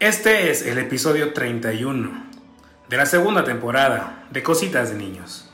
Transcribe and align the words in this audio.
Este 0.00 0.50
es 0.50 0.64
el 0.64 0.78
episodio 0.78 1.34
31 1.34 2.24
de 2.88 2.96
la 2.96 3.04
segunda 3.04 3.44
temporada 3.44 4.24
de 4.30 4.42
Cositas 4.42 4.88
de 4.88 4.96
Niños. 4.96 5.46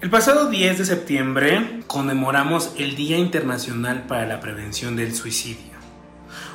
El 0.00 0.08
pasado 0.08 0.48
10 0.48 0.78
de 0.78 0.84
septiembre 0.84 1.80
conmemoramos 1.88 2.72
el 2.78 2.94
Día 2.94 3.18
Internacional 3.18 4.04
para 4.06 4.24
la 4.24 4.38
Prevención 4.38 4.94
del 4.94 5.16
Suicidio, 5.16 5.72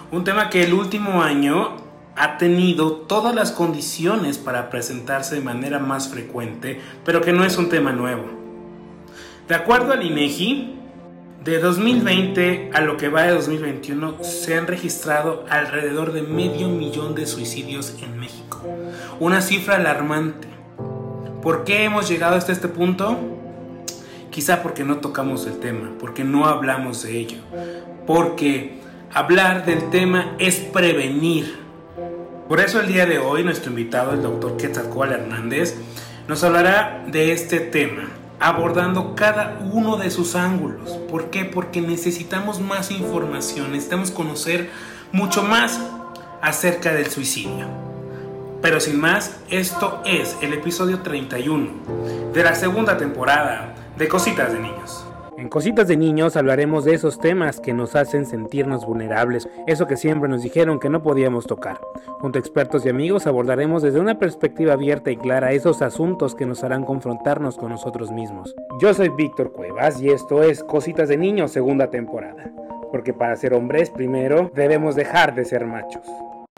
un 0.10 0.24
tema 0.24 0.50
que 0.50 0.64
el 0.64 0.74
último 0.74 1.22
año 1.22 1.76
ha 2.16 2.38
tenido 2.38 2.94
todas 2.94 3.36
las 3.36 3.52
condiciones 3.52 4.38
para 4.38 4.70
presentarse 4.70 5.36
de 5.36 5.42
manera 5.42 5.80
más 5.80 6.08
frecuente, 6.08 6.80
pero 7.04 7.20
que 7.20 7.34
no 7.34 7.44
es 7.44 7.58
un 7.58 7.68
tema 7.68 7.92
nuevo. 7.92 8.24
De 9.50 9.56
acuerdo 9.56 9.92
al 9.92 10.02
INEGI, 10.02 10.85
de 11.46 11.60
2020 11.60 12.72
a 12.74 12.82
lo 12.82 12.98
que 12.98 13.08
va 13.08 13.22
de 13.22 13.34
2021 13.34 14.24
se 14.24 14.58
han 14.58 14.66
registrado 14.66 15.46
alrededor 15.48 16.12
de 16.12 16.24
medio 16.24 16.70
millón 16.70 17.14
de 17.14 17.28
suicidios 17.28 17.96
en 18.02 18.20
México. 18.20 18.64
Una 19.20 19.42
cifra 19.42 19.76
alarmante. 19.76 20.48
¿Por 21.44 21.64
qué 21.64 21.84
hemos 21.84 22.10
llegado 22.10 22.36
hasta 22.36 22.52
este 22.52 22.68
punto? 22.68 23.20
Quizá 24.32 24.64
porque 24.64 24.84
no 24.84 24.98
tocamos 24.98 25.46
el 25.46 25.60
tema, 25.60 25.92
porque 26.00 26.24
no 26.24 26.48
hablamos 26.48 27.04
de 27.04 27.16
ello, 27.16 27.38
porque 28.08 28.80
hablar 29.14 29.68
del 29.68 29.92
tema 29.92 30.36
es 30.40 30.56
prevenir. 30.56 31.60
Por 32.50 32.60
eso 32.60 32.82
el 32.82 32.88
día 32.88 33.06
de 33.06 33.20
hoy 33.20 33.44
nuestro 33.44 33.70
invitado, 33.70 34.14
el 34.14 34.24
doctor 34.24 34.58
Quetzalcóatl 34.58 35.14
Hernández, 35.14 35.76
nos 36.28 36.44
hablará 36.44 37.06
de 37.06 37.34
este 37.34 37.60
tema, 37.60 38.10
abordando 38.40 39.16
cada 39.16 39.60
uno 39.72 39.98
de 39.98 40.12
sus 40.12 40.36
ángulos. 40.36 40.92
¿Por 41.10 41.30
qué? 41.30 41.46
Porque 41.46 41.82
necesitamos 41.82 42.60
más 42.60 42.92
información, 42.92 43.72
necesitamos 43.72 44.12
conocer 44.12 44.70
mucho 45.12 45.44
más 45.44 45.80
acerca 46.42 46.94
del 46.94 47.10
suicidio. 47.10 47.68
Pero 48.62 48.80
sin 48.80 49.00
más, 49.00 49.38
esto 49.50 50.02
es 50.06 50.36
el 50.42 50.54
episodio 50.54 51.00
31 51.02 52.32
de 52.34 52.44
la 52.44 52.56
segunda 52.56 52.98
temporada 52.98 53.76
de 53.98 54.08
Cositas 54.08 54.52
de 54.52 54.60
Niños. 54.60 55.06
En 55.38 55.50
Cositas 55.50 55.90
de 55.90 55.98
Niños 55.98 56.38
hablaremos 56.38 56.86
de 56.86 56.94
esos 56.94 57.20
temas 57.20 57.60
que 57.60 57.74
nos 57.74 57.98
hacen 57.98 58.26
sentirnos 58.26 58.86
vulnerables, 58.86 59.50
eso 59.68 59.86
que 59.86 59.98
siempre 59.98 60.30
nos 60.30 60.42
dijeron 60.42 60.80
que 60.80 60.90
no 60.90 61.04
podíamos 61.04 61.46
tocar. 61.46 61.78
Junto 62.20 62.38
a 62.38 62.40
expertos 62.40 62.86
y 62.86 62.90
amigos 62.90 63.28
abordaremos 63.28 63.84
desde 63.84 64.00
una 64.00 64.18
perspectiva 64.18 64.74
abierta 64.74 65.12
y 65.12 65.18
clara 65.18 65.52
esos 65.52 65.82
asuntos 65.82 66.36
que 66.36 66.46
nos 66.46 66.64
harán 66.64 66.86
confrontarnos 66.86 67.58
con 67.58 67.72
nosotros 67.72 68.12
mismos. 68.12 68.56
Yo 68.80 68.94
soy 68.94 69.10
Víctor 69.10 69.52
Cuevas 69.52 70.02
y 70.02 70.10
esto 70.10 70.42
es 70.42 70.64
Cositas 70.64 71.10
de 71.10 71.18
Niños 71.18 71.52
segunda 71.52 71.90
temporada, 71.90 72.50
porque 72.92 73.14
para 73.14 73.36
ser 73.36 73.54
hombres 73.54 73.90
primero 73.90 74.52
debemos 74.54 74.96
dejar 74.96 75.36
de 75.36 75.44
ser 75.44 75.66
machos. 75.66 76.08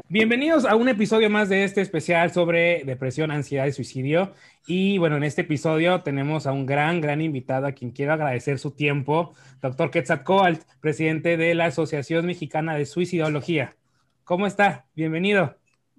Bienvenidos 0.05 0.63
a 0.63 0.75
un 0.75 0.87
episodio 0.87 1.29
más 1.29 1.49
de 1.49 1.65
este 1.65 1.81
especial 1.81 2.31
sobre 2.31 2.83
depresión, 2.85 3.29
ansiedad 3.29 3.65
y 3.65 3.73
suicidio. 3.73 4.33
Y 4.65 4.99
bueno, 4.99 5.17
en 5.17 5.23
este 5.23 5.41
episodio 5.41 6.01
tenemos 6.01 6.47
a 6.47 6.53
un 6.53 6.65
gran, 6.65 7.01
gran 7.01 7.19
invitado 7.19 7.67
a 7.67 7.73
quien 7.73 7.91
quiero 7.91 8.13
agradecer 8.13 8.57
su 8.57 8.71
tiempo, 8.71 9.33
doctor 9.61 9.91
Quetzalcoatl, 9.91 10.61
presidente 10.79 11.35
de 11.35 11.55
la 11.55 11.65
Asociación 11.65 12.25
Mexicana 12.25 12.75
de 12.75 12.85
Suicidología. 12.85 13.75
¿Cómo 14.23 14.47
está? 14.47 14.85
Bienvenido. 14.95 15.57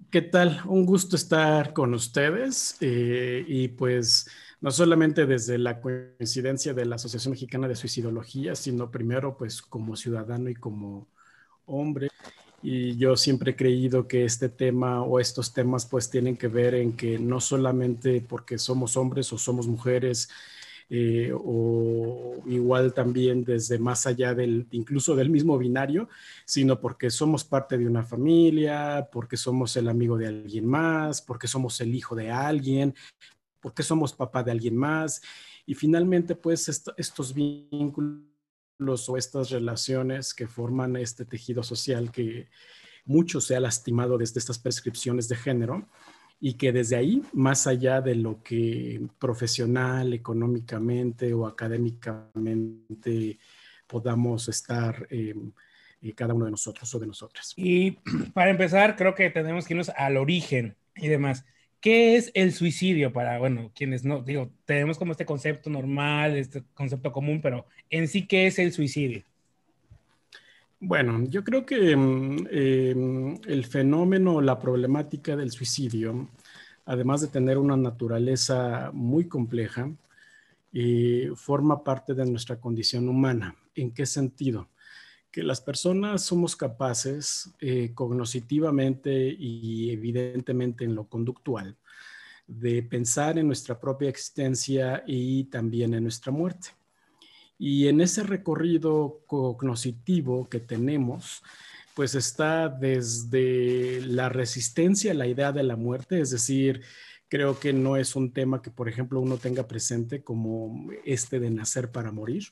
¿Qué 0.09 0.23
tal? 0.23 0.61
Un 0.65 0.87
gusto 0.87 1.15
estar 1.15 1.73
con 1.73 1.93
ustedes 1.93 2.77
eh, 2.81 3.45
y 3.47 3.67
pues 3.67 4.27
no 4.59 4.71
solamente 4.71 5.27
desde 5.27 5.59
la 5.59 5.81
coincidencia 5.81 6.73
de 6.73 6.85
la 6.85 6.95
Asociación 6.95 7.33
Mexicana 7.33 7.67
de 7.67 7.75
Suicidología, 7.75 8.55
sino 8.55 8.89
primero 8.89 9.37
pues 9.37 9.61
como 9.61 9.95
ciudadano 9.95 10.49
y 10.49 10.55
como 10.55 11.07
hombre 11.65 12.09
y 12.61 12.97
yo 12.97 13.15
siempre 13.15 13.51
he 13.51 13.55
creído 13.55 14.07
que 14.07 14.25
este 14.25 14.49
tema 14.49 15.01
o 15.03 15.19
estos 15.19 15.53
temas 15.53 15.85
pues 15.85 16.09
tienen 16.09 16.37
que 16.37 16.47
ver 16.47 16.75
en 16.75 16.93
que 16.93 17.17
no 17.19 17.39
solamente 17.39 18.21
porque 18.21 18.57
somos 18.57 18.97
hombres 18.97 19.31
o 19.31 19.37
somos 19.37 19.67
mujeres, 19.67 20.29
eh, 20.91 21.31
o 21.35 22.41
igual 22.47 22.93
también 22.95 23.43
desde 23.43 23.77
más 23.77 24.07
allá 24.07 24.33
del, 24.33 24.67
incluso 24.71 25.15
del 25.15 25.29
mismo 25.29 25.57
binario, 25.57 26.09
sino 26.45 26.81
porque 26.81 27.11
somos 27.11 27.43
parte 27.43 27.77
de 27.77 27.85
una 27.85 28.03
familia, 28.03 29.07
porque 29.11 29.37
somos 29.37 29.77
el 29.77 29.87
amigo 29.87 30.17
de 30.17 30.27
alguien 30.27 30.65
más, 30.65 31.21
porque 31.21 31.47
somos 31.47 31.79
el 31.81 31.93
hijo 31.93 32.15
de 32.15 32.31
alguien, 32.31 32.95
porque 33.59 33.83
somos 33.83 34.13
papá 34.13 34.43
de 34.43 34.51
alguien 34.51 34.75
más. 34.75 35.21
Y 35.65 35.75
finalmente, 35.75 36.35
pues 36.35 36.67
estos 36.97 37.33
vínculos 37.33 38.28
o 38.79 39.17
estas 39.17 39.49
relaciones 39.49 40.33
que 40.33 40.47
forman 40.47 40.95
este 40.95 41.25
tejido 41.25 41.63
social 41.63 42.11
que 42.11 42.47
mucho 43.05 43.41
se 43.41 43.55
ha 43.55 43.59
lastimado 43.59 44.17
desde 44.17 44.39
estas 44.39 44.57
prescripciones 44.57 45.27
de 45.27 45.35
género 45.35 45.87
y 46.39 46.53
que 46.53 46.71
desde 46.71 46.95
ahí, 46.95 47.21
más 47.33 47.67
allá 47.67 47.99
de 47.99 48.15
lo 48.15 48.41
que 48.41 49.01
profesional, 49.19 50.13
económicamente 50.13 51.33
o 51.33 51.45
académicamente 51.45 53.37
podamos 53.85 54.47
estar 54.47 55.07
eh, 55.09 55.35
eh, 56.01 56.13
cada 56.13 56.33
uno 56.33 56.45
de 56.45 56.51
nosotros 56.51 56.93
o 56.95 56.99
de 56.99 57.07
nosotras. 57.07 57.53
Y 57.57 57.91
para 58.33 58.51
empezar, 58.51 58.95
creo 58.95 59.13
que 59.13 59.29
tenemos 59.29 59.67
que 59.67 59.73
irnos 59.73 59.89
al 59.89 60.15
origen 60.15 60.77
y 60.95 61.09
demás. 61.09 61.43
¿Qué 61.81 62.17
es 62.17 62.31
el 62.33 62.51
suicidio 62.51 63.13
para, 63.13 63.39
bueno, 63.39 63.71
quienes 63.73 64.03
no, 64.03 64.21
digo, 64.21 64.51
tenemos 64.65 64.97
como 64.97 65.13
este 65.13 65.25
concepto 65.25 65.69
normal, 65.69 66.35
este 66.35 66.63
concepto 66.73 67.11
común, 67.11 67.41
pero 67.41 67.65
en 67.89 68.07
sí, 68.07 68.27
¿qué 68.27 68.47
es 68.47 68.59
el 68.59 68.73
suicidio? 68.73 69.23
Bueno, 70.81 71.25
yo 71.29 71.43
creo 71.43 71.65
que 71.65 71.95
mm, 71.95 72.47
em, 72.51 73.37
el 73.47 73.65
fenómeno, 73.65 74.41
la 74.41 74.59
problemática 74.59 75.35
del 75.35 75.51
suicidio, 75.51 76.29
además 76.85 77.21
de 77.21 77.27
tener 77.27 77.57
una 77.57 77.77
naturaleza 77.77 78.91
muy 78.93 79.27
compleja, 79.27 79.89
eh, 80.73 81.31
forma 81.35 81.83
parte 81.83 82.13
de 82.13 82.25
nuestra 82.25 82.57
condición 82.57 83.09
humana. 83.09 83.55
¿En 83.75 83.91
qué 83.91 84.05
sentido? 84.05 84.67
Que 85.31 85.43
las 85.43 85.61
personas 85.61 86.23
somos 86.23 86.55
capaces 86.55 87.51
eh, 87.59 87.91
cognitivamente 87.93 89.35
y 89.37 89.91
evidentemente 89.91 90.85
en 90.85 90.95
lo 90.95 91.07
conductual 91.07 91.77
de 92.47 92.81
pensar 92.81 93.37
en 93.37 93.45
nuestra 93.45 93.79
propia 93.79 94.09
existencia 94.09 95.03
y 95.05 95.43
también 95.45 95.93
en 95.93 96.03
nuestra 96.03 96.31
muerte. 96.31 96.69
Y 97.59 97.87
en 97.87 98.01
ese 98.01 98.23
recorrido 98.23 99.21
cognitivo 99.27 100.49
que 100.49 100.59
tenemos, 100.59 101.43
pues 101.93 102.15
está 102.15 102.67
desde 102.67 104.01
la 104.01 104.29
resistencia 104.29 105.11
a 105.11 105.15
la 105.15 105.27
idea 105.27 105.51
de 105.51 105.63
la 105.63 105.75
muerte, 105.75 106.21
es 106.21 106.31
decir, 106.31 106.81
creo 107.27 107.59
que 107.59 107.71
no 107.71 107.97
es 107.97 108.15
un 108.15 108.31
tema 108.31 108.61
que, 108.61 108.71
por 108.71 108.89
ejemplo, 108.89 109.19
uno 109.19 109.37
tenga 109.37 109.67
presente 109.67 110.23
como 110.23 110.89
este 111.05 111.39
de 111.39 111.51
nacer 111.51 111.91
para 111.91 112.11
morir 112.11 112.45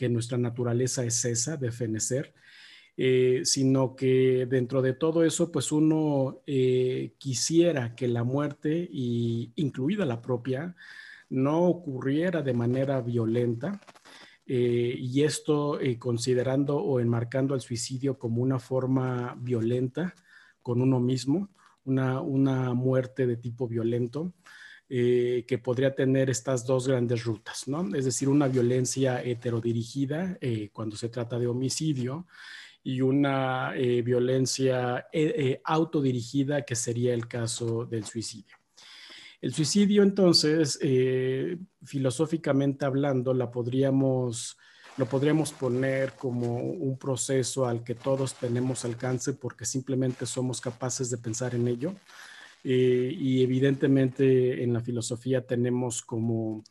que 0.00 0.08
nuestra 0.08 0.38
naturaleza 0.38 1.04
es 1.04 1.22
esa, 1.26 1.58
de 1.58 1.70
fenecer, 1.70 2.32
eh, 2.96 3.42
sino 3.44 3.94
que 3.94 4.46
dentro 4.48 4.80
de 4.80 4.94
todo 4.94 5.24
eso, 5.24 5.52
pues 5.52 5.72
uno 5.72 6.40
eh, 6.46 7.12
quisiera 7.18 7.94
que 7.94 8.08
la 8.08 8.24
muerte, 8.24 8.88
y 8.90 9.52
incluida 9.56 10.06
la 10.06 10.22
propia, 10.22 10.74
no 11.28 11.64
ocurriera 11.64 12.40
de 12.40 12.54
manera 12.54 13.02
violenta. 13.02 13.78
Eh, 14.46 14.94
y 14.98 15.22
esto 15.22 15.78
considerando 15.98 16.78
o 16.78 16.98
enmarcando 16.98 17.54
el 17.54 17.60
suicidio 17.60 18.18
como 18.18 18.40
una 18.40 18.58
forma 18.58 19.36
violenta 19.38 20.14
con 20.62 20.80
uno 20.80 20.98
mismo, 20.98 21.50
una, 21.84 22.22
una 22.22 22.72
muerte 22.72 23.26
de 23.26 23.36
tipo 23.36 23.68
violento. 23.68 24.32
Eh, 24.92 25.44
que 25.46 25.56
podría 25.56 25.94
tener 25.94 26.30
estas 26.30 26.66
dos 26.66 26.88
grandes 26.88 27.22
rutas, 27.22 27.68
¿no? 27.68 27.94
Es 27.94 28.06
decir, 28.06 28.28
una 28.28 28.48
violencia 28.48 29.22
heterodirigida 29.22 30.36
eh, 30.40 30.70
cuando 30.72 30.96
se 30.96 31.08
trata 31.08 31.38
de 31.38 31.46
homicidio 31.46 32.26
y 32.82 33.00
una 33.00 33.72
eh, 33.76 34.02
violencia 34.02 35.06
autodirigida 35.62 36.62
que 36.62 36.74
sería 36.74 37.14
el 37.14 37.28
caso 37.28 37.86
del 37.86 38.04
suicidio. 38.04 38.56
El 39.40 39.54
suicidio, 39.54 40.02
entonces, 40.02 40.76
filosóficamente 41.84 42.84
hablando, 42.84 43.32
la 43.32 43.48
podríamos, 43.48 44.58
lo 44.96 45.06
podríamos 45.06 45.52
poner 45.52 46.14
como 46.14 46.56
un 46.56 46.98
proceso 46.98 47.64
al 47.64 47.84
que 47.84 47.94
todos 47.94 48.34
tenemos 48.34 48.84
alcance 48.84 49.34
porque 49.34 49.64
simplemente 49.64 50.26
somos 50.26 50.60
capaces 50.60 51.10
de 51.10 51.18
pensar 51.18 51.54
en 51.54 51.68
ello 51.68 51.94
eh, 52.62 53.14
y 53.18 53.42
evidentemente 53.42 54.62
en 54.62 54.72
la 54.72 54.80
filosofía 54.80 55.46
tenemos 55.46 56.02
como 56.02 56.62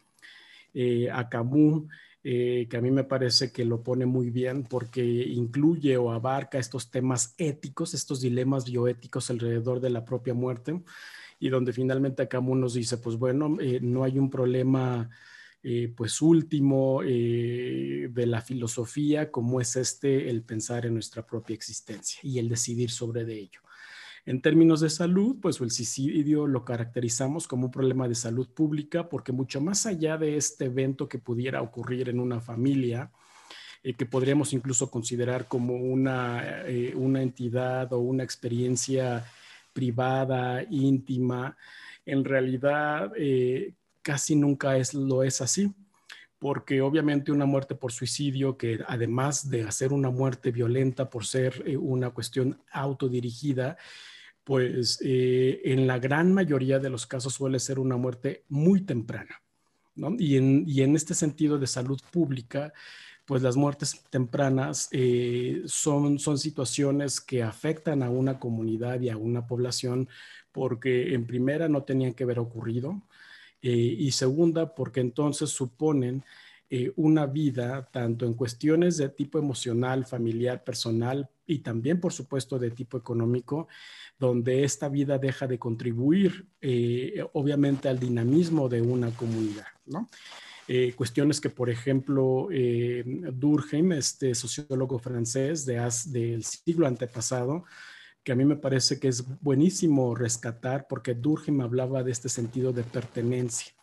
eh, 0.74 1.10
a 1.12 1.30
Camus, 1.30 1.90
eh, 2.24 2.68
que 2.70 2.78
a 2.78 2.82
mí 2.82 2.92
me 2.92 3.06
parece 3.06 3.52
que 3.52 3.66
lo 3.66 3.82
pone 3.82 4.06
muy 4.06 4.30
bien 4.30 4.64
porque 4.64 5.04
incluye 5.04 5.98
o 5.98 6.12
abarca 6.12 6.60
estos 6.60 6.92
temas 6.92 7.34
éticos, 7.38 7.94
estos 7.94 8.22
dilemas 8.22 8.66
bioéticos 8.66 9.30
alrededor 9.30 9.80
de 9.80 9.90
la 9.90 10.06
propia 10.06 10.34
muerte, 10.34 10.82
y 11.40 11.50
donde 11.50 11.74
finalmente 11.74 12.28
Camus 12.28 12.58
nos 12.58 12.74
dice, 12.74 12.98
pues 12.98 13.16
bueno, 13.16 13.58
no 13.82 14.04
hay 14.04 14.20
un 14.20 14.30
problema 14.30 15.10
pues 15.96 16.22
último 16.22 17.02
de 17.02 18.26
la 18.26 18.42
filosofía 18.42 19.32
como 19.32 19.62
es 19.62 19.78
este, 19.78 20.30
el 20.30 20.44
pensar 20.44 20.86
en 20.86 20.96
nuestra 20.96 21.26
propia 21.26 21.54
existencia 21.54 22.20
y 22.24 22.40
el 22.40 22.50
decidir 22.50 22.92
sobre 22.92 23.24
de 23.24 23.40
ello. 23.40 23.62
En 24.26 24.42
términos 24.42 24.82
de 24.82 24.90
salud, 24.90 25.38
pues 25.42 25.60
el 25.62 25.72
suicidio 25.72 26.46
lo 26.48 26.66
caracterizamos 26.66 27.48
como 27.48 27.66
un 27.66 27.72
problema 27.72 28.08
de 28.08 28.16
salud 28.16 28.50
pública 28.50 29.10
porque 29.10 29.32
mucho 29.32 29.62
más 29.62 29.86
allá 29.86 30.18
de 30.18 30.38
este 30.38 30.66
evento 30.66 31.08
que 31.08 31.20
pudiera 31.20 31.62
ocurrir 31.62 32.10
en 32.10 32.20
una 32.20 32.40
familia, 32.42 33.12
eh, 33.84 33.94
que 33.94 34.06
podríamos 34.06 34.54
incluso 34.54 34.92
considerar 34.92 35.48
como 35.48 35.76
una, 35.76 36.64
eh, 36.68 36.94
una 36.96 37.22
entidad 37.22 37.92
o 37.94 38.00
una 38.00 38.24
experiencia 38.24 39.26
privada, 39.74 40.64
íntima, 40.70 41.58
en 42.06 42.26
realidad 42.26 43.12
eh, 43.16 43.74
casi 44.02 44.36
nunca 44.36 44.78
es, 44.78 44.94
lo 44.94 45.24
es 45.24 45.42
así 45.42 45.74
porque 46.40 46.80
obviamente 46.82 47.34
una 47.34 47.46
muerte 47.46 47.76
por 47.76 47.92
suicidio, 47.92 48.58
que 48.58 48.80
además 48.88 49.50
de 49.50 49.64
hacer 49.64 49.92
una 49.92 50.10
muerte 50.10 50.52
violenta 50.52 51.10
por 51.10 51.26
ser 51.26 51.62
eh, 51.66 51.76
una 51.76 52.12
cuestión 52.12 52.58
autodirigida, 52.72 53.78
pues 54.50 54.98
eh, 55.06 55.62
en 55.64 55.86
la 55.86 56.00
gran 56.00 56.34
mayoría 56.34 56.80
de 56.80 56.90
los 56.90 57.06
casos 57.06 57.36
suele 57.36 57.60
ser 57.60 57.78
una 57.78 57.98
muerte 57.98 58.46
muy 58.50 58.82
temprana. 58.82 59.44
¿no? 59.94 60.16
Y, 60.18 60.38
en, 60.38 60.64
y, 60.66 60.82
en, 60.82 60.96
este 60.96 61.14
sentido 61.14 61.60
de 61.60 61.68
salud 61.68 62.02
pública, 62.12 62.74
pues 63.26 63.44
las 63.44 63.56
muertes 63.56 64.04
tempranas 64.10 64.90
eh, 64.92 65.62
son, 65.68 66.18
son 66.18 66.40
situaciones 66.40 67.22
que 67.22 67.44
afectan 67.44 68.02
a 68.02 68.10
una 68.10 68.40
comunidad 68.40 69.00
y 69.02 69.10
a 69.10 69.18
una 69.18 69.46
población 69.46 70.10
porque 70.52 71.14
en 71.14 71.28
primera 71.28 71.70
no 71.70 71.84
tenían 71.84 72.16
que 72.16 72.24
haber 72.24 72.40
ocurrido, 72.40 73.04
eh, 73.62 73.70
y 73.70 74.10
segunda, 74.14 74.74
porque 74.74 75.00
entonces 75.00 75.52
suponen 75.52 76.24
eh, 76.72 76.94
una 76.98 77.26
vida 77.26 77.90
tanto 77.92 78.26
en 78.26 78.36
cuestiones 78.36 78.98
de 78.98 79.10
tipo 79.10 79.40
emocional, 79.40 80.06
familiar, 80.06 80.64
personal 80.64 81.28
y 81.48 81.60
también, 81.60 82.00
por 82.00 82.14
supuesto, 82.14 82.60
de 82.60 82.70
tipo 82.70 82.96
económico, 82.96 83.68
donde 84.20 84.64
esta 84.64 84.88
vida 84.88 85.18
deja 85.18 85.48
de 85.48 85.58
contribuir, 85.58 86.46
eh, 86.62 87.26
obviamente, 87.34 87.90
al 87.90 88.00
dinamismo 88.00 88.70
de 88.70 88.82
una 88.82 89.10
comunidad, 89.12 89.68
¿no? 89.86 90.10
cuestiones 90.96 91.42
que, 91.42 91.50
por 91.50 91.72
ejemplo, 91.72 92.48
Durkheim, 93.34 93.92
este 93.94 94.36
sociólogo 94.36 95.00
francés 95.00 95.66
de, 95.66 95.78
del 96.12 96.44
siglo 96.44 96.86
antepasado, 96.86 97.64
que 98.24 98.34
a 98.34 98.36
mí 98.36 98.46
me 98.46 98.56
parece 98.56 99.00
que 99.00 99.08
es 99.08 99.26
buenísimo 99.42 100.14
rescatar 100.14 100.86
porque 100.88 101.16
Durkheim 101.16 101.62
hablaba 101.62 102.04
de 102.04 102.12
este 102.12 102.30
sentido 102.30 102.72
de 102.72 102.84
pertenencia 102.84 103.74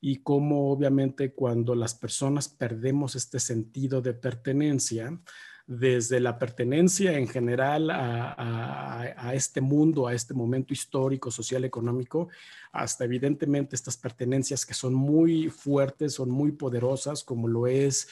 y 0.00 0.16
cómo 0.22 0.70
obviamente 0.70 1.32
cuando 1.32 1.74
las 1.74 1.94
personas 1.94 2.48
perdemos 2.48 3.16
este 3.16 3.40
sentido 3.40 4.00
de 4.00 4.14
pertenencia, 4.14 5.18
desde 5.68 6.18
la 6.18 6.38
pertenencia 6.38 7.18
en 7.18 7.28
general 7.28 7.90
a, 7.90 9.32
este 9.34 9.60
mundo, 9.60 10.06
a 10.06 10.14
este 10.14 10.32
momento 10.32 10.72
histórico, 10.72 11.30
social, 11.30 11.62
económico, 11.62 12.28
hasta 12.72 13.04
evidentemente 13.04 13.76
estas 13.76 13.98
pertenencias 13.98 14.64
que 14.64 14.72
son 14.72 14.94
muy 14.94 15.50
fuertes, 15.50 16.14
son 16.14 16.30
muy 16.30 16.52
poderosas, 16.52 17.22
como 17.22 17.48
lo 17.48 17.66
es 17.66 18.08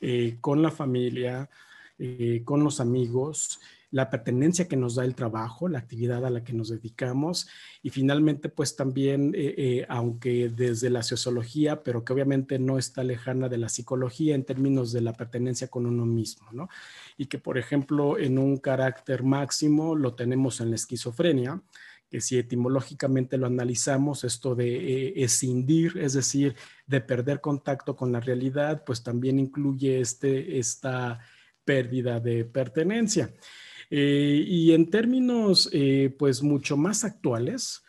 eh, 0.00 0.38
con 0.40 0.62
la 0.62 0.70
familia, 0.70 1.50
eh, 1.98 2.40
con 2.42 2.64
los 2.64 2.80
amigos, 2.80 3.60
la 3.94 4.10
pertenencia 4.10 4.66
que 4.66 4.76
nos 4.76 4.96
da 4.96 5.04
el 5.04 5.14
trabajo, 5.14 5.68
la 5.68 5.78
actividad 5.78 6.26
a 6.26 6.30
la 6.30 6.42
que 6.42 6.52
nos 6.52 6.68
dedicamos 6.68 7.46
y 7.80 7.90
finalmente 7.90 8.48
pues 8.48 8.74
también, 8.74 9.32
eh, 9.36 9.54
eh, 9.56 9.86
aunque 9.88 10.48
desde 10.48 10.90
la 10.90 11.04
sociología, 11.04 11.84
pero 11.84 12.04
que 12.04 12.12
obviamente 12.12 12.58
no 12.58 12.76
está 12.76 13.04
lejana 13.04 13.48
de 13.48 13.58
la 13.58 13.68
psicología 13.68 14.34
en 14.34 14.42
términos 14.42 14.90
de 14.90 15.00
la 15.00 15.12
pertenencia 15.12 15.68
con 15.68 15.86
uno 15.86 16.06
mismo, 16.06 16.48
¿no? 16.50 16.68
Y 17.16 17.26
que 17.26 17.38
por 17.38 17.56
ejemplo 17.56 18.18
en 18.18 18.36
un 18.36 18.56
carácter 18.56 19.22
máximo 19.22 19.94
lo 19.94 20.16
tenemos 20.16 20.60
en 20.60 20.70
la 20.70 20.74
esquizofrenia, 20.74 21.62
que 22.10 22.20
si 22.20 22.36
etimológicamente 22.36 23.38
lo 23.38 23.46
analizamos, 23.46 24.24
esto 24.24 24.56
de 24.56 24.74
eh, 24.74 25.12
escindir, 25.22 25.98
es 25.98 26.14
decir, 26.14 26.56
de 26.88 27.00
perder 27.00 27.40
contacto 27.40 27.94
con 27.94 28.10
la 28.10 28.18
realidad, 28.18 28.82
pues 28.84 29.04
también 29.04 29.38
incluye 29.38 30.00
este, 30.00 30.58
esta 30.58 31.20
pérdida 31.64 32.18
de 32.18 32.44
pertenencia. 32.44 33.32
Eh, 33.90 34.44
y 34.46 34.72
en 34.72 34.90
términos, 34.90 35.68
eh, 35.72 36.14
pues, 36.18 36.42
mucho 36.42 36.76
más 36.76 37.04
actuales, 37.04 37.82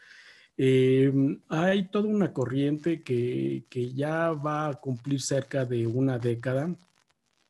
eh, 0.57 1.11
hay 1.49 1.89
toda 1.89 2.07
una 2.07 2.31
corriente 2.31 3.03
que, 3.03 3.65
que, 3.69 3.93
ya 3.93 4.31
va 4.31 4.69
a 4.69 4.75
cumplir 4.75 5.21
cerca 5.21 5.65
de 5.65 5.85
una 5.85 6.17
década, 6.17 6.75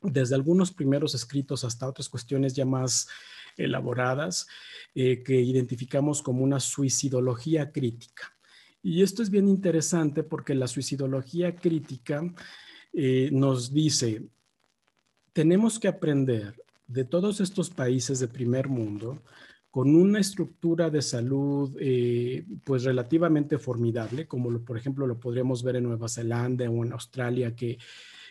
desde 0.02 0.36
algunos 0.36 0.72
primeros 0.72 1.16
escritos 1.16 1.64
hasta 1.64 1.88
otras 1.88 2.10
cuestiones 2.10 2.54
ya 2.54 2.66
más 2.66 3.08
elaboradas, 3.58 4.48
que 4.94 5.42
identificamos 5.42 6.22
como 6.22 6.44
una 6.44 6.60
suicidología 6.60 7.72
crítica. 7.72 8.34
Y 8.82 9.02
esto 9.02 9.22
es 9.22 9.30
bien 9.30 9.50
interesante 9.50 10.24
porque 10.24 10.56
la 10.56 10.68
suicidología 10.68 11.54
crítica 11.56 12.34
nos 13.32 13.74
dice, 13.74 14.30
tenemos 15.34 15.80
que 15.80 15.90
aprender 15.90 16.65
de 16.88 17.06
todos 17.06 17.42
estos 17.42 17.70
países 17.70 18.20
de 18.20 18.28
primer 18.28 18.68
mundo, 18.68 19.24
con 19.72 19.94
una 19.94 20.20
estructura 20.20 20.90
de 20.90 21.02
salud 21.02 21.76
eh, 21.80 22.46
pues 22.64 22.84
relativamente 22.84 23.58
formidable, 23.58 24.28
como 24.28 24.50
lo, 24.50 24.64
por 24.64 24.78
ejemplo 24.78 25.06
lo 25.06 25.20
podríamos 25.20 25.64
ver 25.64 25.76
en 25.76 25.84
Nueva 25.84 26.08
Zelanda 26.08 26.70
o 26.70 26.86
en 26.86 26.94
Australia, 26.94 27.56
que, 27.56 27.78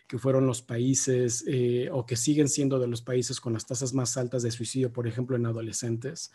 que 0.07 0.19
fueron 0.19 0.47
los 0.47 0.63
países 0.63 1.45
eh, 1.47 1.89
o 1.93 2.07
que 2.07 2.17
siguen 2.17 2.49
siendo 2.49 2.79
de 2.79 2.89
los 2.89 3.03
países 3.03 3.41
con 3.41 3.53
las 3.53 3.67
tasas 3.67 3.93
más 3.93 4.17
altas 4.17 4.43
de 4.43 4.51
suicidio, 4.51 4.93
por 4.93 5.07
ejemplo, 5.07 5.37
en 5.37 5.47
adolescentes. 5.47 6.33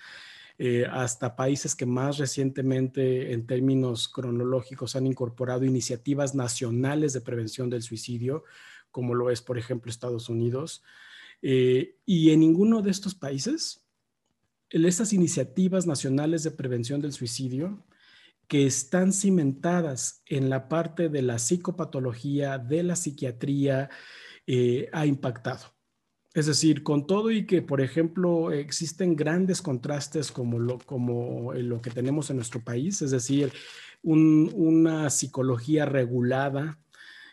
Eh, 0.62 0.86
hasta 0.92 1.38
países 1.38 1.74
que 1.74 1.86
más 1.86 2.18
recientemente 2.18 3.32
en 3.32 3.48
términos 3.48 4.10
cronológicos 4.10 4.96
han 4.96 5.08
incorporado 5.08 5.64
iniciativas 5.64 6.36
nacionales 6.36 7.14
de 7.14 7.22
prevención 7.22 7.70
del 7.70 7.82
suicidio, 7.82 8.44
como 8.92 9.16
lo 9.16 9.30
es, 9.30 9.42
por 9.42 9.58
ejemplo, 9.58 9.90
Estados 9.90 10.28
Unidos. 10.28 10.84
Eh, 11.42 11.98
y 12.06 12.32
en 12.32 12.42
ninguno 12.42 12.82
de 12.82 12.92
estos 12.92 13.16
países, 13.16 13.86
estas 14.70 15.14
iniciativas 15.14 15.88
nacionales 15.88 16.44
de 16.44 16.52
prevención 16.52 17.02
del 17.02 17.14
suicidio, 17.14 17.86
que 18.48 18.66
están 18.66 19.14
cimentadas 19.14 20.24
en 20.26 20.50
la 20.50 20.68
parte 20.70 21.08
de 21.10 21.22
la 21.22 21.38
psicopatología, 21.38 22.58
de 22.58 22.84
la 22.84 22.96
psiquiatría, 22.96 23.90
eh, 24.48 24.90
ha 24.92 25.06
impactado. 25.06 25.76
Es 26.34 26.48
decir, 26.48 26.84
con 26.84 27.06
todo 27.06 27.32
y 27.32 27.46
que, 27.46 27.62
por 27.62 27.82
ejemplo, 27.82 28.52
existen 28.52 29.16
grandes 29.16 29.62
contrastes 29.62 30.32
como 30.32 30.60
lo 30.60 31.82
que 31.82 31.92
tenemos 31.92 32.30
en 32.30 32.38
nuestro 32.38 32.64
país, 32.64 33.02
es 33.02 33.12
decir, 33.12 33.52
una 34.02 35.10
psicología 35.10 35.86
regulada, 35.86 36.80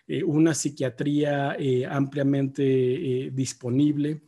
eh, 0.09 0.23
una 0.23 0.55
psiquiatría 0.55 1.57
eh, 1.59 1.85
ampliamente 1.85 2.63
eh, 2.63 3.31
disponible, 3.33 4.23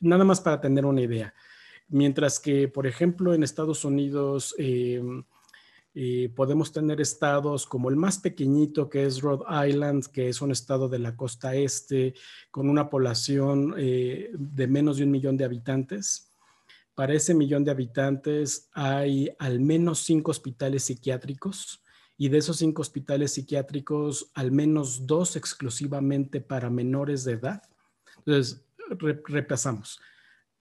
nada 0.00 0.24
más 0.24 0.40
para 0.40 0.60
tener 0.60 0.86
una 0.86 1.00
idea. 1.00 1.34
Mientras 1.88 2.38
que, 2.38 2.68
por 2.68 2.86
ejemplo, 2.86 3.34
en 3.34 3.42
Estados 3.42 3.84
Unidos 3.84 4.54
podemos 6.36 6.70
tener 6.70 7.00
estados 7.00 7.66
como 7.66 7.88
el 7.88 7.96
más 7.96 8.18
pequeñito, 8.18 8.90
que 8.90 9.06
es 9.06 9.22
Rhode 9.22 9.46
Island, 9.68 10.04
que 10.12 10.28
es 10.28 10.42
un 10.42 10.52
estado 10.52 10.88
de 10.88 10.98
la 10.98 11.16
costa 11.16 11.54
este, 11.54 12.14
con 12.50 12.68
una 12.68 12.90
población 12.90 13.74
de 13.74 14.66
menos 14.68 14.98
de 14.98 15.04
un 15.04 15.10
millón 15.10 15.38
de 15.38 15.46
habitantes. 15.46 16.30
Para 16.94 17.14
ese 17.14 17.32
millón 17.32 17.64
de 17.64 17.70
habitantes 17.70 18.68
hay 18.74 19.30
al 19.38 19.58
menos 19.58 20.00
cinco 20.00 20.30
hospitales 20.30 20.84
psiquiátricos 20.84 21.82
y 22.20 22.28
de 22.28 22.38
esos 22.38 22.56
cinco 22.58 22.82
hospitales 22.82 23.32
psiquiátricos, 23.32 24.30
al 24.34 24.50
menos 24.50 25.06
dos 25.06 25.36
exclusivamente 25.36 26.40
para 26.40 26.68
menores 26.68 27.24
de 27.24 27.34
edad. 27.34 27.62
Entonces, 28.18 28.66
repasamos. 29.24 30.00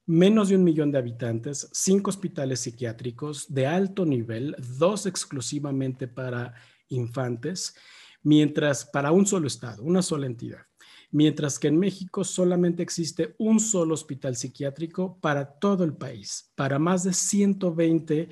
Menos 0.06 0.50
de 0.50 0.56
un 0.56 0.64
millón 0.64 0.92
de 0.92 1.00
habitantes, 1.00 1.68
cinco 1.74 2.12
hospitales 2.12 2.60
psiquiátricos 2.62 3.52
de 3.54 3.66
alto 3.66 4.06
nivel, 4.06 4.56
dos 4.78 5.08
exclusivamente 5.08 6.08
para 6.08 6.54
infantes, 6.90 7.76
mientras 8.22 8.86
para 8.86 9.12
un 9.12 9.26
solo 9.26 9.48
estado, 9.48 9.84
una 9.84 10.04
sola 10.04 10.28
entidad. 10.28 10.62
Mientras 11.10 11.58
que 11.58 11.70
en 11.70 11.80
México 11.80 12.24
solamente 12.24 12.84
existe 12.84 13.34
un 13.40 13.60
solo 13.60 13.96
hospital 13.96 14.36
psiquiátrico 14.36 15.18
para 15.20 15.46
todo 15.46 15.84
el 15.84 15.94
país, 15.94 16.52
para 16.56 16.78
más 16.80 17.04
de 17.04 17.14
120 17.14 18.30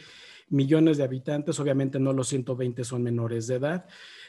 millones 0.50 0.98
de 0.98 1.04
habitantes, 1.04 1.60
obviamente 1.60 2.00
no 2.00 2.14
los 2.14 2.28
120 2.28 2.84
son 2.84 3.04
menores 3.04 3.48
de 3.48 3.56
edad, 3.56 3.86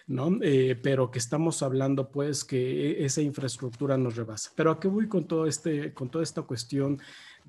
¿no? 0.07 0.39
Eh, 0.43 0.79
pero 0.83 1.11
que 1.11 1.19
estamos 1.19 1.63
hablando 1.63 2.11
pues 2.11 2.45
que 2.45 3.05
esa 3.05 3.21
infraestructura 3.21 3.97
nos 3.99 4.17
rebasa. 4.17 4.51
Pero 4.55 4.71
a 4.71 4.81
qué 4.81 4.89
voy 4.89 5.09
con, 5.09 5.27
todo 5.27 5.47
este, 5.47 5.93
con 5.93 6.11
toda 6.11 6.25
esta 6.25 6.43
cuestión 6.43 6.99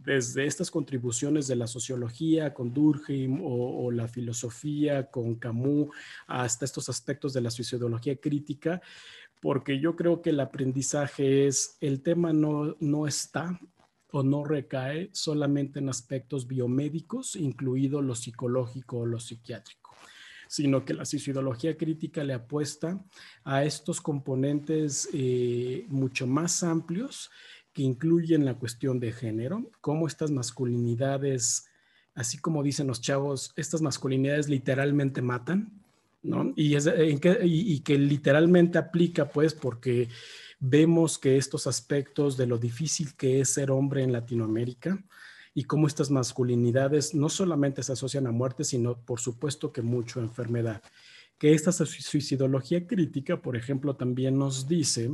desde 0.03 0.45
estas 0.45 0.69
contribuciones 0.69 1.47
de 1.47 1.55
la 1.55 1.67
sociología 1.67 2.53
con 2.53 2.73
Durkheim 2.73 3.39
o, 3.43 3.91
la 3.91 4.07
filosofía 4.07 5.09
con 5.09 5.35
Camus 5.35 5.89
hasta 6.27 6.65
estos 6.65 6.89
aspectos 6.89 7.33
de 7.33 7.41
la 7.41 7.49
sociología 7.49 8.15
crítica, 8.17 8.81
porque 9.41 9.79
yo 9.79 9.95
creo 9.95 10.21
que 10.21 10.31
el 10.31 10.39
aprendizaje 10.39 11.47
es, 11.47 11.77
el 11.81 12.01
tema 12.01 12.33
no, 12.33 12.75
no 12.79 13.07
está, 13.07 13.59
o 14.11 14.23
no 14.23 14.43
recae 14.43 15.09
solamente 15.13 15.79
en 15.79 15.89
aspectos 15.89 16.47
biomédicos, 16.47 17.35
incluido 17.35 18.01
lo 18.01 18.15
psicológico 18.15 18.99
o 18.99 19.05
lo 19.05 19.19
psiquiátrico, 19.19 19.95
sino 20.47 20.85
que 20.85 20.93
la 20.93 21.05
suicidología 21.05 21.77
crítica 21.77 22.23
le 22.23 22.33
apuesta 22.33 23.03
a 23.43 23.63
estos 23.63 24.01
componentes 24.01 25.09
eh, 25.13 25.85
mucho 25.89 26.25
más 26.25 26.63
amplios 26.63 27.29
que 27.73 27.83
incluyen 27.83 28.45
la 28.45 28.55
cuestión 28.55 28.99
de 28.99 29.11
género, 29.11 29.69
cómo 29.81 30.07
estas 30.07 30.31
masculinidades, 30.31 31.67
así 32.15 32.39
como 32.39 32.63
dicen 32.63 32.87
los 32.87 33.01
chavos, 33.01 33.51
estas 33.55 33.81
masculinidades 33.81 34.49
literalmente 34.49 35.21
matan, 35.21 35.83
Y, 36.55 36.75
y 36.75 37.79
que 37.79 37.97
literalmente 37.97 38.77
aplica, 38.77 39.29
pues, 39.29 39.53
porque 39.53 40.09
vemos 40.59 41.17
que 41.19 41.37
estos 41.37 41.67
aspectos 41.67 42.37
de 42.37 42.47
lo 42.47 42.57
difícil 42.57 43.15
que 43.15 43.41
es 43.41 43.49
ser 43.49 43.71
hombre 43.71 44.03
en 44.03 44.11
Latinoamérica 44.11 45.03
y 45.53 45.63
cómo 45.63 45.87
estas 45.87 46.11
masculinidades 46.11 47.15
no 47.15 47.29
solamente 47.29 47.83
se 47.83 47.93
asocian 47.93 48.27
a 48.27 48.31
muerte, 48.31 48.63
sino 48.63 48.99
por 48.99 49.19
supuesto 49.19 49.71
que 49.71 49.81
mucho 49.81 50.19
a 50.19 50.23
enfermedad. 50.23 50.81
Que 51.37 51.53
esta 51.53 51.71
suicidología 51.71 52.87
crítica, 52.87 53.41
por 53.41 53.55
ejemplo, 53.55 53.95
también 53.95 54.37
nos 54.37 54.67
dice 54.67 55.11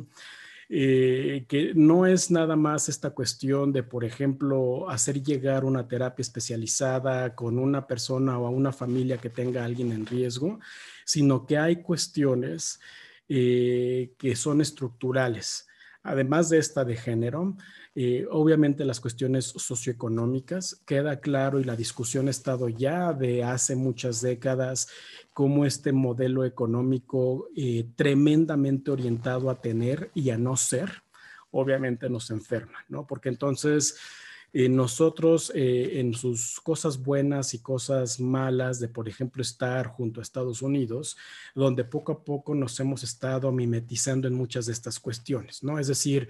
eh, 0.69 1.45
que 1.47 1.73
no 1.75 2.05
es 2.05 2.31
nada 2.31 2.55
más 2.55 2.89
esta 2.89 3.11
cuestión 3.11 3.71
de, 3.71 3.83
por 3.83 4.05
ejemplo, 4.05 4.89
hacer 4.89 5.21
llegar 5.21 5.65
una 5.65 5.87
terapia 5.87 6.21
especializada 6.21 7.35
con 7.35 7.59
una 7.59 7.85
persona 7.85 8.37
o 8.39 8.47
a 8.47 8.49
una 8.49 8.71
familia 8.71 9.17
que 9.17 9.29
tenga 9.29 9.61
a 9.61 9.65
alguien 9.65 9.91
en 9.91 10.05
riesgo, 10.05 10.59
sino 11.05 11.45
que 11.45 11.57
hay 11.57 11.81
cuestiones 11.81 12.79
eh, 13.27 14.13
que 14.17 14.35
son 14.35 14.61
estructurales. 14.61 15.67
Además 16.03 16.49
de 16.49 16.57
esta 16.57 16.83
de 16.83 16.97
género, 16.97 17.55
eh, 17.95 18.27
obviamente 18.29 18.83
las 18.83 18.99
cuestiones 18.99 19.45
socioeconómicas, 19.45 20.81
queda 20.85 21.21
claro 21.21 21.59
y 21.59 21.63
la 21.63 21.77
discusión 21.77 22.27
ha 22.27 22.31
estado 22.31 22.67
ya 22.67 23.13
de 23.13 23.43
hace 23.43 23.75
muchas 23.75 24.21
décadas 24.21 24.89
como 25.33 25.65
este 25.65 25.93
modelo 25.93 26.43
económico 26.43 27.47
eh, 27.55 27.85
tremendamente 27.95 28.91
orientado 28.91 29.49
a 29.49 29.61
tener 29.61 30.11
y 30.13 30.31
a 30.31 30.37
no 30.37 30.57
ser, 30.57 31.03
obviamente 31.51 32.09
nos 32.09 32.31
enferma, 32.31 32.83
¿no? 32.89 33.07
Porque 33.07 33.29
entonces 33.29 33.97
eh, 34.55 34.69
nosotros 34.69 35.51
eh, 35.55 35.99
en 35.99 36.13
sus 36.13 36.59
cosas 36.61 37.01
buenas 37.01 37.55
y 37.55 37.59
cosas 37.59 38.19
malas 38.19 38.79
de, 38.79 38.87
por 38.87 39.09
ejemplo, 39.09 39.41
estar 39.41 39.87
junto 39.87 40.19
a 40.19 40.23
Estados 40.23 40.61
Unidos, 40.61 41.17
donde 41.55 41.83
poco 41.83 42.11
a 42.11 42.23
poco 42.23 42.53
nos 42.53 42.79
hemos 42.79 43.01
estado 43.01 43.51
mimetizando 43.51 44.27
en 44.27 44.35
muchas 44.35 44.67
de 44.67 44.73
estas 44.73 44.99
cuestiones, 44.99 45.63
¿no? 45.63 45.79
Es 45.79 45.87
decir, 45.87 46.27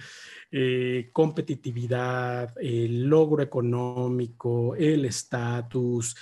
eh, 0.51 1.09
competitividad, 1.11 2.53
el 2.61 3.03
logro 3.03 3.43
económico, 3.43 4.73
el 4.75 5.03
estatus 5.03 6.15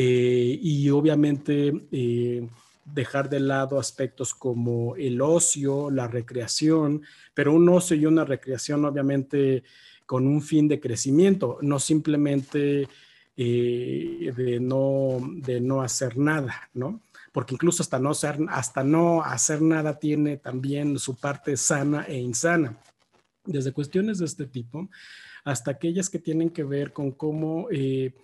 y 0.00 0.88
obviamente 0.90 1.72
dejar 2.84 3.28
de 3.28 3.40
lado 3.40 3.80
aspectos 3.80 4.32
como 4.32 4.94
el 4.94 5.20
ocio, 5.20 5.90
la 5.90 6.06
recreación, 6.06 7.02
pero 7.34 7.52
un 7.52 7.68
ocio 7.68 7.96
y 7.96 8.06
una 8.06 8.24
recreación 8.24 8.84
obviamente 8.84 9.64
con 10.08 10.26
un 10.26 10.40
fin 10.40 10.68
de 10.68 10.80
crecimiento, 10.80 11.58
no 11.60 11.78
simplemente 11.78 12.88
eh, 13.36 14.32
de, 14.34 14.58
no, 14.58 15.18
de 15.20 15.60
no 15.60 15.82
hacer 15.82 16.16
nada, 16.16 16.70
¿no? 16.72 17.02
Porque 17.30 17.52
incluso 17.52 17.82
hasta 17.82 17.98
no, 17.98 18.12
hacer, 18.12 18.38
hasta 18.48 18.82
no 18.82 19.22
hacer 19.22 19.60
nada 19.60 19.98
tiene 19.98 20.38
también 20.38 20.98
su 20.98 21.14
parte 21.14 21.58
sana 21.58 22.06
e 22.08 22.16
insana. 22.16 22.78
Desde 23.44 23.72
cuestiones 23.72 24.18
de 24.18 24.24
este 24.24 24.46
tipo 24.46 24.88
hasta 25.44 25.72
aquellas 25.72 26.08
que 26.08 26.18
tienen 26.18 26.48
que 26.48 26.64
ver 26.64 26.94
con 26.94 27.12
cómo, 27.12 27.68
eh, 27.70 28.14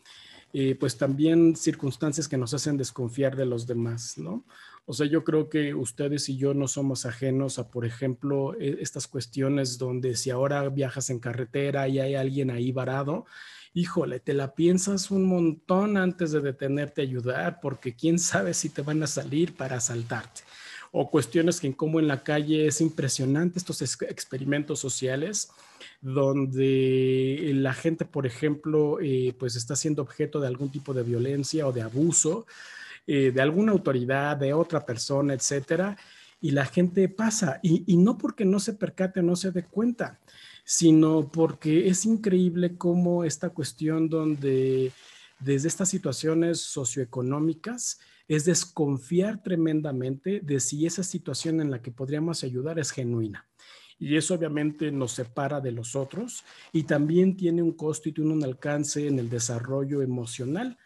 eh, 0.55 0.77
pues 0.77 0.97
también 0.97 1.55
circunstancias 1.55 2.29
que 2.29 2.39
nos 2.39 2.55
hacen 2.55 2.79
desconfiar 2.79 3.37
de 3.37 3.45
los 3.45 3.67
demás, 3.67 4.17
¿no? 4.17 4.47
O 4.87 4.93
sea, 4.93 5.07
yo 5.07 5.25
creo 5.25 5.49
que 5.49 5.75
ustedes 5.75 6.29
y 6.29 6.37
yo 6.37 6.53
no 6.53 6.69
somos 6.69 7.07
ajenos 7.07 7.59
a, 7.59 7.71
por 7.71 7.87
ejemplo, 7.87 8.55
e, 8.61 8.79
estas 8.81 9.07
cuestiones 9.07 9.79
donde 9.79 10.15
si 10.17 10.31
ahora 10.31 10.69
viajas 10.69 11.09
en 11.09 11.21
carretera 11.21 11.89
y 11.89 12.01
hay 12.01 12.15
alguien 12.15 12.51
ahí 12.51 12.71
varado, 12.71 13.25
híjole, 13.73 14.21
te 14.21 14.35
la 14.35 14.55
piensas 14.55 15.11
un 15.11 15.25
montón 15.25 15.97
antes 15.97 16.33
de 16.33 16.41
detenerte 16.41 17.01
a 17.01 17.05
ayudar, 17.05 17.61
porque 17.61 17.95
quién 17.95 18.19
sabe 18.19 18.53
si 18.53 18.69
te 18.69 18.83
van 18.83 19.03
a 19.03 19.07
salir 19.07 19.57
para 19.57 19.77
asaltarte. 19.77 20.43
O 20.93 21.11
cuestiones 21.11 21.61
que 21.61 21.75
como 21.75 21.99
en 21.99 22.07
la 22.07 22.23
calle 22.23 22.67
es 22.67 22.81
impresionante 22.81 23.59
estos 23.59 23.83
experimentos 23.83 24.79
sociales 24.79 25.51
donde 26.01 27.51
la 27.55 27.75
gente, 27.75 28.05
por 28.05 28.27
ejemplo, 28.27 29.01
eh, 29.01 29.35
pues 29.39 29.57
está 29.57 29.75
siendo 29.75 30.03
objeto 30.03 30.39
de 30.39 30.47
algún 30.47 30.71
tipo 30.71 30.95
de 30.95 31.03
violencia 31.03 31.67
o 31.67 31.73
de 31.73 31.83
abuso 31.83 32.47
eh, 33.07 33.31
de 33.31 33.43
alguna 33.43 33.73
autoridad, 33.73 34.37
de 34.37 34.53
otra 34.53 34.85
persona, 34.85 35.35
etcétera, 35.35 35.97
y 36.41 36.51
la 36.51 36.67
gente 36.67 37.09
pasa, 37.09 37.59
y, 37.63 37.97
no 37.97 38.19
porque 38.19 38.45
no 38.45 38.61
se 38.61 38.75
percate, 38.75 39.23
no 39.23 39.35
se 39.35 39.51
dé 39.51 39.65
cuenta, 39.65 40.21
sino 40.65 41.31
porque 41.31 41.89
es 41.89 42.05
increíble 42.05 42.77
cómo 42.77 43.25
esta 43.25 43.51
cuestión 43.51 44.09
donde 44.09 44.93
desde 45.41 45.69
estas 45.69 45.89
situaciones 45.89 46.61
socioeconómicas 46.61 47.99
es 48.29 48.45
desconfiar 48.45 49.43
tremendamente 49.43 50.41
de 50.41 50.61
si 50.61 50.87
esa 50.87 51.03
situación 51.03 51.61
en 51.61 51.71
la 51.71 51.81
que 51.81 51.91
podríamos 51.91 52.45
ayudar 52.45 52.79
es 52.79 52.91
genuina. 52.91 53.47
Y 53.99 54.17
eso 54.17 54.35
obviamente 54.35 54.91
nos 54.91 55.13
separa 55.13 55.61
de 55.61 55.73
los 55.73 55.95
otros 55.97 56.45
y 56.73 56.83
también 56.83 57.37
tiene 57.37 57.63
un 57.63 57.73
costo 57.73 58.09
y 58.09 58.13
tiene 58.13 58.33
un 58.33 58.45
alcance 58.45 59.07
en 59.07 59.19
el 59.19 59.31
desarrollo 59.31 60.03
emocional, 60.03 60.77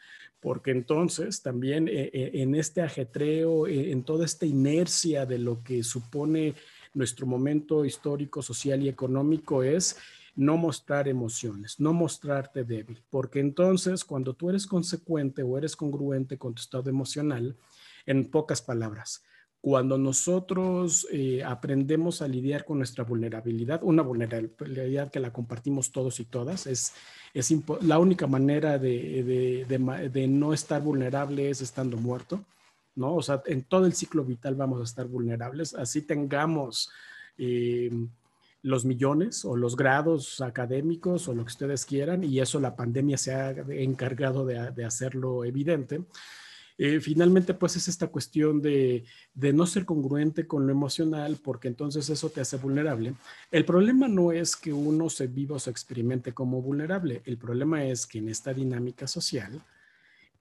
porque 0.41 0.71
entonces 0.71 1.43
también 1.43 1.89
eh, 1.89 2.11
eh, 2.13 2.31
en 2.35 2.55
este 2.55 2.83
ajetreo, 2.83 3.67
eh, 3.67 3.91
en 3.91 4.05
toda 4.05 4.25
esta 4.25 4.47
inercia 4.47 5.27
de 5.27 5.39
lo 5.39 5.63
que 5.63 5.83
supone 5.83 6.55
nuestro 6.95 7.27
momento 7.27 7.85
histórico, 7.85 8.43
social 8.43 8.83
y 8.83 8.89
económico 8.89 9.63
es 9.63 9.97
no 10.37 10.57
mostrar 10.57 11.09
emociones, 11.09 11.81
no 11.81 11.93
mostrarte 11.93 12.63
débil, 12.63 13.03
porque 13.11 13.41
entonces 13.41 14.05
cuando 14.05 14.35
tú 14.35 14.51
eres 14.51 14.67
consecuente 14.67 15.43
o 15.43 15.59
eres 15.59 15.75
congruente 15.75 16.39
con 16.39 16.55
tu 16.55 16.63
estado 16.63 16.89
emocional, 16.89 17.57
en 18.07 18.31
pocas 18.31 18.63
palabras, 18.63 19.25
cuando 19.61 19.99
nosotros 19.99 21.07
aprendemos 21.45 22.23
a 22.23 22.29
lidiar 22.29 22.65
con 22.65 22.79
nuestra 22.79 23.05
vulnerabilidad, 23.05 23.81
una 23.83 24.03
vulnerabilidad 24.03 25.11
que 25.11 25.21
la 25.21 25.33
compartimos 25.33 25.91
todos 25.91 26.21
y 26.21 26.25
todas, 26.25 26.67
es 26.67 26.93
es 27.35 27.55
la 27.83 27.99
única 27.99 28.27
manera 28.27 28.79
de, 28.79 29.67
de, 29.69 30.29
no 30.29 30.53
estar 30.53 30.83
vulnerable 30.83 31.51
es 31.51 31.61
estando 31.61 31.97
muerto, 31.97 32.45
¿no? 32.95 33.15
O 33.15 33.23
sea, 33.23 33.43
en 33.47 33.63
todo 33.65 33.87
el 33.87 33.93
ciclo 33.93 34.25
vital 34.25 34.55
vamos 34.55 34.81
a 34.81 34.85
estar 34.85 35.07
vulnerables, 35.07 35.75
así 35.75 36.03
tengamos 36.03 36.91
eh, 37.37 37.91
los 38.63 38.85
millones 38.85 39.45
o 39.45 39.57
los 39.57 39.77
grados 39.77 40.41
académicos 40.41 41.29
o 41.29 41.35
lo 41.35 41.45
que 41.45 41.53
ustedes 41.53 41.85
quieran, 41.85 42.25
y 42.25 42.41
eso 42.41 42.61
la 42.61 42.77
pandemia 42.77 43.19
se 43.19 43.35
ha 43.35 43.51
encargado 43.51 44.45
de 44.45 44.85
hacerlo 44.85 45.45
evidente. 45.45 46.03
Eh, 46.81 47.01
finalmente, 47.01 47.55
pues 47.55 47.75
es 47.75 47.89
esta 47.89 48.07
cuestión 48.07 48.63
de, 48.63 49.05
no 49.35 49.67
ser 49.67 49.85
congruente 49.85 50.47
con 50.47 50.65
lo 50.65 50.73
emocional, 50.73 51.37
porque 51.43 51.67
entonces 51.67 52.09
eso 52.09 52.31
te 52.31 52.41
hace 52.41 52.57
vulnerable. 52.57 53.15
El 53.51 53.65
problema 53.65 54.07
no 54.07 54.31
es 54.31 54.55
que 54.55 54.73
uno 54.73 55.11
se 55.11 55.27
viva 55.27 55.57
o 55.57 55.59
se 55.59 55.71
experimente 55.71 56.33
como 56.33 56.63
vulnerable, 56.63 57.21
el 57.25 57.37
problema 57.37 57.85
es 57.85 58.07
que 58.07 58.19
en 58.19 58.29
esta 58.29 58.55
dinámica 58.55 59.09
social, 59.09 59.61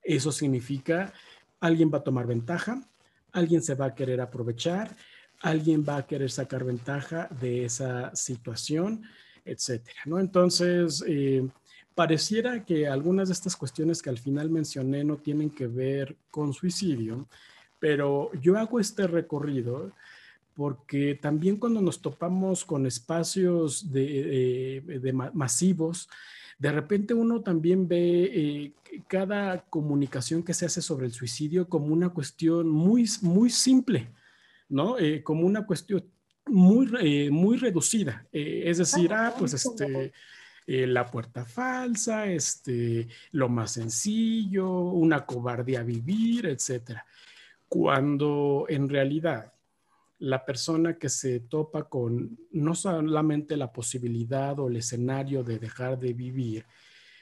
eso 0.04 0.32
significa 0.32 1.12
alguien 1.60 1.92
va 1.92 1.98
a 1.98 2.04
tomar 2.04 2.28
ventaja, 2.28 2.88
alguien 3.32 3.64
se 3.64 3.74
va 3.74 3.88
a 3.88 3.96
querer 3.96 4.22
aprovechar, 4.22 4.96
alguien 5.42 5.84
va 5.88 5.98
a 5.98 6.06
querer 6.06 6.30
sacar 6.30 6.64
ventaja 6.64 7.30
de 7.42 7.66
esa 7.66 8.16
situación, 8.16 9.04
etcétera, 9.44 10.02
¿no? 10.06 10.20
Entonces, 10.20 11.04
eh, 11.08 11.48
pareciera 11.98 12.64
que 12.64 12.88
algunas 12.88 13.28
de 13.28 13.34
estas 13.34 13.56
cuestiones 13.56 14.04
que 14.04 14.12
al 14.12 14.20
final 14.20 14.52
mencioné 14.52 15.04
no 15.04 15.18
tienen 15.18 15.50
que 15.50 15.66
ver 15.66 16.16
con 16.30 16.54
suicidio, 16.54 17.28
pero 17.80 18.30
yo 18.40 18.56
hago 18.56 18.80
este 18.80 19.08
recorrido 19.08 19.92
porque 20.54 21.16
también 21.16 21.58
cuando 21.58 21.82
nos 21.82 22.00
topamos 22.00 22.66
con 22.66 22.86
espacios 22.86 23.92
de, 23.92 24.78
eh, 24.78 25.14
masivos, 25.34 26.08
de 26.60 26.72
repente 26.72 27.16
uno 27.16 27.42
también 27.42 27.88
ve 27.88 28.32
eh, 28.32 28.74
cada 29.08 29.62
comunicación 29.62 30.44
que 30.44 30.54
se 30.54 30.68
hace 30.68 30.84
sobre 30.84 31.08
el 31.08 31.14
suicidio 31.14 31.68
como 31.68 31.88
una 31.88 32.10
cuestión 32.10 32.70
muy, 32.70 33.10
muy 33.24 33.50
simple, 33.50 34.12
¿no? 34.70 35.00
Eh, 35.00 35.24
como 35.24 35.48
una 35.48 35.66
cuestión 35.66 36.04
muy, 36.46 37.32
muy 37.32 37.58
reducida. 37.58 38.28
es 38.32 38.78
decir, 38.78 39.12
ah, 39.14 39.34
pues 39.36 39.56
este 39.56 40.14
eh, 40.70 40.86
la 40.86 41.06
puerta 41.06 41.46
falsa, 41.46 42.28
este, 42.28 43.08
lo 43.32 43.48
más 43.48 43.72
sencillo, 43.72 44.70
una 44.70 45.26
cobardía 45.26 45.82
vivir, 45.82 46.46
etc. 46.48 47.00
Cuando 47.70 48.66
en 48.68 48.90
realidad 48.90 49.54
la 50.20 50.44
persona 50.44 50.98
que 50.98 51.08
se 51.08 51.40
topa 51.40 51.88
con 51.88 52.38
no 52.52 52.76
solamente 52.76 53.56
la 53.56 53.72
posibilidad 53.72 54.60
o 54.60 54.68
el 54.68 54.76
escenario 54.76 55.42
de 55.42 55.58
dejar 55.58 55.98
de 55.98 56.12
vivir, 56.12 56.66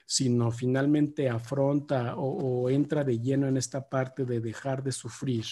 sino 0.08 0.50
finalmente 0.50 1.30
afronta 1.30 2.16
o, 2.16 2.68
entra 2.72 3.04
de 3.04 3.20
lleno 3.20 3.48
en 3.48 3.58
esta 3.58 3.88
parte 3.88 4.26
de 4.26 4.40
dejar 4.40 4.82
de 4.82 4.92
sufrir 4.92 5.46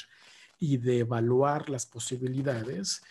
y 0.59 0.77
de 0.77 0.99
evaluar 0.99 1.69
las 1.69 1.85
posibilidades, 1.85 3.03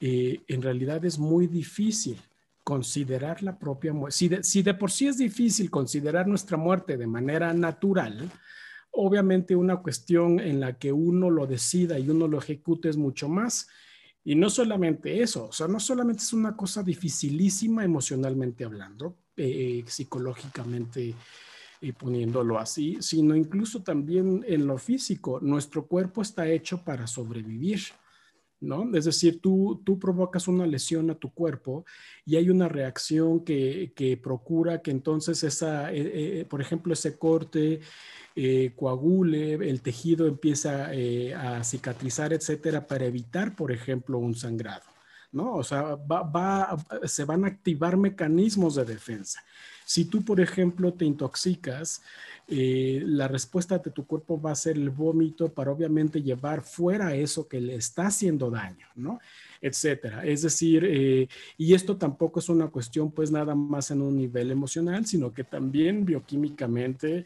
eh, 0.00 0.40
en 0.48 0.62
realidad 0.62 1.04
es 1.04 1.18
muy 1.18 1.46
difícil 1.46 2.18
considerar 2.64 3.42
la 3.42 3.58
propia 3.58 3.92
muerte. 3.92 4.42
Si 4.42 4.62
de 4.62 4.74
por 4.74 4.90
sí 4.90 5.06
es 5.06 5.18
difícil 5.18 5.70
considerar 5.70 6.26
nuestra 6.26 6.56
muerte 6.56 6.96
de 6.96 7.06
manera 7.06 7.52
natural, 7.52 8.30
obviamente 8.90 9.54
una 9.54 9.76
cuestión 9.76 10.40
en 10.40 10.60
la 10.60 10.78
que 10.78 10.90
uno 10.90 11.30
lo 11.30 11.46
decida 11.46 11.98
y 11.98 12.08
uno 12.08 12.26
lo 12.26 12.38
ejecute 12.38 12.88
es 12.88 12.96
mucho 12.96 13.28
más. 13.28 13.68
Y 14.24 14.34
no 14.34 14.48
solamente 14.48 15.22
eso, 15.22 15.48
o 15.48 15.52
sea, 15.52 15.68
no 15.68 15.78
solamente 15.78 16.22
es 16.22 16.32
una 16.32 16.56
cosa 16.56 16.82
dificilísima 16.82 17.84
emocionalmente 17.84 18.64
hablando, 18.64 19.18
eh, 19.36 19.84
psicológicamente 19.86 21.14
eh, 21.82 21.92
poniéndolo 21.92 22.58
así, 22.58 22.96
sino 23.00 23.36
incluso 23.36 23.82
también 23.82 24.42
en 24.48 24.66
lo 24.66 24.78
físico. 24.78 25.40
Nuestro 25.42 25.86
cuerpo 25.86 26.22
está 26.22 26.48
hecho 26.48 26.82
para 26.82 27.06
sobrevivir. 27.06 27.80
¿No? 28.60 28.96
Es 28.96 29.04
decir, 29.04 29.40
tú, 29.40 29.82
tú 29.84 29.98
provocas 29.98 30.48
una 30.48 30.66
lesión 30.66 31.10
a 31.10 31.14
tu 31.16 31.30
cuerpo 31.34 31.84
y 32.24 32.36
hay 32.36 32.48
una 32.48 32.66
reacción 32.66 33.44
que, 33.44 33.92
que 33.94 34.16
procura 34.16 34.80
que 34.80 34.90
entonces 34.90 35.42
esa, 35.42 35.92
eh, 35.92 36.46
por 36.48 36.62
ejemplo, 36.62 36.94
ese 36.94 37.18
corte, 37.18 37.80
eh, 38.36 38.72
coagule, 38.74 39.54
el 39.54 39.80
tejido 39.80 40.26
empieza 40.26 40.92
eh, 40.92 41.34
a 41.34 41.62
cicatrizar, 41.62 42.32
etcétera, 42.32 42.86
para 42.86 43.04
evitar, 43.04 43.54
por 43.54 43.70
ejemplo, 43.70 44.18
un 44.18 44.34
sangrado. 44.34 44.93
¿No? 45.34 45.54
O 45.54 45.62
sea, 45.62 45.96
va, 45.96 46.76
se 47.04 47.24
van 47.24 47.44
a 47.44 47.48
activar 47.48 47.96
mecanismos 47.96 48.76
de 48.76 48.84
defensa. 48.84 49.44
Si 49.84 50.06
tú, 50.06 50.24
por 50.24 50.40
ejemplo, 50.40 50.94
te 50.94 51.04
intoxicas, 51.04 52.02
eh, 52.48 53.02
la 53.04 53.28
respuesta 53.28 53.78
de 53.78 53.90
tu 53.90 54.06
cuerpo 54.06 54.40
va 54.40 54.52
a 54.52 54.56
ser 54.56 54.76
el 54.76 54.88
vómito 54.88 55.52
para 55.52 55.72
obviamente 55.72 56.22
llevar 56.22 56.62
fuera 56.62 57.14
eso 57.14 57.46
que 57.48 57.60
le 57.60 57.74
está 57.74 58.06
haciendo 58.06 58.50
daño, 58.50 58.86
¿no? 58.94 59.20
Etcétera. 59.60 60.24
Es 60.24 60.42
decir, 60.42 61.28
y 61.56 61.74
esto 61.74 61.96
tampoco 61.96 62.40
es 62.40 62.48
una 62.48 62.68
cuestión 62.68 63.10
pues 63.10 63.30
nada 63.30 63.54
más 63.54 63.90
en 63.90 64.02
un 64.02 64.16
nivel 64.16 64.50
emocional, 64.50 65.06
sino 65.06 65.32
que 65.32 65.44
también 65.44 66.04
bioquímicamente 66.04 67.24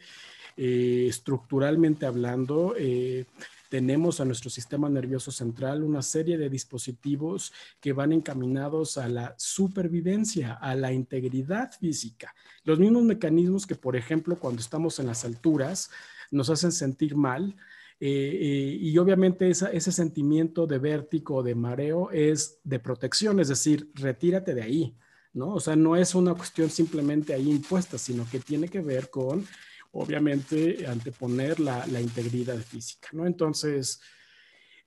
eh, 0.61 1.05
estructuralmente 1.07 2.05
hablando, 2.05 2.75
eh, 2.77 3.23
tenemos 3.69 4.19
a 4.19 4.25
nuestro 4.25 4.49
sistema 4.49 4.89
nervioso 4.89 5.31
central 5.31 5.83
una 5.83 6.01
serie 6.01 6.37
de 6.37 6.49
dispositivos 6.49 7.53
que 7.79 7.93
van 7.93 8.11
encaminados 8.11 8.97
a 8.97 9.07
la 9.07 9.35
supervivencia, 9.37 10.53
a 10.53 10.75
la 10.75 10.91
integridad 10.91 11.71
física. 11.71 12.33
Los 12.63 12.79
mismos 12.79 13.03
mecanismos 13.03 13.67
que, 13.67 13.75
por 13.75 13.95
ejemplo, 13.95 14.37
cuando 14.37 14.59
estamos 14.59 14.99
en 14.99 15.07
las 15.07 15.23
alturas, 15.23 15.91
nos 16.31 16.49
hacen 16.49 16.71
sentir 16.71 17.15
mal. 17.15 17.55
Eh, 18.01 18.77
y 18.81 18.97
obviamente 18.97 19.49
ese 19.49 19.91
sentimiento 19.91 20.65
de 20.65 20.79
vértigo 20.79 21.35
o 21.35 21.43
de 21.43 21.53
mareo 21.53 22.09
es 22.11 22.59
de 22.63 22.79
protección, 22.79 23.39
es 23.39 23.49
decir, 23.49 23.91
retírate 23.93 24.55
de 24.55 24.61
ahí, 24.61 24.95
¿no? 25.33 25.53
O 25.53 25.59
sea, 25.59 25.75
no 25.75 25.97
es 25.97 26.15
una 26.15 26.33
cuestión 26.33 26.69
simplemente 26.69 27.33
ahí 27.33 27.51
impuesta, 27.51 27.97
sino 27.97 28.25
que 28.31 28.39
tiene 28.39 28.69
que 28.69 28.79
ver 28.79 29.09
con 29.09 29.45
obviamente 29.91 30.85
anteponer 30.87 31.59
la, 31.59 31.85
integridad 31.99 32.57
física, 32.57 33.09
¿no? 33.11 33.25
Entonces, 33.25 34.01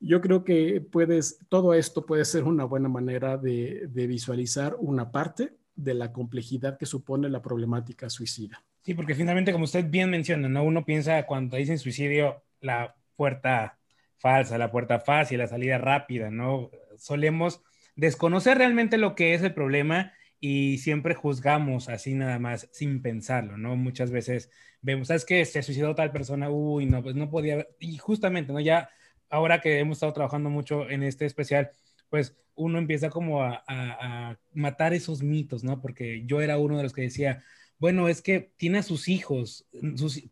yo 0.00 0.20
creo 0.20 0.44
que 0.44 0.80
puedes, 0.80 1.38
todo 1.48 1.74
esto 1.74 2.06
puede 2.06 2.24
ser 2.24 2.44
una 2.44 2.64
buena 2.64 2.88
manera 2.88 3.36
de, 3.36 3.88
visualizar 3.92 4.76
una 4.78 5.10
parte 5.10 5.54
de 5.74 5.94
la 5.94 6.12
complejidad 6.12 6.78
que 6.78 6.86
supone 6.86 7.28
la 7.28 7.42
problemática 7.42 8.10
suicida. 8.10 8.62
Sí, 8.82 8.94
porque 8.94 9.14
finalmente, 9.14 9.52
como 9.52 9.64
usted 9.64 9.88
bien 9.88 10.10
menciona, 10.10 10.48
¿no? 10.48 10.64
Uno 10.64 10.84
piensa 10.84 11.24
cuando 11.24 11.56
dicen 11.56 11.78
suicidio, 11.78 12.42
la 12.60 12.94
puerta 13.16 13.78
falsa, 14.18 14.58
la 14.58 14.70
puerta 14.70 15.00
fácil, 15.00 15.38
la 15.38 15.46
salida 15.46 15.78
rápida, 15.78 16.30
¿no? 16.30 16.70
Solemos 16.96 17.62
desconocer 17.96 18.58
realmente 18.58 18.98
lo 18.98 19.14
que 19.14 19.34
es 19.34 19.42
el 19.42 19.54
problema 19.54 20.12
y 20.44 20.78
siempre 20.78 21.14
juzgamos 21.14 21.88
así 21.88 22.14
nada 22.14 22.40
más 22.40 22.68
sin 22.72 23.00
pensarlo, 23.00 23.56
¿no? 23.56 23.76
Muchas 23.76 24.10
veces 24.10 24.50
vemos, 24.80 25.06
¿sabes 25.06 25.24
qué? 25.24 25.44
Se 25.44 25.62
suicidó 25.62 25.94
tal 25.94 26.10
persona, 26.10 26.50
uy, 26.50 26.84
no, 26.84 27.00
pues 27.00 27.14
no 27.14 27.30
podía, 27.30 27.68
y 27.78 27.96
justamente, 27.98 28.52
¿no? 28.52 28.58
Ya 28.58 28.90
ahora 29.30 29.60
que 29.60 29.78
hemos 29.78 29.98
estado 29.98 30.12
trabajando 30.12 30.50
mucho 30.50 30.90
en 30.90 31.04
este 31.04 31.26
especial, 31.26 31.70
pues 32.10 32.36
uno 32.56 32.78
empieza 32.78 33.08
como 33.08 33.40
a, 33.44 34.36
matar 34.52 34.94
esos 34.94 35.22
mitos, 35.22 35.62
¿no? 35.62 35.80
Porque 35.80 36.24
yo 36.26 36.40
era 36.40 36.58
uno 36.58 36.76
de 36.76 36.82
los 36.82 36.92
que 36.92 37.02
decía, 37.02 37.44
bueno, 37.78 38.08
es 38.08 38.20
que 38.20 38.52
tiene 38.56 38.78
a 38.78 38.82
sus 38.82 39.08
hijos, 39.08 39.68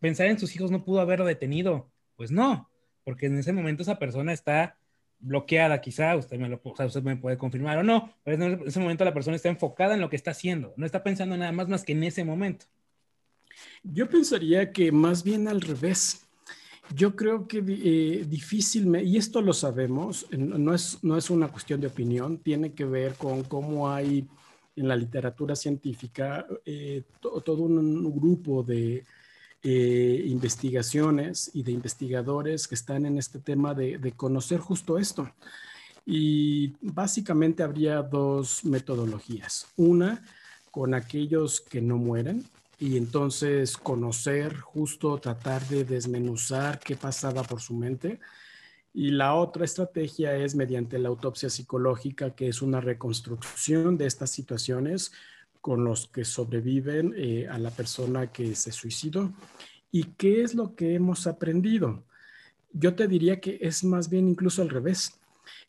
pensar 0.01 0.27
en 0.27 0.39
sus 0.39 0.53
hijos 0.57 0.71
no 0.71 0.83
pudo 0.83 0.99
haberlo 0.99 1.25
detenido, 1.25 1.89
pues 2.17 2.31
no, 2.31 2.69
porque 3.05 3.27
en 3.27 3.37
ese 3.37 3.53
momento 3.53 3.83
esa 3.83 3.97
persona 3.97 4.33
está 4.33 4.77
bloqueada 5.21 5.81
quizá, 5.81 6.15
usted 6.15 6.37
me, 6.37 6.49
lo, 6.49 6.61
usted 6.63 7.03
me 7.03 7.15
puede 7.15 7.37
confirmar 7.37 7.77
o 7.77 7.83
no, 7.83 8.13
pero 8.23 8.43
en 8.43 8.67
ese 8.67 8.79
momento 8.79 9.05
la 9.05 9.13
persona 9.13 9.35
está 9.35 9.49
enfocada 9.49 9.93
en 9.93 10.01
lo 10.01 10.09
que 10.09 10.15
está 10.15 10.31
haciendo, 10.31 10.73
no 10.77 10.85
está 10.85 11.03
pensando 11.03 11.37
nada 11.37 11.51
más 11.51 11.67
más 11.67 11.83
que 11.83 11.93
en 11.93 12.03
ese 12.03 12.23
momento. 12.23 12.65
Yo 13.83 14.09
pensaría 14.09 14.71
que 14.71 14.91
más 14.91 15.23
bien 15.23 15.47
al 15.47 15.61
revés. 15.61 16.27
Yo 16.93 17.15
creo 17.15 17.47
que 17.47 17.59
eh, 17.59 18.25
difícilmente, 18.27 19.07
y 19.07 19.15
esto 19.15 19.41
lo 19.41 19.53
sabemos, 19.53 20.27
no 20.31 20.73
es, 20.73 21.01
no 21.03 21.17
es 21.17 21.29
una 21.29 21.47
cuestión 21.47 21.79
de 21.79 21.87
opinión, 21.87 22.39
tiene 22.39 22.73
que 22.73 22.83
ver 22.83 23.13
con 23.13 23.43
cómo 23.43 23.89
hay 23.89 24.27
en 24.75 24.87
la 24.87 24.95
literatura 24.95 25.55
científica 25.55 26.45
eh, 26.65 27.03
todo 27.21 27.63
un 27.63 28.13
grupo 28.13 28.63
de, 28.63 29.05
eh, 29.63 30.23
investigaciones 30.25 31.51
y 31.53 31.61
de 31.61 31.71
investigadores 31.71 32.67
que 32.67 32.73
están 32.73 33.05
en 33.05 33.19
este 33.19 33.37
tema 33.37 33.75
de, 33.75 34.13
conocer 34.17 34.59
justo 34.59 34.97
esto. 34.97 35.31
Y 36.03 36.73
básicamente 36.81 37.61
habría 37.61 38.01
dos 38.01 38.65
metodologías. 38.65 39.67
Una 39.77 40.23
con 40.71 40.95
aquellos 40.95 41.61
que 41.61 41.79
no 41.79 41.97
mueren 41.97 42.43
y 42.79 42.97
entonces 42.97 43.77
conocer, 43.77 44.57
justo 44.57 45.19
tratar 45.19 45.63
de 45.67 45.83
desmenuzar 45.83 46.79
qué 46.79 46.95
pasaba 46.95 47.43
por 47.43 47.61
su 47.61 47.75
mente. 47.75 48.19
Y 48.95 49.11
la 49.11 49.35
otra 49.35 49.63
estrategia 49.63 50.35
es 50.35 50.55
mediante 50.55 50.97
la 50.97 51.09
autopsia 51.09 51.51
psicológica, 51.51 52.31
que 52.31 52.47
es 52.47 52.63
una 52.63 52.81
reconstrucción 52.81 53.95
de 53.97 54.07
estas 54.07 54.31
situaciones 54.31 55.11
con 55.61 55.85
los 55.85 56.07
que 56.07 56.25
sobreviven 56.25 57.13
eh, 57.15 57.47
a 57.47 57.57
la 57.57 57.69
persona 57.69 58.31
que 58.31 58.55
se 58.55 58.71
suicidó. 58.71 59.31
¿Y 59.91 60.03
qué 60.17 60.41
es 60.41 60.55
lo 60.55 60.75
que 60.75 60.95
hemos 60.95 61.27
aprendido? 61.27 62.03
Yo 62.73 62.95
te 62.95 63.07
diría 63.07 63.39
que 63.39 63.59
es 63.61 63.83
más 63.83 64.09
bien 64.09 64.27
incluso 64.27 64.61
al 64.61 64.69
revés, 64.69 65.19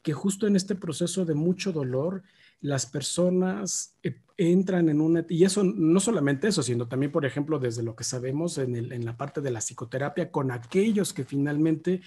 que 0.02 0.12
justo 0.12 0.46
en 0.46 0.56
este 0.56 0.74
proceso 0.74 1.24
de 1.24 1.34
mucho 1.34 1.72
dolor, 1.72 2.22
las 2.60 2.86
personas 2.86 3.96
eh, 4.02 4.20
entran 4.36 4.88
en 4.88 5.00
una, 5.00 5.26
y 5.28 5.44
eso 5.44 5.64
no 5.64 6.00
solamente 6.00 6.48
eso, 6.48 6.62
sino 6.62 6.86
también, 6.88 7.12
por 7.12 7.26
ejemplo, 7.26 7.58
desde 7.58 7.82
lo 7.82 7.94
que 7.94 8.04
sabemos 8.04 8.56
en, 8.58 8.76
en 8.76 9.04
la 9.04 9.16
parte 9.16 9.40
de 9.40 9.50
la 9.50 9.60
psicoterapia, 9.60 10.30
con 10.30 10.50
aquellos 10.50 11.12
que 11.12 11.24
finalmente 11.24 12.00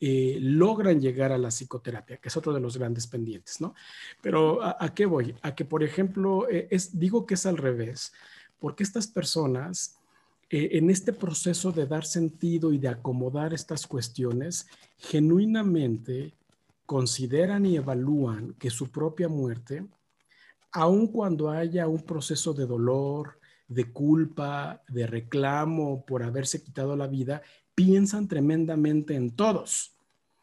eh, 0.00 0.38
logran 0.40 1.00
llegar 1.00 1.32
a 1.32 1.38
la 1.38 1.48
psicoterapia, 1.48 2.18
que 2.18 2.28
es 2.28 2.36
otro 2.36 2.52
de 2.52 2.60
los 2.60 2.76
grandes 2.76 3.08
pendientes, 3.08 3.60
¿no? 3.60 3.74
Pero 4.22 4.62
¿a, 4.62 4.94
qué 4.94 5.06
voy? 5.06 5.34
A 5.42 5.56
que, 5.56 5.64
por 5.64 5.82
ejemplo, 5.82 6.48
eh, 6.48 6.68
es, 6.70 6.98
digo 6.98 7.26
que 7.26 7.34
es 7.34 7.46
al 7.46 7.56
revés, 7.56 8.12
porque 8.60 8.84
estas 8.84 9.08
personas, 9.08 9.98
eh, 10.50 10.70
en 10.72 10.90
este 10.90 11.12
proceso 11.12 11.72
de 11.72 11.86
dar 11.86 12.04
sentido 12.04 12.72
y 12.72 12.78
de 12.78 12.88
acomodar 12.88 13.52
estas 13.52 13.88
cuestiones, 13.88 14.68
genuinamente 14.98 16.32
consideran 16.86 17.66
y 17.66 17.76
evalúan 17.76 18.54
que 18.54 18.70
su 18.70 18.92
propia 18.92 19.28
muerte, 19.28 19.84
aun 20.70 21.08
cuando 21.08 21.50
haya 21.50 21.88
un 21.88 22.02
proceso 22.02 22.54
de 22.54 22.66
dolor, 22.66 23.40
de 23.66 23.92
culpa, 23.92 24.80
de 24.88 25.08
reclamo 25.08 26.04
por 26.06 26.22
haberse 26.22 26.62
quitado 26.62 26.94
la 26.94 27.08
vida, 27.08 27.42
piensan 27.78 28.26
tremendamente 28.26 29.14
en 29.14 29.30
todos. 29.30 29.94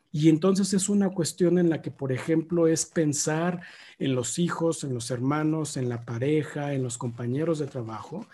Y 0.09 0.29
entonces 0.29 0.73
es 0.73 0.87
una 0.87 1.09
cuestión 1.09 1.59
en 1.59 1.69
la 1.69 1.81
que, 1.81 1.91
por 1.91 2.13
ejemplo, 2.13 2.65
es 2.65 2.85
pensar 2.85 3.59
en 3.99 4.15
los 4.15 4.39
hijos, 4.39 4.85
en 4.85 4.93
los 4.93 5.11
hermanos, 5.11 5.75
en 5.75 5.89
la 5.89 6.05
pareja, 6.05 6.71
en 6.71 6.81
los 6.81 6.97
compañeros 6.97 7.59
de 7.59 7.67
trabajo. 7.67 8.25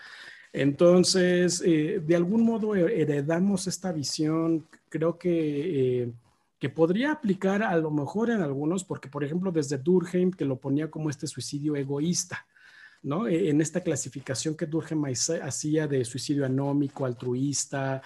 Entonces, 0.52 1.60
eh, 1.66 2.00
de 2.06 2.14
algún 2.14 2.44
modo 2.44 2.76
heredamos 2.76 3.66
esta 3.66 3.90
visión, 3.90 4.68
creo 4.88 5.18
que, 5.18 6.02
eh, 6.02 6.12
que 6.60 6.68
podría 6.68 7.10
aplicar 7.10 7.64
a 7.64 7.76
lo 7.78 7.90
mejor 7.90 8.30
en 8.30 8.40
algunos, 8.40 8.84
porque, 8.84 9.08
por 9.08 9.24
ejemplo, 9.24 9.50
desde 9.50 9.78
Durkheim, 9.78 10.30
que 10.30 10.44
lo 10.44 10.60
ponía 10.60 10.88
como 10.92 11.10
este 11.10 11.26
suicidio 11.26 11.74
egoísta, 11.74 12.46
¿no? 13.02 13.26
E, 13.26 13.50
en 13.50 13.60
esta 13.60 13.80
clasificación 13.80 14.54
que 14.54 14.66
Durkheim 14.66 15.06
hacía 15.42 15.88
de 15.88 16.04
suicidio 16.04 16.46
anómico, 16.46 17.04
altruista, 17.04 18.00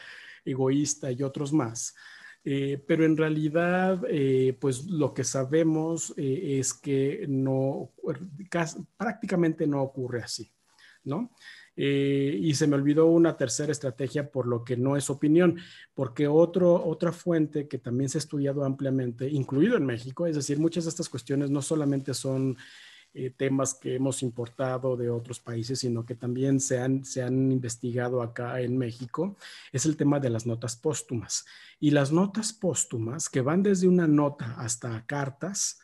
egoísta 0.46 1.11
y 1.11 1.22
otros 1.22 1.52
más. 1.52 1.94
Eh, 2.48 2.80
pero 2.87 3.04
en 3.04 3.16
realidad, 3.16 4.02
eh, 4.09 4.56
pues 4.61 4.85
lo 4.85 5.12
que 5.12 5.24
sabemos 5.24 6.14
eh, 6.16 6.59
es 6.61 6.74
que 6.74 7.26
no, 7.28 7.92
prácticamente 8.96 9.66
no 9.66 9.82
ocurre 9.82 10.22
así, 10.22 10.52
¿no? 11.02 11.32
y 11.78 12.54
se 12.54 12.66
me 12.66 12.74
olvidó 12.74 13.04
una 13.04 13.37
tercera 13.37 13.70
estrategia 13.70 14.30
por 14.30 14.46
lo 14.46 14.64
que 14.64 14.78
no 14.78 14.96
es 14.96 15.11
opinión, 15.11 15.59
porque 15.92 16.26
otra 16.26 17.12
fuente 17.12 17.68
que 17.68 17.76
también 17.76 18.09
se 18.09 18.16
ha 18.16 18.20
estudiado 18.20 18.64
ampliamente, 18.64 19.28
incluido 19.28 19.76
en 19.76 19.85
México, 19.85 20.26
es 20.26 20.37
decir, 20.37 20.59
muchas 20.59 20.85
de 20.85 20.88
estas 20.90 21.11
cuestiones 21.11 21.50
no 21.50 21.61
solamente 21.61 22.14
son 22.14 22.56
eh, 23.18 23.31
temas 23.31 23.72
que 23.72 23.94
hemos 23.94 24.22
importado 24.22 24.94
de 24.94 25.09
otros 25.09 25.40
países, 25.40 25.79
sino 25.79 26.05
que 26.05 26.14
también 26.14 26.61
se 26.61 26.79
han, 26.79 27.02
se 27.02 27.22
han 27.22 27.50
investigado 27.50 28.20
acá 28.20 28.61
en 28.61 28.76
México, 28.76 29.37
es 29.72 29.87
el 29.87 29.96
tema 29.96 30.20
de 30.20 30.29
las 30.29 30.44
notas 30.44 30.76
póstumas. 30.76 31.46
Y 31.81 31.92
las 31.92 32.12
notas 32.12 32.52
póstumas, 32.52 33.31
que 33.31 33.40
van 33.40 33.62
desde 33.62 33.88
una 33.88 34.07
nota 34.07 34.55
hasta 34.59 35.07
cartas, 35.07 35.79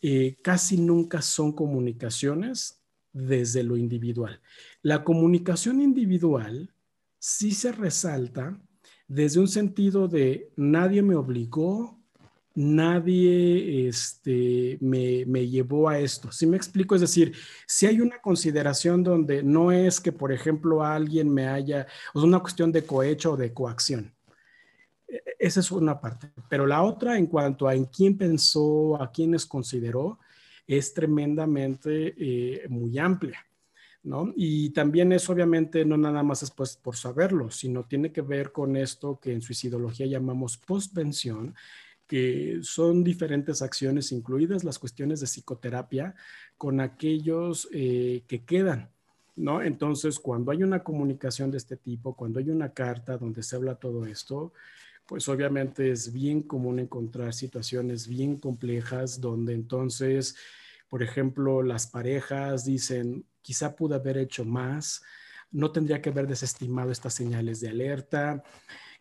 eh, 0.00 0.36
casi 0.40 0.76
nunca 0.76 1.20
son 1.20 1.52
comunicaciones 1.52 2.80
desde 3.12 3.64
lo 3.64 3.76
individual. 3.76 4.40
La 4.82 5.02
comunicación 5.02 5.80
individual 5.80 6.72
sí 7.18 7.50
se 7.50 7.72
resalta 7.72 8.56
desde 9.08 9.40
un 9.40 9.48
sentido 9.48 10.06
de 10.06 10.52
nadie 10.56 11.02
me 11.02 11.16
obligó, 11.16 12.01
nadie 12.54 13.88
este, 13.88 14.78
me, 14.80 15.48
llevó 15.48 15.88
a 15.88 15.98
esto. 15.98 16.30
Si 16.32 16.46
me 16.46 16.56
explico? 16.56 16.94
Es 16.94 17.00
decir, 17.00 17.34
si 17.66 17.86
hay 17.86 18.00
una 18.00 18.20
consideración 18.20 19.02
donde 19.02 19.42
no 19.42 19.72
es 19.72 20.00
que, 20.00 20.12
por 20.12 20.32
ejemplo, 20.32 20.84
alguien 20.84 21.32
me 21.32 21.46
haya, 21.46 21.86
o 22.14 22.18
es 22.18 22.24
una 22.24 22.40
cuestión 22.40 22.72
de 22.72 22.84
cohecho 22.84 23.32
o 23.32 23.36
de 23.36 23.52
coacción. 23.52 24.14
E, 25.08 25.16
e, 25.16 25.22
esa 25.38 25.60
es 25.60 25.70
una 25.70 26.00
parte. 26.00 26.30
Pero 26.48 26.66
la 26.66 26.82
otra, 26.82 27.16
en 27.18 27.26
cuanto 27.26 27.66
a 27.66 27.74
en 27.74 27.86
quién 27.86 28.16
pensó, 28.16 29.00
a 29.00 29.10
quiénes 29.10 29.46
consideró, 29.46 30.18
es 30.66 30.94
tremendamente 30.94 32.14
eh, 32.18 32.68
muy 32.68 32.98
amplia. 32.98 33.44
¿No? 34.04 34.32
Y 34.34 34.70
también 34.70 35.12
es 35.12 35.30
obviamente 35.30 35.84
no 35.84 35.96
nada 35.96 36.24
más 36.24 36.42
es 36.42 36.50
pues, 36.50 36.76
por 36.76 36.96
saberlo, 36.96 37.52
sino 37.52 37.84
tiene 37.84 38.10
que 38.10 38.20
ver 38.20 38.50
con 38.50 38.76
esto 38.76 39.20
que 39.20 39.32
en 39.32 39.40
suicidología 39.40 40.06
llamamos 40.06 40.58
postvención, 40.58 41.54
que 42.12 42.58
son 42.60 43.02
diferentes 43.02 43.62
acciones, 43.62 44.12
incluidas 44.12 44.64
las 44.64 44.78
cuestiones 44.78 45.20
de 45.20 45.26
psicoterapia, 45.26 46.14
con 46.58 46.78
aquellos 46.82 47.70
eh, 47.72 48.22
que 48.28 48.44
quedan. 48.44 48.90
¿No? 49.34 49.62
Entonces, 49.62 50.18
cuando 50.18 50.52
hay 50.52 50.62
una 50.62 50.84
comunicación 50.84 51.50
de 51.50 51.56
este 51.56 51.78
tipo, 51.78 52.14
cuando 52.14 52.38
hay 52.38 52.50
una 52.50 52.74
carta 52.74 53.16
donde 53.16 53.42
se 53.42 53.56
habla 53.56 53.76
todo 53.76 54.04
esto, 54.04 54.52
pues 55.06 55.26
obviamente 55.26 55.90
es 55.90 56.12
bien 56.12 56.42
común 56.42 56.80
encontrar 56.80 57.32
situaciones 57.32 58.06
bien 58.06 58.36
complejas 58.36 59.18
donde 59.18 59.54
entonces, 59.54 60.36
por 60.90 61.02
ejemplo, 61.02 61.62
las 61.62 61.86
parejas 61.86 62.66
dicen, 62.66 63.24
quizá 63.40 63.74
pude 63.74 63.94
haber 63.94 64.18
hecho 64.18 64.44
más, 64.44 65.02
no 65.50 65.72
tendría 65.72 66.02
que 66.02 66.10
haber 66.10 66.26
desestimado 66.26 66.90
estas 66.90 67.14
señales 67.14 67.62
de 67.62 67.70
alerta, 67.70 68.44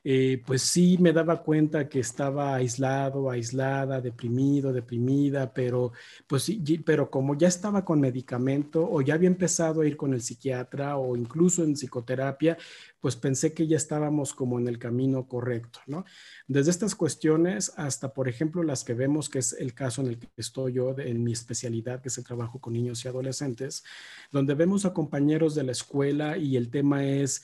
eh, 0.04 0.42
pues 0.46 0.64
sí 0.64 0.98
me 1.00 1.14
daba 1.14 1.44
cuenta 1.44 1.88
que 1.88 2.00
estaba 2.00 2.56
aislado, 2.56 3.30
aislada, 3.30 4.02
deprimido, 4.02 4.74
deprimida, 4.74 5.54
pero 5.54 5.92
pues 6.26 6.44
sí, 6.44 6.60
pero 6.84 7.12
como 7.12 7.38
ya 7.38 7.48
estaba 7.48 7.86
con 7.86 8.02
medicamento 8.02 8.88
o 8.90 9.02
ya 9.02 9.14
había 9.14 9.28
empezado 9.28 9.82
a 9.82 9.88
ir 9.88 9.98
con 9.98 10.14
el 10.14 10.22
psiquiatra 10.22 10.98
o 10.98 11.16
incluso 11.16 11.64
en 11.64 11.76
psicoterapia, 11.76 12.58
pues 13.00 13.16
pensé 13.16 13.54
que 13.54 13.68
ya 13.68 13.78
estábamos 13.78 14.34
como 14.34 14.60
en 14.60 14.68
el 14.68 14.80
camino 14.80 15.28
correcto, 15.28 15.80
¿no? 15.86 16.06
Desde 16.48 16.72
estas 16.72 16.96
cuestiones 16.96 17.72
hasta, 17.76 18.14
por 18.14 18.28
ejemplo, 18.28 18.64
las 18.64 18.84
que 18.84 18.94
vemos, 18.94 19.30
que 19.30 19.40
es 19.40 19.54
el 19.54 19.74
caso 19.74 20.02
en 20.02 20.08
el 20.08 20.20
que 20.20 20.30
estoy 20.38 20.74
yo, 20.74 20.98
en 20.98 21.24
mi 21.24 21.32
especialidad, 21.32 22.02
que 22.02 22.10
es 22.10 22.18
el 22.18 22.24
trabajo 22.24 22.60
con 22.60 22.74
niños 22.74 23.06
y 23.06 23.08
adolescentes, 23.08 23.84
donde 24.32 24.56
vemos 24.56 24.86
a 24.86 24.94
compañeros 24.94 25.54
de 25.56 25.64
la 25.64 25.72
escuela 25.72 26.38
y 26.38 26.58
el 26.58 26.70
tema 26.70 27.06
es 27.06 27.44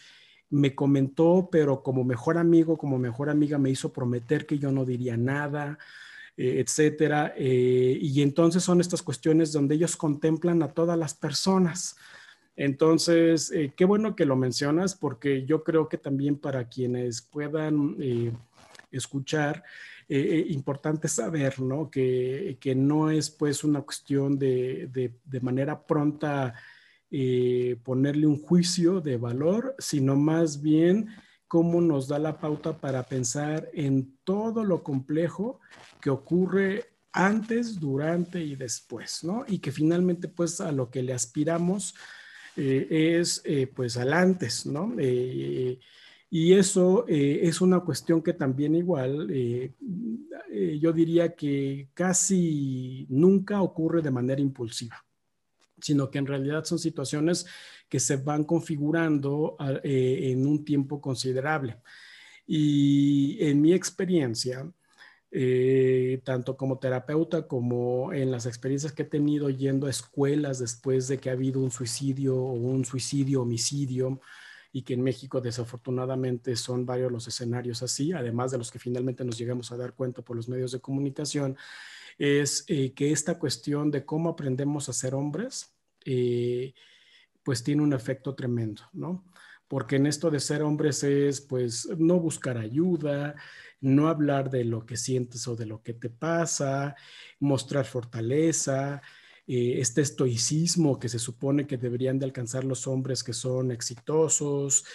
me 0.49 0.75
comentó, 0.75 1.49
pero 1.51 1.83
como 1.83 2.03
mejor 2.03 2.37
amigo, 2.37 2.77
como 2.77 2.97
mejor 2.97 3.29
amiga, 3.29 3.57
me 3.57 3.69
hizo 3.69 3.91
prometer 3.91 4.45
que 4.45 4.59
yo 4.59 4.71
no 4.71 4.85
diría 4.85 5.17
nada, 5.17 5.77
eh, 6.37 6.63
etcétera. 6.65 7.33
Eh, 7.35 7.97
y 8.01 8.21
entonces 8.21 8.63
son 8.63 8.79
estas 8.79 9.01
cuestiones 9.01 9.51
donde 9.51 9.75
ellos 9.75 9.97
contemplan 9.97 10.63
a 10.63 10.69
todas 10.69 10.97
las 10.97 11.13
personas. 11.13 11.97
Entonces, 12.55 13.51
eh, 13.51 13.73
qué 13.75 13.85
bueno 13.85 14.15
que 14.15 14.25
lo 14.25 14.35
mencionas, 14.35 14.95
porque 14.95 15.45
yo 15.45 15.63
creo 15.63 15.89
que 15.89 15.97
también 15.97 16.37
para 16.37 16.67
quienes 16.69 17.21
puedan 17.21 17.97
escuchar, 18.91 19.63
importante 20.09 21.09
saber, 21.09 21.59
¿no? 21.59 21.91
Que, 21.91 22.57
no 22.75 23.11
es 23.11 23.29
pues 23.29 23.63
una 23.63 23.81
cuestión 23.81 24.39
de, 24.39 25.11
de 25.25 25.39
manera 25.41 25.85
pronta 25.85 26.55
eh, 27.09 27.77
ponerle 27.83 28.27
un 28.27 28.41
juicio 28.41 28.99
de 28.99 29.15
valor, 29.15 29.75
sino 29.79 30.17
más 30.17 30.61
bien 30.61 31.07
cómo 31.47 31.79
nos 31.79 32.09
da 32.09 32.19
la 32.19 32.37
pauta 32.37 32.81
para 32.81 33.03
pensar 33.03 33.69
en 33.73 34.17
todo 34.25 34.65
lo 34.65 34.83
complejo 34.83 35.61
que 36.01 36.09
ocurre 36.09 36.85
antes, 37.13 37.79
durante 37.79 38.43
y 38.43 38.57
después, 38.57 39.23
¿no? 39.23 39.45
Y 39.47 39.59
que 39.59 39.71
finalmente, 39.71 40.27
pues, 40.27 40.59
a 40.59 40.73
lo 40.73 40.89
que 40.89 41.01
le 41.01 41.13
aspiramos 41.13 41.95
eh, 42.57 42.87
es, 43.19 43.41
eh, 43.45 43.67
pues, 43.67 43.95
al 43.97 44.13
antes, 44.13 44.65
¿no? 44.65 44.93
y 46.29 46.51
eso 46.51 47.05
es 47.07 47.61
una 47.61 47.79
cuestión 47.79 48.21
que 48.21 48.33
también 48.33 48.75
igual, 48.75 49.31
yo 50.77 50.91
diría 50.91 51.33
que 51.33 51.87
casi 51.93 53.07
nunca 53.09 53.61
ocurre 53.61 54.01
de 54.01 54.11
manera 54.11 54.41
impulsiva 54.41 55.06
sino 55.79 56.09
que 56.09 56.17
en 56.17 56.27
realidad 56.27 56.65
son 56.65 56.79
situaciones 56.79 57.45
que 57.89 57.99
se 57.99 58.17
van 58.17 58.43
configurando 58.43 59.55
ah, 59.59 59.73
eh, 59.83 60.31
en 60.31 60.45
un 60.45 60.65
tiempo 60.65 61.01
considerable. 61.01 61.77
Y 62.45 63.37
en 63.41 63.61
mi 63.61 63.73
experiencia, 63.73 64.71
eh, 65.29 66.21
tanto 66.23 66.55
como 66.55 66.79
terapeuta 66.79 67.47
como 67.47 68.13
en 68.13 68.31
las 68.31 68.45
experiencias 68.45 68.93
que 68.93 69.03
he 69.03 69.05
tenido 69.05 69.49
yendo 69.49 69.87
a 69.87 69.89
escuelas 69.89 70.59
después 70.59 71.09
de 71.09 71.17
que 71.17 71.29
ha 71.29 71.33
habido 71.33 71.59
un 71.59 71.69
suicidio 71.69 72.37
o 72.37 72.53
un 72.53 72.85
suicidio 72.85 73.41
homicidio 73.41 74.21
y 74.71 74.83
que 74.83 74.93
en 74.93 75.01
México 75.01 75.41
desafortunadamente 75.41 76.55
son 76.55 76.85
varios 76.85 77.11
los 77.11 77.27
escenarios 77.27 77.83
así, 77.83 78.13
además 78.13 78.51
de 78.51 78.57
los 78.57 78.71
que 78.71 78.79
finalmente 78.79 79.25
nos 79.25 79.37
llegamos 79.37 79.71
a 79.71 79.77
dar 79.77 79.93
cuenta 79.93 80.21
por 80.21 80.37
los 80.37 80.47
medios 80.47 80.71
de 80.71 80.79
comunicación, 80.79 81.57
es 82.17 82.65
eh, 82.67 82.93
que 82.93 83.11
esta 83.11 83.37
cuestión 83.37 83.91
de 83.91 84.05
cómo 84.05 84.29
aprendemos 84.29 84.89
a 84.89 84.93
ser 84.93 85.13
hombres, 85.15 85.75
eh, 86.05 86.73
pues 87.43 87.63
tiene 87.63 87.83
un 87.83 87.93
efecto 87.93 88.35
tremendo, 88.35 88.83
¿no? 88.93 89.25
Porque 89.67 89.97
en 89.97 90.07
esto 90.07 90.31
de 90.31 90.39
ser 90.39 90.61
hombres 90.61 91.03
es, 91.03 91.41
pues, 91.41 91.87
no 91.97 92.19
buscar 92.19 92.57
ayuda, 92.57 93.35
no 93.81 94.07
hablar 94.07 94.49
de 94.49 94.63
lo 94.63 94.85
que 94.85 94.97
sientes 94.97 95.47
o 95.47 95.55
de 95.55 95.65
lo 95.65 95.83
que 95.83 95.93
te 95.93 96.09
pasa, 96.09 96.95
mostrar 97.39 97.85
fortaleza, 97.85 99.01
eh, 99.45 99.79
este 99.79 100.01
estoicismo 100.01 100.99
que 100.99 101.09
se 101.09 101.19
supone 101.19 101.67
que 101.67 101.77
deberían 101.77 102.19
de 102.19 102.25
alcanzar 102.25 102.63
los 102.63 102.87
hombres 102.87 103.23
que 103.23 103.33
son 103.33 103.71
exitosos, 103.71 104.85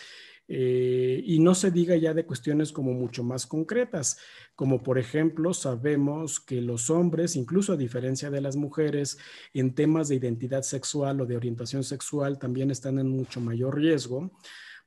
eh, 0.48 1.22
y 1.24 1.38
no 1.38 1.54
se 1.54 1.70
diga 1.70 1.96
ya 1.96 2.14
de 2.14 2.26
cuestiones 2.26 2.72
como 2.72 2.92
mucho 2.92 3.22
más 3.22 3.46
concretas, 3.46 4.18
como 4.54 4.82
por 4.82 4.98
ejemplo 4.98 5.54
sabemos 5.54 6.40
que 6.40 6.60
los 6.60 6.90
hombres, 6.90 7.36
incluso 7.36 7.72
a 7.72 7.76
diferencia 7.76 8.30
de 8.30 8.40
las 8.40 8.56
mujeres, 8.56 9.18
en 9.54 9.74
temas 9.74 10.08
de 10.08 10.16
identidad 10.16 10.62
sexual 10.62 11.20
o 11.20 11.26
de 11.26 11.36
orientación 11.36 11.84
sexual 11.84 12.38
también 12.38 12.70
están 12.70 12.98
en 12.98 13.08
mucho 13.08 13.40
mayor 13.40 13.76
riesgo 13.76 14.32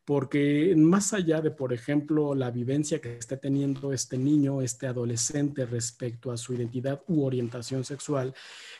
porque 0.05 0.75
más 0.77 1.13
allá 1.13 1.41
de, 1.41 1.49
por 1.49 1.73
ejemplo, 1.73 2.35
la 2.35 2.51
vivencia 2.51 3.01
que 3.01 3.17
esté 3.17 3.37
teniendo 3.37 3.91
este 3.91 4.19
niño, 4.19 4.61
este 4.61 4.85
adolescente 4.85 5.65
respecto 5.65 6.31
a 6.31 6.37
su 6.37 6.53
identidad 6.53 7.01
u 7.07 7.23
orientación 7.23 7.83
sexual, 7.83 8.33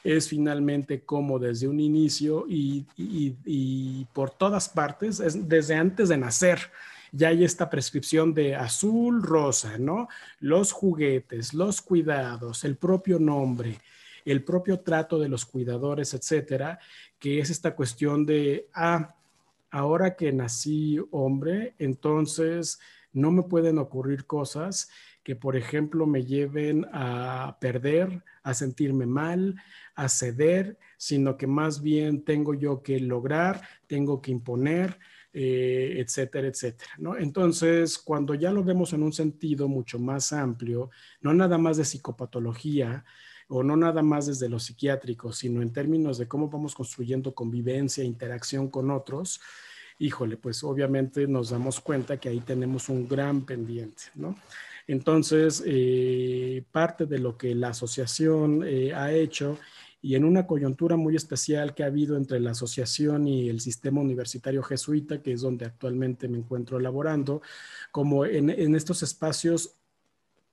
es 0.03 0.29
finalmente 0.29 1.01
como 1.01 1.39
desde 1.39 1.67
un 1.67 1.79
inicio 1.79 2.45
y, 2.47 2.85
por 4.13 4.29
todas 4.29 4.69
partes, 4.69 5.19
desde 5.47 5.75
antes 5.75 6.09
de 6.09 6.17
nacer, 6.17 6.59
ya 7.11 7.29
hay 7.29 7.43
esta 7.43 7.69
prescripción 7.71 8.33
de 8.33 8.55
azul, 8.55 9.23
rosa, 9.23 9.79
¿no? 9.79 10.07
Los 10.39 10.71
juguetes, 10.73 11.53
los 11.53 11.81
cuidados, 11.81 12.63
el 12.65 12.75
propio 12.75 13.17
nombre, 13.17 13.79
el 14.25 14.43
propio 14.43 14.81
trato 14.81 15.17
de 15.17 15.29
los 15.29 15.45
cuidadores, 15.45 16.13
etcétera, 16.13 16.77
que 17.17 17.39
es 17.39 17.49
esta 17.49 17.73
cuestión 17.73 18.25
de, 18.25 18.67
ah, 18.73 19.15
ahora 19.75 20.15
que 20.15 20.31
nací 20.31 20.97
hombre, 21.11 21.75
entonces 21.79 22.79
no 23.11 23.29
me 23.31 23.43
pueden 23.43 23.77
ocurrir 23.77 24.25
cosas 24.25 24.89
que, 25.21 25.35
por 25.35 25.57
ejemplo, 25.57 26.05
me 26.05 26.23
lleven 26.23 26.85
a 26.93 27.57
perder, 27.59 28.23
a 28.43 28.53
sentirme 28.53 29.05
mal, 29.05 29.55
a 29.93 30.07
ceder, 30.07 30.77
sino 30.95 31.35
que 31.35 31.45
más 31.45 31.81
bien 31.81 32.23
tengo 32.23 32.53
yo 32.53 32.83
que 32.83 33.01
lograr, 33.01 33.67
tengo 33.85 34.21
que 34.21 34.31
imponer, 34.31 34.97
eh, 35.33 35.95
etcétera, 35.97 36.47
etcétera. 36.47 36.91
¿no? 36.97 37.17
Entonces, 37.17 37.97
cuando 37.97 38.33
ya 38.33 38.51
lo 38.51 38.63
vemos 38.63 38.93
en 38.93 39.03
un 39.03 39.11
sentido 39.11 39.67
mucho 39.67 39.99
más 39.99 40.31
amplio, 40.31 40.89
no 41.19 41.33
nada 41.33 41.57
más 41.57 41.75
de 41.75 41.83
psicopatología, 41.83 43.03
o 43.47 43.63
no 43.63 43.75
nada 43.77 44.01
más 44.01 44.25
desde 44.25 44.49
lo 44.49 44.59
psiquiátrico, 44.59 45.31
sino 45.31 45.61
en 45.61 45.71
términos 45.71 46.17
de 46.17 46.27
cómo 46.27 46.49
vamos 46.49 46.73
construyendo 46.73 47.35
convivencia, 47.35 48.03
interacción 48.03 48.69
con 48.69 48.89
otros, 48.89 49.39
híjole, 49.99 50.37
pues 50.37 50.63
obviamente 50.63 51.27
nos 51.27 51.49
damos 51.49 51.79
cuenta 51.79 52.17
que 52.17 52.29
ahí 52.29 52.39
tenemos 52.39 52.89
un 52.89 53.07
gran 53.07 53.45
pendiente, 53.45 54.03
¿no? 54.15 54.35
Entonces, 54.87 55.63
eh, 55.65 56.63
parte 56.71 57.05
de 57.05 57.19
lo 57.19 57.37
que 57.37 57.55
la 57.55 57.69
asociación 57.69 58.63
eh, 58.65 58.93
ha 58.93 59.11
hecho 59.11 59.57
y 60.01 60.13
en 60.13 60.23
una 60.23 60.45
coyuntura 60.45 60.95
muy 60.95 61.15
especial 61.15 61.73
que 61.73 61.83
ha 61.83 61.87
habido 61.87 62.15
entre 62.15 62.39
la 62.39 62.51
asociación 62.51 63.27
y 63.27 63.49
el 63.49 63.59
sistema 63.59 64.01
universitario 64.01 64.61
jesuita, 64.61 65.23
que 65.23 65.31
es 65.31 65.41
donde 65.41 65.65
actualmente 65.65 66.27
me 66.27 66.37
encuentro 66.37 66.77
elaborando, 66.77 67.41
como 67.91 68.25
en, 68.25 68.51
en 68.51 68.75
estos 68.75 69.01
espacios 69.01 69.77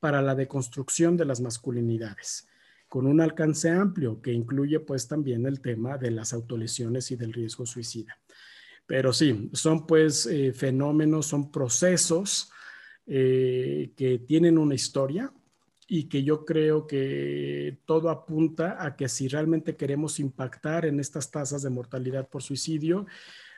para 0.00 0.22
la 0.22 0.34
deconstrucción 0.34 1.18
de 1.18 1.26
las 1.26 1.40
masculinidades 1.42 2.48
con 2.92 3.06
un 3.06 3.22
alcance 3.22 3.70
amplio 3.70 4.20
que 4.20 4.34
incluye 4.34 4.78
pues 4.78 5.08
también 5.08 5.46
el 5.46 5.62
tema 5.62 5.96
de 5.96 6.10
las 6.10 6.34
autolesiones 6.34 7.10
y 7.10 7.16
del 7.16 7.32
riesgo 7.32 7.64
suicida. 7.64 8.18
Pero 8.86 9.12
sí, 9.12 9.50
son 9.52 9.86
pues 9.86 10.26
eh, 10.26 10.52
fenómenos, 10.52 11.26
son 11.26 11.50
procesos 11.50 12.50
eh, 13.06 13.92
que 13.96 14.18
tienen 14.18 14.58
una 14.58 14.74
historia 14.74 15.32
y 15.88 16.04
que 16.08 16.22
yo 16.22 16.44
creo 16.44 16.86
que 16.86 17.78
todo 17.84 18.10
apunta 18.10 18.84
a 18.84 18.96
que 18.96 19.08
si 19.08 19.28
realmente 19.28 19.76
queremos 19.76 20.20
impactar 20.20 20.86
en 20.86 21.00
estas 21.00 21.30
tasas 21.30 21.62
de 21.62 21.70
mortalidad 21.70 22.28
por 22.28 22.42
suicidio, 22.42 23.06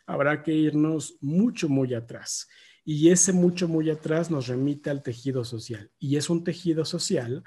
habrá 0.06 0.42
que 0.42 0.52
irnos 0.52 1.16
mucho, 1.20 1.68
muy 1.68 1.94
atrás. 1.94 2.48
Y 2.84 3.10
ese 3.10 3.32
mucho, 3.32 3.66
muy 3.68 3.88
atrás 3.88 4.30
nos 4.30 4.46
remite 4.46 4.90
al 4.90 5.02
tejido 5.02 5.44
social. 5.44 5.90
Y 5.98 6.16
es 6.16 6.28
un 6.28 6.44
tejido 6.44 6.84
social 6.84 7.42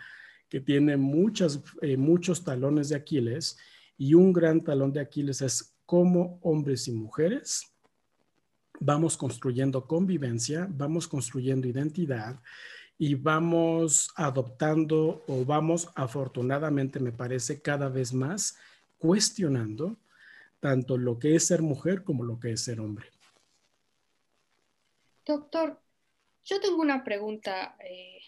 que 0.49 0.61
tiene 0.61 0.97
muchas, 0.97 1.61
eh, 1.81 1.97
muchos 1.97 2.43
talones 2.43 2.89
de 2.89 2.95
Aquiles 2.95 3.57
y 3.97 4.13
un 4.13 4.33
gran 4.33 4.63
talón 4.63 4.93
de 4.93 5.01
Aquiles 5.01 5.41
es 5.41 5.76
cómo 5.87 6.37
hombres 6.43 6.87
y 6.87 6.91
mujeres 6.91 7.73
vamos 8.79 9.17
construyendo 9.17 9.87
convivencia, 9.87 10.67
vamos 10.69 11.07
construyendo 11.07 11.67
identidad 11.67 12.39
y 12.99 13.15
vamos 13.15 14.11
adoptando 14.15 15.23
o 15.27 15.45
vamos 15.45 15.89
afortunadamente, 15.95 16.99
me 16.99 17.11
parece, 17.11 17.61
cada 17.61 17.89
vez 17.89 18.13
más 18.13 18.57
cuestionando 18.99 19.97
tanto 20.59 20.97
lo 20.97 21.17
que 21.17 21.35
es 21.35 21.47
ser 21.47 21.63
mujer 21.63 22.03
como 22.03 22.23
lo 22.23 22.39
que 22.39 22.51
es 22.51 22.63
ser 22.63 22.79
hombre. 22.79 23.07
Doctor, 25.25 25.79
yo 26.43 26.59
tengo 26.59 26.81
una 26.81 27.03
pregunta 27.03 27.75
eh, 27.79 28.19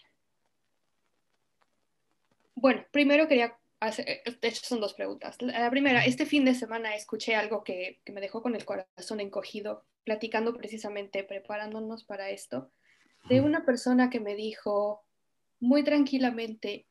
bueno, 2.54 2.84
primero 2.90 3.26
quería 3.26 3.56
eh, 3.80 4.22
de 4.40 4.48
hecho 4.48 4.62
son 4.64 4.80
dos 4.80 4.94
preguntas. 4.94 5.36
La 5.40 5.70
primera, 5.70 6.04
este 6.04 6.26
fin 6.26 6.44
de 6.44 6.54
semana 6.54 6.94
escuché 6.94 7.34
algo 7.34 7.64
que, 7.64 8.00
me 8.12 8.20
dejó 8.20 8.42
con 8.42 8.54
el 8.54 8.64
corazón 8.64 9.20
encogido, 9.20 9.84
platicando 10.04 10.54
precisamente, 10.54 11.24
preparándonos 11.24 12.04
para 12.04 12.30
esto, 12.30 12.70
de 13.28 13.40
una 13.40 13.64
persona 13.64 14.10
que 14.10 14.20
me 14.20 14.34
dijo 14.34 15.02
muy 15.60 15.82
tranquilamente, 15.82 16.86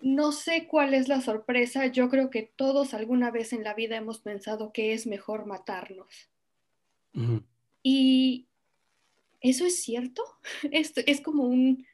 no 0.00 0.32
sé 0.32 0.66
cuál 0.66 0.94
es 0.94 1.08
la 1.08 1.20
sorpresa, 1.20 1.86
yo 1.86 2.08
creo 2.08 2.30
que 2.30 2.42
todos 2.42 2.94
alguna 2.94 3.30
vez 3.30 3.52
en 3.52 3.64
la 3.64 3.74
vida 3.74 3.96
hemos 3.96 4.20
pensado 4.20 4.72
que 4.72 4.92
es 4.92 5.06
mejor 5.06 5.46
matarnos. 5.46 6.30
Y 7.82 8.46
eso 9.40 9.66
es 9.66 9.82
cierto, 9.82 10.22
es 10.70 11.20
como 11.20 11.44
un, 11.44 11.86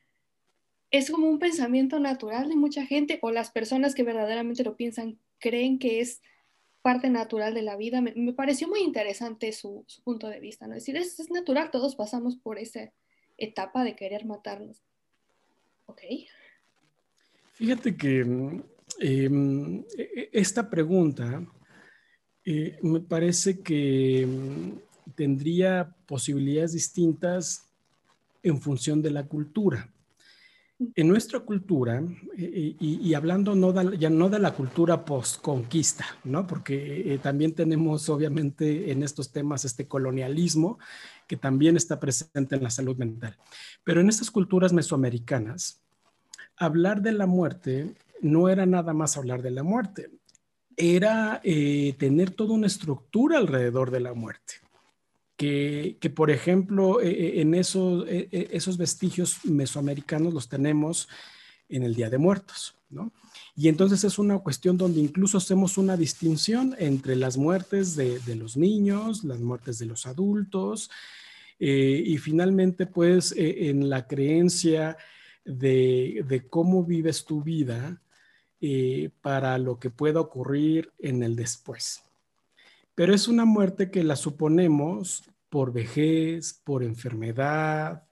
es 0.90 1.11
como 1.11 1.29
un 1.29 1.38
pensamiento 1.38 1.99
natural 1.99 2.49
de 2.49 2.57
mucha 2.57 2.87
gente 2.87 3.18
o 3.22 3.31
las 3.31 3.51
personas 3.51 3.94
que 3.94 4.03
verdaderamente 4.03 4.64
lo 4.64 4.77
piensan 4.77 5.18
creen 5.38 5.79
que 5.79 6.01
es 6.01 6.22
parte 6.83 7.11
natural 7.11 7.55
de 7.55 7.62
la 7.62 7.77
vida. 7.77 8.01
Me, 8.01 8.33
pareció 8.33 8.68
muy 8.68 8.81
interesante 8.81 9.53
su, 9.53 9.85
punto 10.05 10.29
de 10.29 10.38
vista, 10.38 10.66
¿no? 10.66 10.75
Es 10.75 10.87
decir, 10.87 10.96
es, 10.96 11.31
natural, 11.31 11.70
todos 11.70 11.96
pasamos 11.96 12.37
por 12.37 12.59
esa 12.59 12.92
etapa 13.37 13.83
de 13.83 13.96
querer 13.96 14.25
matarnos. 14.25 14.83
Ok. 15.87 16.03
Fíjate 17.55 17.96
que 17.96 18.20
em, 18.20 18.59
e, 19.01 19.81
e, 19.99 20.31
esta 20.33 20.70
pregunta 20.70 21.44
eh, 22.44 22.79
me 22.83 23.01
parece 23.01 23.61
que 23.61 24.22
em, 24.22 24.79
tendría 25.16 25.92
posibilidades 26.07 26.72
distintas 26.72 27.66
en 28.44 28.61
función 28.61 29.03
de 29.03 29.11
la 29.11 29.27
cultura. 29.27 29.92
En 30.94 31.08
nuestra 31.08 31.40
cultura, 31.40 32.02
eh, 32.36 32.76
y, 32.78 33.14
hablando 33.14 33.54
no 33.54 33.72
ya 33.94 34.10
no 34.10 34.28
de 34.28 34.38
la 34.38 34.52
cultura 34.52 35.06
post-conquista, 35.06 36.04
¿no? 36.24 36.46
porque 36.46 37.14
eh, 37.14 37.18
también 37.18 37.54
tenemos 37.54 38.10
obviamente 38.10 38.92
en 38.92 39.02
estos 39.02 39.32
temas 39.32 39.64
este 39.64 39.88
colonialismo 39.88 40.78
que 41.26 41.38
también 41.38 41.78
está 41.78 41.98
presente 41.98 42.56
en 42.56 42.62
la 42.62 42.68
salud 42.68 42.94
mental, 42.98 43.38
pero 43.84 44.02
en 44.02 44.10
estas 44.10 44.30
culturas 44.30 44.74
mesoamericanas, 44.74 45.80
hablar 46.58 47.00
de 47.00 47.12
la 47.12 47.26
muerte 47.26 47.94
no 48.20 48.50
era 48.50 48.66
nada 48.66 48.92
más 48.92 49.16
hablar 49.16 49.40
de 49.40 49.52
la 49.52 49.62
muerte, 49.62 50.10
era 50.76 51.40
eh, 51.42 51.94
tener 51.98 52.32
toda 52.32 52.52
una 52.52 52.66
estructura 52.66 53.38
alrededor 53.38 53.90
de 53.90 54.00
la 54.00 54.12
muerte 54.12 54.65
que, 55.37 56.12
por 56.14 56.31
ejemplo, 56.31 57.01
eh, 57.01 57.11
eh, 57.11 57.40
en 57.42 57.55
esos, 57.55 58.07
eh, 58.09 58.49
esos 58.53 58.79
vestigios 58.79 59.44
mesoamericanos 59.44 60.33
los 60.33 60.49
tenemos 60.49 61.09
en 61.68 61.83
el 61.83 61.94
Día 61.94 62.09
de 62.09 62.18
Muertos, 62.18 62.75
¿no? 62.88 63.12
Y 63.55 63.68
entonces 63.68 64.05
es 64.05 64.18
una 64.18 64.38
cuestión 64.38 64.77
donde 64.77 65.01
incluso 65.01 65.38
hacemos 65.38 65.79
una 65.79 65.96
distinción 65.96 66.75
entre 66.79 67.16
las 67.16 67.37
muertes 67.37 67.96
de, 67.96 68.20
los 68.37 68.57
niños, 68.57 69.25
las 69.25 69.40
muertes 69.40 69.79
de 69.79 69.87
los 69.87 70.07
adultos, 70.07 70.90
y 71.59 72.18
finalmente, 72.18 72.85
pues, 72.85 73.33
en 73.35 73.88
la 73.88 74.07
creencia 74.07 74.99
de, 75.42 76.22
de, 76.29 76.46
cómo 76.46 76.85
vives 76.85 77.25
tu 77.25 77.42
vida 77.42 78.03
para 79.22 79.57
lo 79.57 79.79
que 79.79 79.88
pueda 79.88 80.20
ocurrir 80.20 80.92
en 80.99 81.22
el 81.22 81.35
después 81.35 82.06
pero 82.96 83.14
es 83.14 83.28
una 83.28 83.44
muerte 83.44 83.90
que 83.90 84.02
la 84.02 84.16
suponemos 84.16 85.22
por 85.50 85.70
vejez, 85.72 86.61
por 86.64 86.82
enfermedad, 86.82 88.02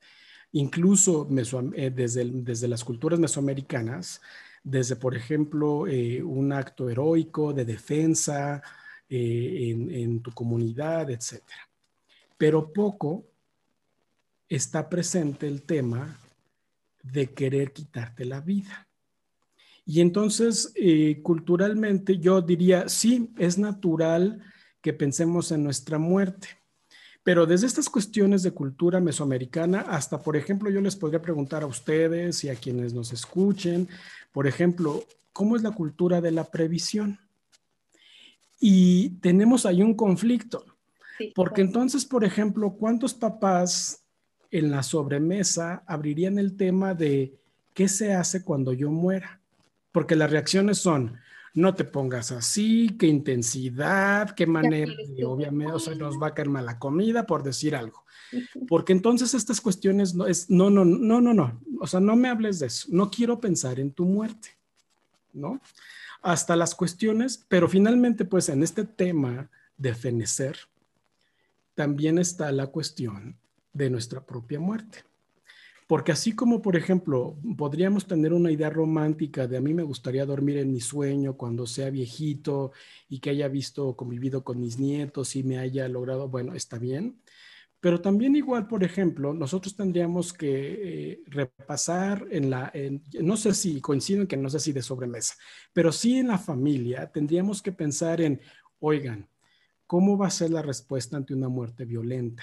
incluso 0.53 1.27
eh, 1.75 1.91
desde, 1.91 2.25
desde, 2.27 2.69
las 2.69 2.85
culturas 2.85 3.19
mesoamericanas, 3.19 4.21
desde, 4.63 4.97
por 4.97 5.17
ejemplo, 5.17 5.87
eh, 5.87 6.23
un 6.23 6.53
acto 6.53 6.91
heroico 6.91 7.55
de 7.55 7.65
defensa 7.65 8.63
eh, 9.09 9.71
en, 9.71 9.91
en, 9.91 10.21
tu 10.21 10.33
comunidad, 10.33 11.11
etc. 11.11 11.43
Pero 12.37 12.71
poco 12.71 13.25
está 14.47 14.91
presente 14.91 15.49
el 15.49 15.63
tema 15.63 16.19
de 17.03 17.33
querer 17.33 17.73
quitarte 17.73 18.27
la 18.27 18.41
vida. 18.41 18.87
Y 19.87 20.01
entonces, 20.01 20.73
culturalmente, 21.23 22.19
yo 22.19 22.41
diría, 22.41 22.89
sí, 22.89 23.31
es 23.37 23.59
natural 23.59 24.43
que 24.85 24.93
pensemos 24.93 25.51
en 25.51 25.65
nuestra 25.65 25.97
muerte. 25.99 26.47
Pero 27.23 27.47
desde 27.47 27.67
estas 27.67 27.89
cuestiones 27.89 28.43
de 28.43 28.51
cultura 28.51 29.01
mesoamericana 29.01 29.81
hasta, 29.81 30.23
por 30.23 30.37
ejemplo, 30.37 30.69
yo 30.69 30.83
les 30.83 30.95
podría 30.95 31.23
preguntar 31.23 31.63
a 31.63 31.67
ustedes 31.67 32.45
y 32.45 32.51
a 32.51 32.55
quienes 32.55 32.93
nos 32.93 33.11
escuchen, 33.11 33.89
por 34.31 34.47
ejemplo, 34.47 35.03
¿cómo 35.33 35.57
es 35.57 35.63
la 35.63 35.71
cultura 35.71 36.21
de 36.21 36.33
la 36.33 36.45
previsión? 36.45 37.19
Y 38.61 39.09
tenemos 39.21 39.65
ahí 39.65 39.81
un 39.81 39.95
conflicto, 39.95 40.67
porque 41.35 41.63
entonces, 41.63 42.05
por 42.05 42.23
ejemplo, 42.23 42.75
¿cuántos 42.75 43.15
papás 43.15 44.03
en 44.51 44.71
la 44.71 44.83
sobremesa 44.83 45.83
abrirían 45.87 46.39
el 46.39 46.59
tema 46.59 46.93
de 46.93 47.39
qué 47.73 47.89
se 47.89 48.13
hace 48.13 48.45
cuando 48.45 48.75
yo 48.75 48.91
muera? 48.91 49.41
Porque 49.93 50.15
las 50.15 50.31
reacciones 50.31 50.77
son, 50.77 51.17
no 51.55 51.75
te 51.75 51.85
pongas 51.85 52.33
así, 52.33 52.97
qué 52.99 53.07
intensidad, 53.07 54.35
qué 54.35 54.45
manera, 54.47 54.93
obviamente, 55.25 55.73
o 55.73 55.79
sea, 55.79 55.95
nos 55.95 56.21
va 56.21 56.29
a 56.29 56.35
caer 56.35 56.49
mala 56.49 56.79
comida, 56.79 57.27
por 57.27 57.45
decir 57.45 57.77
algo. 57.77 58.05
Porque 58.67 58.93
entonces 58.93 59.35
estas 59.35 59.61
cuestiones 59.61 60.15
no 60.15 60.27
es, 60.27 60.51
no, 60.51 60.69
no, 60.69 60.85
no, 60.85 61.21
no, 61.21 61.33
no, 61.33 61.61
o 61.81 61.87
sea, 61.87 62.01
no 62.01 62.17
me 62.17 62.29
hables 62.29 62.59
de 62.59 62.67
eso, 62.67 62.89
no 62.91 63.09
quiero 63.09 63.41
pensar 63.41 63.79
en 63.79 63.93
tu 63.93 64.05
muerte, 64.05 64.57
¿no? 65.33 65.61
Hasta 66.23 66.57
las 66.57 66.75
cuestiones, 66.75 67.45
pero 67.49 67.69
finalmente, 67.69 68.25
pues 68.25 68.49
en 68.49 68.65
este 68.65 68.85
tema 68.85 69.49
de 69.77 69.95
fenecer, 69.95 70.57
también 71.75 72.19
está 72.19 72.51
la 72.51 72.67
cuestión 72.69 73.37
de 73.73 73.91
nuestra 73.91 74.25
propia 74.25 74.59
muerte. 74.59 75.05
Porque 75.95 76.11
así 76.11 76.33
como, 76.35 76.61
por 76.61 76.75
ejemplo, 76.75 77.39
podríamos 77.57 78.05
tener 78.09 78.33
una 78.33 78.51
idea 78.51 78.69
romántica 78.69 79.47
de 79.47 79.59
a 79.59 79.61
mí 79.61 79.73
me 79.75 79.85
gustaría 79.85 80.27
dormir 80.27 80.59
en 80.59 80.73
mi 80.73 80.81
sueño 80.81 81.37
cuando 81.37 81.69
sea 81.69 81.89
viejito 81.89 82.73
y 83.09 83.21
que 83.21 83.31
haya 83.31 83.47
visto, 83.47 83.95
convivido 83.95 84.43
con 84.43 84.61
mis 84.61 84.81
nietos 84.81 85.37
y 85.37 85.45
me 85.45 85.57
haya 85.61 85.87
logrado, 85.89 86.29
bueno, 86.29 86.57
está 86.57 86.79
bien. 86.81 87.23
Pero 87.79 88.01
también 88.01 88.35
igual, 88.35 88.67
por 88.67 88.83
ejemplo, 88.83 89.35
nosotros 89.35 89.77
tendríamos 89.77 90.33
que 90.33 91.13
eh, 91.13 91.23
repasar 91.27 92.27
en 92.29 92.51
la, 92.51 92.73
no 93.21 93.37
sé 93.37 93.55
si 93.55 93.81
coinciden 93.81 94.27
que 94.27 94.37
no 94.37 94.51
sé 94.51 94.59
si 94.59 94.73
de 94.73 94.83
sobremesa, 94.83 95.37
pero 95.73 95.93
sí 95.93 96.17
en 96.17 96.27
la 96.27 96.39
familia 96.39 97.13
tendríamos 97.13 97.63
que 97.63 97.71
pensar 97.71 98.21
en, 98.21 98.41
oigan, 98.81 99.29
¿cómo 99.87 100.19
va 100.19 100.27
a 100.27 100.31
ser 100.31 100.51
la 100.51 100.63
respuesta 100.63 101.17
ante 101.17 101.35
una 101.35 101.49
muerte 101.49 101.85
violenta? 101.85 102.43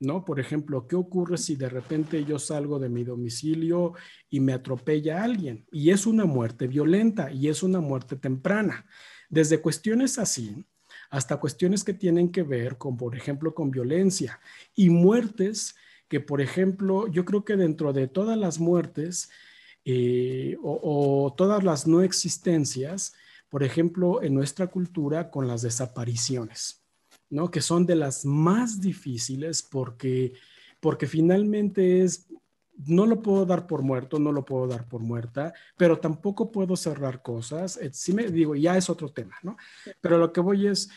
¿No? 0.00 0.24
Por 0.24 0.40
ejemplo, 0.40 0.86
¿qué 0.86 0.96
ocurre 0.96 1.38
si 1.38 1.56
de 1.56 1.68
repente 1.68 2.24
yo 2.24 2.38
salgo 2.38 2.78
de 2.78 2.88
mi 2.88 3.04
domicilio 3.04 3.94
y 4.28 4.40
me 4.40 4.52
atropella 4.52 5.22
alguien? 5.22 5.66
Y 5.72 5.90
es 5.90 6.06
una 6.06 6.24
muerte 6.24 6.66
violenta 6.66 7.30
y 7.32 7.48
es 7.48 7.62
una 7.62 7.80
muerte 7.80 8.16
temprana. 8.16 8.86
Desde 9.28 9.60
cuestiones 9.60 10.18
así 10.18 10.64
hasta 11.10 11.38
cuestiones 11.38 11.84
que 11.84 11.94
tienen 11.94 12.30
que 12.30 12.42
ver 12.42 12.78
con, 12.78 12.96
por 12.96 13.16
ejemplo, 13.16 13.54
con 13.54 13.70
violencia 13.70 14.40
y 14.74 14.90
muertes 14.90 15.76
que, 16.08 16.20
por 16.20 16.40
ejemplo, 16.40 17.08
yo 17.08 17.24
creo 17.24 17.44
que 17.44 17.56
dentro 17.56 17.92
de 17.92 18.08
todas 18.08 18.36
las 18.36 18.58
muertes 18.58 19.30
eh, 19.84 20.56
o 20.62 21.32
todas 21.36 21.62
las 21.62 21.86
no 21.86 22.02
existencias, 22.02 23.14
por 23.48 23.62
ejemplo, 23.62 24.22
en 24.22 24.34
nuestra 24.34 24.66
cultura 24.66 25.30
con 25.30 25.46
las 25.46 25.62
desapariciones. 25.62 26.85
¿No? 27.30 27.50
Que 27.50 27.60
son 27.60 27.86
de 27.86 27.96
las 27.96 28.24
más 28.24 28.80
difíciles 28.80 29.62
porque, 29.62 30.32
porque 30.80 31.06
finalmente 31.06 32.02
es, 32.02 32.26
no 32.86 33.06
lo 33.06 33.22
puedo 33.22 33.46
dar 33.46 33.66
por 33.66 33.82
muerto, 33.82 34.18
no 34.18 34.32
lo 34.32 34.44
puedo 34.44 34.66
dar 34.66 34.88
por 34.88 35.00
muerta, 35.00 35.54
pero 35.76 35.98
tampoco 35.98 36.52
puedo 36.52 36.76
cerrar 36.76 37.22
cosas. 37.22 37.78
Eh, 37.78 37.90
sí 37.92 38.12
me 38.12 38.28
digo, 38.28 38.54
ya 38.54 38.76
es 38.76 38.90
otro 38.90 39.10
tema, 39.10 39.36
¿no? 39.42 39.56
Pero 40.00 40.18
lo 40.18 40.32
que 40.32 40.40
voy 40.40 40.66
es, 40.66 40.90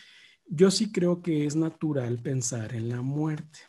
yo 0.45 0.71
sí 0.71 0.91
creo 0.91 1.21
que 1.21 1.45
es 1.45 1.55
natural 1.55 2.19
pensar 2.21 2.73
en 2.73 2.89
la 2.89 3.01
muerte. 3.01 3.59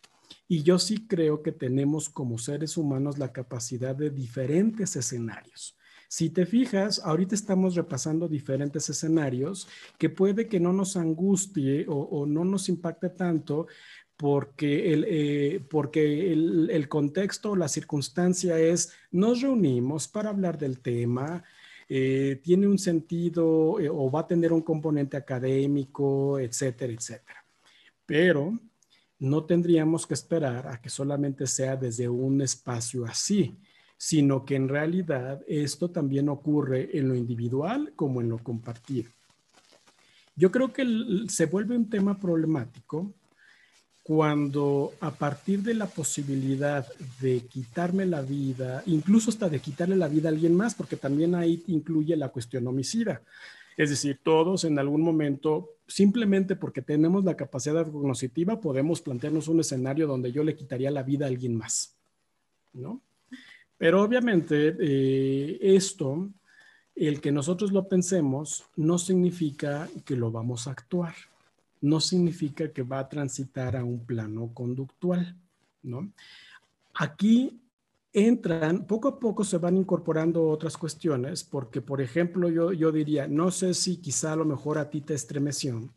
Y 0.49 0.65
yo 0.65 0.79
sí 0.81 1.07
creo 1.07 1.43
que 1.43 1.53
tenemos 1.53 2.09
como 2.09 2.37
seres 2.39 2.77
humanos 2.77 3.19
la 3.19 3.33
capacidad 3.33 3.95
de 3.95 4.11
diferentes 4.11 4.97
escenarios. 4.97 5.77
Si 6.13 6.29
te 6.29 6.45
fijas, 6.45 7.01
ahorita 7.05 7.37
estamos 7.37 7.77
repasando 7.77 8.27
diferentes 8.27 8.91
escenarios 8.91 9.69
que 9.97 10.11
puede 10.11 10.49
que 10.49 10.59
no 10.59 10.73
nos 10.73 10.97
angustie 10.97 11.87
o, 11.89 12.27
no 12.27 12.45
nos 12.45 12.69
impacte 12.69 13.11
tanto 13.11 13.69
porque, 14.17 14.93
el, 14.93 15.05
eh, 15.07 15.65
porque 15.71 16.33
el, 16.33 16.89
contexto 16.89 17.53
o 17.53 17.57
la 17.57 17.69
circunstancia 17.69 18.59
es, 18.59 18.93
nos 19.13 19.41
reunimos 19.41 20.09
para 20.09 20.31
hablar 20.31 20.59
del 20.59 20.81
tema, 20.81 21.45
eh, 21.89 22.41
tiene 22.43 22.67
un 22.67 22.81
sentido 22.81 23.79
eh, 23.79 23.89
o 23.89 24.11
va 24.11 24.23
a 24.23 24.27
tener 24.27 24.53
un 24.53 24.63
componente 24.63 25.17
académico, 25.17 26.41
etcétera, 26.41 26.93
etcétera. 26.93 27.45
Pero 28.05 28.59
no 29.21 29.45
tendríamos 29.45 30.09
que 30.09 30.15
esperar 30.15 30.67
a 30.67 30.81
que 30.81 30.91
solamente 30.91 31.47
sea 31.47 31.77
desde 31.77 32.09
un 32.09 32.43
espacio 32.43 33.05
así 33.05 33.57
sino 34.03 34.47
que 34.47 34.57
en 34.57 34.71
realidad 34.71 35.43
esto 35.47 35.91
también 35.91 36.31
ocurre 36.31 36.97
en 36.97 37.07
lo 37.07 37.15
individual 37.15 37.93
como 37.95 38.23
en 38.23 38.31
lo 38.31 38.39
compartido. 38.39 39.11
Yo 40.35 40.51
creo 40.51 40.73
que 40.73 40.87
se 41.29 41.45
vuelve 41.45 41.77
un 41.77 41.91
tema 41.91 42.19
problemático 42.19 43.13
cuando 44.03 44.95
a 45.01 45.11
partir 45.11 45.63
de 45.63 45.75
la 45.75 45.85
posibilidad 45.85 46.87
de 47.21 47.41
quitarme 47.41 48.07
la 48.07 48.23
vida, 48.23 48.83
incluso 48.87 49.29
hasta 49.29 49.51
de 49.51 49.61
quitarle 49.61 49.97
la 49.97 50.09
vida 50.09 50.31
a 50.31 50.33
alguien 50.33 50.57
más, 50.57 50.75
porque 50.75 50.97
también 50.97 51.35
ahí 51.35 51.63
incluye 51.67 52.17
la 52.17 52.31
cuestión 52.31 52.67
homicida. 52.67 53.21
Es 53.77 53.91
decir, 53.91 54.19
todos 54.23 54.65
en 54.65 54.79
algún 54.79 55.03
momento, 55.03 55.75
simplemente 55.87 56.57
porque 56.57 56.81
tenemos 56.81 57.23
la 57.23 57.37
capacidad 57.37 57.87
cognitiva, 57.87 58.63
podemos 58.63 59.03
plantearnos 59.03 59.47
un 59.49 59.61
escenario 59.61 60.07
donde 60.07 60.33
yo 60.33 60.43
le 60.43 60.57
quitaría 60.57 60.91
la 60.91 61.03
vida 61.03 61.27
a 61.27 61.29
alguien 61.29 61.55
más, 61.55 61.93
¿no? 62.73 63.03
Pero 63.81 64.03
obviamente 64.03 64.77
eh, 64.79 65.59
esto, 65.63 66.29
el 66.95 67.19
que 67.19 67.33
nosotros 67.33 67.73
lo 67.73 67.89
pensemos, 67.89 68.67
no 68.77 68.99
significa 68.99 69.89
que 70.05 70.17
lo 70.17 70.31
vamos 70.31 70.67
a 70.67 70.73
actuar, 70.73 71.15
no 71.81 71.99
significa 71.99 72.71
que 72.71 72.83
va 72.83 72.99
a 72.99 73.09
transitar 73.09 73.79
a 73.79 73.83
un 73.83 74.05
plano 74.05 74.51
conductual, 74.53 75.35
¿no? 75.83 76.13
Aquí 76.93 77.59
entran, 78.13 78.87
poco 78.87 79.09
a 79.09 79.19
poco 79.19 79.45
se 79.45 79.57
van 79.57 79.79
incorporando 79.79 80.47
otras 80.47 80.77
cuestiones, 80.77 81.43
porque 81.43 81.81
por 81.81 82.03
ejemplo 82.03 82.51
yo, 82.51 82.75
yo 82.75 82.93
diría, 82.93 83.29
no 83.29 83.51
sé 83.51 83.73
si 83.73 83.97
quizá 83.97 84.35
a 84.35 84.37
lo 84.37 84.45
mejor 84.45 84.77
a 84.77 84.91
ti 84.91 85.01
te 85.01 85.15
estremeció, 85.15 85.89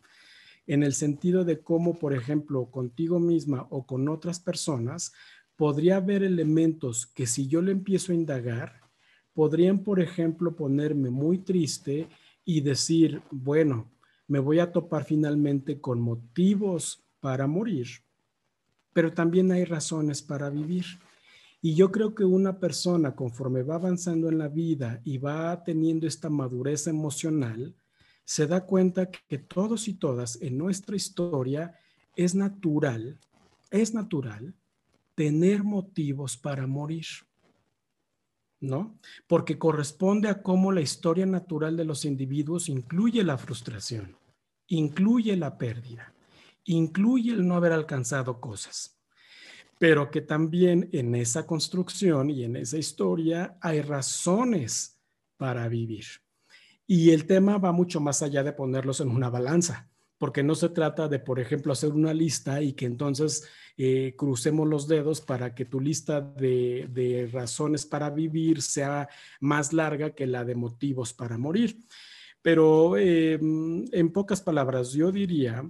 en 0.68 0.84
el 0.84 0.94
sentido 0.94 1.44
de 1.44 1.60
cómo, 1.60 2.00
por 2.00 2.14
ejemplo, 2.14 2.68
contigo 2.68 3.20
misma 3.20 3.68
o 3.70 3.86
con 3.86 4.08
otras 4.08 4.40
personas, 4.40 5.12
podría 5.56 5.98
haber 5.98 6.24
elementos 6.24 7.06
que 7.06 7.28
si 7.28 7.48
yo 7.48 7.62
le 7.62 7.72
empiezo 7.72 8.12
a 8.12 8.16
indagar, 8.16 8.82
podrían, 9.34 9.84
por 9.84 10.00
ejemplo, 10.00 10.56
ponerme 10.56 11.10
muy 11.10 11.40
triste 11.40 12.08
y 12.46 12.62
decir, 12.62 13.22
bueno, 13.32 13.92
me 14.28 14.40
voy 14.40 14.60
a 14.60 14.72
topar 14.72 15.06
finalmente 15.06 15.80
con 15.80 16.02
motivos 16.02 17.04
para 17.20 17.48
morir, 17.48 17.88
pero 18.94 19.14
también 19.14 19.52
hay 19.52 19.66
razones 19.66 20.22
para 20.22 20.50
vivir. 20.50 20.86
Y 21.62 21.76
yo 21.76 21.92
creo 21.92 22.14
que 22.14 22.26
una 22.26 22.60
persona 22.60 23.16
conforme 23.16 23.64
va 23.64 23.76
avanzando 23.76 24.30
en 24.30 24.38
la 24.38 24.50
vida 24.50 25.02
y 25.06 25.18
va 25.18 25.64
teniendo 25.64 26.08
esta 26.08 26.30
madurez 26.30 26.88
emocional, 26.88 27.76
se 28.26 28.48
da 28.48 28.66
cuenta 28.66 29.10
que 29.10 29.38
todos 29.38 29.88
y 29.88 29.94
todas 29.94 30.42
en 30.42 30.58
nuestra 30.58 30.96
historia 30.96 31.78
es 32.16 32.36
natural, 32.36 33.20
es 33.72 33.94
natural 33.94 34.54
tener 35.16 35.64
motivos 35.64 36.38
para 36.38 36.68
morir. 36.68 37.06
¿No? 38.60 38.98
Porque 39.28 39.60
corresponde 39.60 40.30
a 40.30 40.42
cómo 40.42 40.72
la 40.72 40.80
historia 40.80 41.26
natural 41.26 41.76
de 41.76 41.84
los 41.84 42.06
individuos 42.06 42.70
incluye 42.70 43.22
la 43.22 43.38
frustración, 43.38 44.18
incluye 44.68 45.36
la 45.36 45.58
pérdida, 45.58 46.14
incluye 46.64 47.34
el 47.34 47.46
no 47.46 47.58
haber 47.58 47.74
alcanzado 47.74 48.40
cosas, 48.40 48.98
pero 49.80 50.10
que 50.10 50.22
también 50.22 50.90
en 50.94 51.14
esa 51.14 51.46
construcción 51.46 52.30
y 52.30 52.46
en 52.46 52.56
esa 52.56 52.78
historia 52.78 53.58
hay 53.60 53.82
razones 53.82 54.98
para 55.36 55.68
vivir. 55.68 56.06
Y 56.88 57.12
el 57.12 57.26
tema 57.26 57.58
va 57.58 57.74
mucho 57.74 58.00
más 58.00 58.22
allá 58.22 58.44
de 58.44 58.54
ponerlos 58.54 59.02
en 59.02 59.10
una 59.10 59.30
balanza 59.30 59.93
porque 60.24 60.42
no 60.42 60.56
se 60.56 60.70
trata 60.70 61.10
de, 61.10 61.20
por 61.20 61.38
ejemplo, 61.42 61.74
hacer 61.74 61.92
una 61.92 62.14
lista 62.14 62.62
y 62.62 62.72
que 62.72 62.86
entonces 62.86 63.46
eh, 63.76 64.16
crucemos 64.18 64.66
los 64.66 64.88
dedos 64.88 65.20
para 65.20 65.54
que 65.54 65.66
tu 65.66 65.82
lista 65.82 66.22
de, 66.22 67.30
razones 67.30 67.86
para 67.86 68.10
vivir 68.10 68.62
sea 68.62 69.10
más 69.42 69.74
larga 69.74 70.12
que 70.12 70.26
la 70.26 70.46
de 70.46 70.56
motivos 70.56 71.12
para 71.12 71.38
morir. 71.38 71.78
Pero 72.42 72.96
eh, 72.96 73.34
en 73.34 74.12
pocas 74.14 74.40
palabras, 74.40 74.94
yo 74.94 75.12
diría 75.12 75.70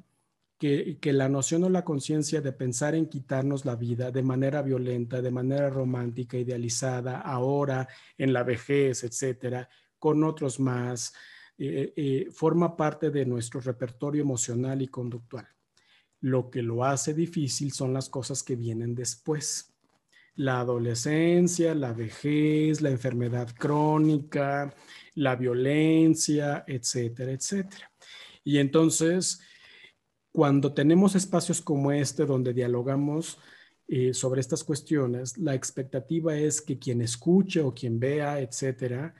que, 0.60 1.00
que, 1.02 1.14
la 1.14 1.30
noción 1.30 1.64
o 1.64 1.70
la 1.72 1.84
conciencia 1.84 2.40
de 2.40 2.52
pensar 2.52 2.94
en 2.94 3.08
quitarnos 3.08 3.66
la 3.66 3.76
vida 3.76 4.12
de 4.12 4.22
manera 4.22 4.62
violenta, 4.62 5.20
de 5.20 5.32
manera 5.32 5.72
romántica, 5.72 6.38
idealizada, 6.38 7.22
ahora 7.22 7.88
en 8.20 8.34
la 8.34 8.44
vejez, 8.44 9.04
etcétera, 9.04 9.68
con 9.98 10.24
otros 10.24 10.60
más, 10.60 11.12
eh, 11.58 11.94
eh, 11.96 12.28
forma 12.32 12.76
parte 12.76 13.12
de 13.12 13.26
nuestro 13.26 13.62
repertorio 13.62 14.22
emocional 14.22 14.82
y 14.82 14.88
conductual. 14.88 15.48
Lo 16.20 16.50
que 16.50 16.64
lo 16.64 16.84
hace 16.84 17.14
difícil 17.14 17.72
son 17.72 17.94
las 17.94 18.10
cosas 18.10 18.42
que 18.44 18.56
vienen 18.56 18.96
después. 18.96 19.74
La 20.36 20.62
adolescencia, 20.62 21.76
la 21.76 21.94
vejez, 21.94 22.82
la 22.82 22.90
enfermedad 22.90 23.54
crónica, 23.56 24.74
la 25.14 25.36
violencia, 25.36 26.64
etcétera, 26.66 27.34
etcétera. 27.34 27.92
Y 28.44 28.58
entonces, 28.58 29.40
cuando 30.32 30.74
tenemos 30.74 31.14
espacios 31.14 31.62
como 31.62 31.92
este 31.92 32.26
donde 32.26 32.54
dialogamos 32.54 33.38
eh, 33.88 34.14
sobre 34.16 34.42
estas 34.42 34.64
cuestiones, 34.64 35.38
la 35.38 35.54
expectativa 35.54 36.36
es 36.36 36.62
que 36.62 36.80
quien 36.80 37.02
escuche 37.02 37.62
o 37.62 37.74
quien 37.74 38.00
vea, 38.00 38.40
etcétera, 38.40 39.14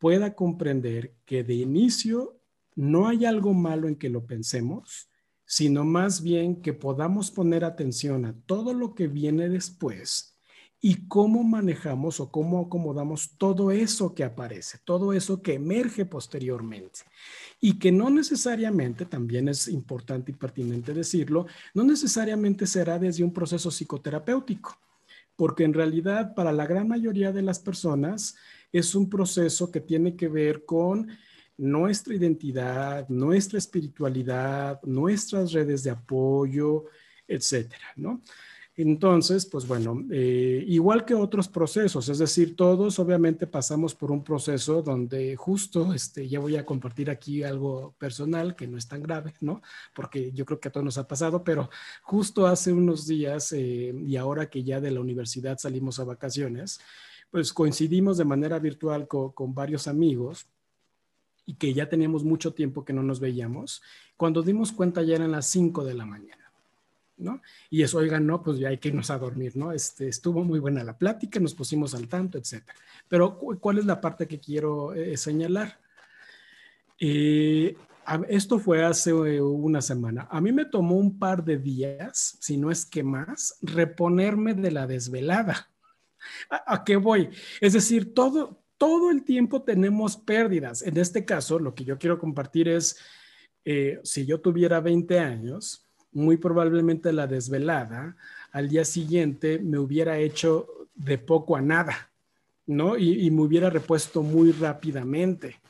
pueda 0.00 0.34
comprender 0.34 1.14
que 1.26 1.44
de 1.44 1.54
inicio 1.54 2.40
no 2.74 3.06
hay 3.06 3.26
algo 3.26 3.54
malo 3.54 3.86
en 3.86 3.94
que 3.94 4.08
lo 4.08 4.24
pensemos, 4.24 5.08
sino 5.44 5.84
más 5.84 6.22
bien 6.22 6.62
que 6.62 6.72
podamos 6.72 7.30
poner 7.30 7.64
atención 7.64 8.24
a 8.24 8.32
todo 8.46 8.72
lo 8.72 8.94
que 8.94 9.06
viene 9.06 9.48
después 9.48 10.38
y 10.80 11.06
cómo 11.06 11.44
manejamos 11.44 12.18
o 12.20 12.30
cómo 12.30 12.60
acomodamos 12.60 13.36
todo 13.36 13.70
eso 13.70 14.14
que 14.14 14.24
aparece, 14.24 14.78
todo 14.84 15.12
eso 15.12 15.42
que 15.42 15.54
emerge 15.54 16.06
posteriormente. 16.06 17.00
Y 17.60 17.78
que 17.78 17.92
no 17.92 18.08
necesariamente, 18.08 19.04
también 19.04 19.48
es 19.48 19.68
importante 19.68 20.32
y 20.32 20.34
pertinente 20.34 20.94
decirlo, 20.94 21.46
no 21.74 21.84
necesariamente 21.84 22.66
será 22.66 22.98
desde 22.98 23.22
un 23.22 23.34
proceso 23.34 23.70
psicoterapéutico 23.70 24.78
porque 25.40 25.64
en 25.64 25.72
realidad 25.72 26.34
para 26.34 26.52
la 26.52 26.66
gran 26.66 26.86
mayoría 26.86 27.32
de 27.32 27.40
las 27.40 27.60
personas 27.60 28.36
es 28.72 28.94
un 28.94 29.08
proceso 29.08 29.70
que 29.70 29.80
tiene 29.80 30.16
que 30.16 30.28
ver 30.28 30.64
con 30.64 31.08
nuestra 31.56 32.14
identidad, 32.14 33.08
nuestra 33.08 33.58
espiritualidad, 33.58 34.80
nuestras 34.84 35.52
redes 35.52 35.82
de 35.82 35.90
apoyo, 35.90 36.86
etcétera, 37.28 37.92
¿no? 37.96 38.22
Entonces, 38.76 39.44
pues 39.44 39.66
bueno, 39.66 40.06
eh, 40.10 40.64
igual 40.66 41.04
que 41.04 41.14
otros 41.14 41.48
procesos, 41.48 42.08
es 42.08 42.18
decir, 42.18 42.56
todos 42.56 42.98
obviamente 42.98 43.46
pasamos 43.46 43.94
por 43.94 44.10
un 44.10 44.24
proceso 44.24 44.80
donde 44.80 45.36
justo, 45.36 45.92
este, 45.92 46.26
ya 46.28 46.40
voy 46.40 46.56
a 46.56 46.64
compartir 46.64 47.10
aquí 47.10 47.42
algo 47.42 47.94
personal 47.98 48.56
que 48.56 48.66
no 48.66 48.78
es 48.78 48.88
tan 48.88 49.02
grave, 49.02 49.34
¿no? 49.40 49.60
Porque 49.94 50.32
yo 50.32 50.46
creo 50.46 50.60
que 50.60 50.68
a 50.68 50.72
todos 50.72 50.84
nos 50.84 50.96
ha 50.98 51.06
pasado, 51.06 51.44
pero 51.44 51.68
justo 52.02 52.46
hace 52.46 52.72
unos 52.72 53.06
días 53.06 53.52
eh, 53.52 53.92
y 54.06 54.16
ahora 54.16 54.48
que 54.48 54.64
ya 54.64 54.80
de 54.80 54.92
la 54.92 55.00
universidad 55.00 55.58
salimos 55.58 55.98
a 55.98 56.04
vacaciones, 56.04 56.80
pues 57.30 57.52
coincidimos 57.52 58.18
de 58.18 58.24
manera 58.24 58.58
virtual 58.58 59.06
con, 59.06 59.54
varios 59.54 59.86
amigos 59.86 60.46
y 61.46 61.54
que 61.54 61.72
ya 61.72 61.88
teníamos 61.88 62.24
mucho 62.24 62.52
tiempo 62.52 62.84
que 62.84 62.92
no 62.92 63.02
nos 63.02 63.20
veíamos. 63.20 63.82
Cuando 64.16 64.42
dimos 64.42 64.72
cuenta 64.72 65.02
ya 65.02 65.16
eran 65.16 65.32
las 65.32 65.46
5 65.46 65.84
de 65.84 65.94
la 65.94 66.06
mañana. 66.06 66.52
¿no? 67.16 67.42
Y 67.68 67.82
eso, 67.82 67.98
oigan, 67.98 68.26
no, 68.26 68.42
pues 68.42 68.58
ya 68.58 68.68
hay 68.68 68.78
que 68.78 68.88
irnos 68.88 69.10
a 69.10 69.18
dormir, 69.18 69.54
¿no? 69.54 69.72
Este, 69.72 70.08
estuvo 70.08 70.42
muy 70.42 70.58
buena 70.58 70.82
la 70.82 70.96
plática, 70.96 71.38
nos 71.38 71.54
pusimos 71.54 71.94
al 71.94 72.08
tanto, 72.08 72.38
etcétera. 72.38 72.74
Pero, 73.08 73.36
¿cuál 73.38 73.76
es 73.76 73.84
la 73.84 74.00
parte 74.00 74.26
que 74.26 74.40
quiero 74.40 74.94
eh, 74.94 75.18
señalar? 75.18 75.78
Eh, 76.98 77.76
esto 78.28 78.58
fue 78.58 78.84
hace 78.84 79.10
eh, 79.10 79.40
una 79.40 79.82
semana. 79.82 80.28
A 80.30 80.40
mí 80.40 80.52
me 80.52 80.64
tomó 80.64 80.96
un 80.96 81.18
par 81.18 81.44
de 81.44 81.58
días, 81.58 82.36
si 82.40 82.56
no 82.56 82.70
es 82.70 82.86
que 82.86 83.02
más, 83.02 83.58
reponerme 83.62 84.54
de 84.54 84.70
la 84.70 84.86
desvelada. 84.86 85.68
¿A, 86.48 86.84
qué 86.84 86.96
voy? 86.96 87.28
Es 87.60 87.72
decir, 87.72 88.14
todo, 88.14 88.62
todo 88.78 89.10
el 89.10 89.24
tiempo 89.24 89.62
tenemos 89.62 90.16
pérdidas. 90.16 90.82
En 90.82 90.96
este 90.96 91.24
caso, 91.24 91.58
lo 91.58 91.74
que 91.74 91.84
yo 91.84 91.98
quiero 91.98 92.18
compartir 92.18 92.68
es, 92.68 92.96
si 94.02 94.26
yo 94.26 94.40
tuviera 94.40 94.80
20 94.80 95.18
años, 95.18 95.86
muy 96.12 96.36
probablemente 96.36 97.12
la 97.12 97.26
desvelada 97.26 98.16
al 98.52 98.68
día 98.68 98.84
siguiente 98.84 99.58
me 99.58 99.78
hubiera 99.78 100.18
hecho 100.18 100.88
de 100.94 101.18
poco 101.18 101.56
a 101.56 101.60
nada, 101.60 102.10
¿no? 102.66 102.96
Y, 102.96 103.30
me 103.30 103.42
hubiera 103.42 103.70
repuesto 103.70 104.22
muy 104.22 104.52
rápidamente, 104.52 105.60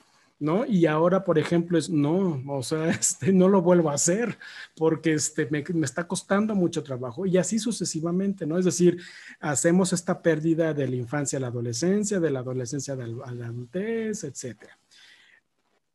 ¿no? 0.41 0.66
Y 0.66 0.86
ahora, 0.86 1.22
por 1.22 1.38
ejemplo, 1.38 1.78
es, 1.78 1.88
no, 1.91 2.43
o 2.49 2.62
sea, 2.62 2.88
este, 2.91 3.32
no 3.32 3.49
lo 3.49 3.62
vuelvo 3.62 3.91
a 3.91 3.95
hacer 3.95 4.38
porque 4.74 5.12
este, 5.12 5.49
me, 5.51 5.62
está 5.84 6.09
costando 6.09 6.57
mucho 6.57 6.82
trabajo 6.82 7.26
y 7.26 7.36
así 7.36 7.61
sucesivamente, 7.61 8.47
¿no? 8.47 8.59
Es 8.59 8.64
decir, 8.64 9.01
hacemos 9.38 9.93
esta 9.93 10.22
pérdida 10.22 10.74
de 10.74 10.88
la 10.88 10.97
infancia 10.97 11.36
a 11.36 11.41
la 11.41 11.49
adolescencia, 11.49 12.18
de 12.18 12.30
la 12.30 12.41
adolescencia 12.41 12.95
a 12.95 13.32
la 13.32 13.47
adultez, 13.47 14.24
etc. 14.24 14.64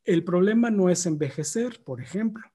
El 0.06 0.24
problema 0.24 0.70
no 0.70 0.90
es 0.90 1.06
envejecer, 1.06 1.82
por 1.84 2.00
ejemplo 2.00 2.46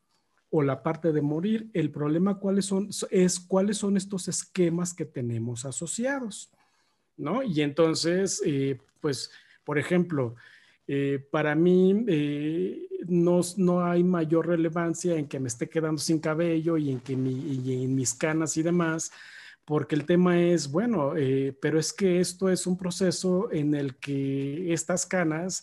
o 0.51 0.63
la 0.63 0.83
parte 0.83 1.13
de 1.13 1.23
morir. 1.23 1.71
El 1.73 1.91
problema 1.91 2.39
cuáles 2.39 2.67
son, 2.67 2.89
es 3.11 3.39
cuáles 3.39 3.79
son 3.79 3.97
estos 3.97 4.27
esquemas 4.27 4.93
que 4.93 5.05
tenemos 5.05 5.65
asociados, 5.65 6.51
¿no? 7.17 7.43
Y 7.43 7.63
entonces, 7.63 8.43
eh, 8.45 8.81
pues, 9.01 9.31
por 9.65 9.79
ejemplo, 9.79 10.35
eh, 10.93 11.25
para 11.31 11.55
mí 11.55 12.05
eh, 12.09 12.89
no, 13.07 13.41
no, 13.57 13.85
hay 13.85 14.03
mayor 14.03 14.49
relevancia 14.49 15.17
en 15.17 15.29
que 15.29 15.39
me 15.39 15.49
esté 15.49 15.69
quedando 15.69 16.01
sin 16.01 16.19
cabello 16.19 16.77
y 16.77 16.91
en 16.91 17.01
que 17.01 17.13
y 17.13 17.85
en 17.85 17.95
mis 17.95 18.15
canas 18.15 18.57
y 18.57 18.63
demás, 18.63 19.13
porque 19.65 19.95
el 19.95 20.05
tema 20.05 20.41
es, 20.41 20.71
bueno, 20.71 21.13
pero 21.61 21.79
es 21.79 21.93
que 21.93 22.19
esto 22.19 22.49
es 22.49 22.67
un 22.67 22.77
proceso 22.77 23.53
en 23.53 23.75
el 23.75 23.97
que 23.97 24.73
estas 24.73 25.07
canas 25.07 25.63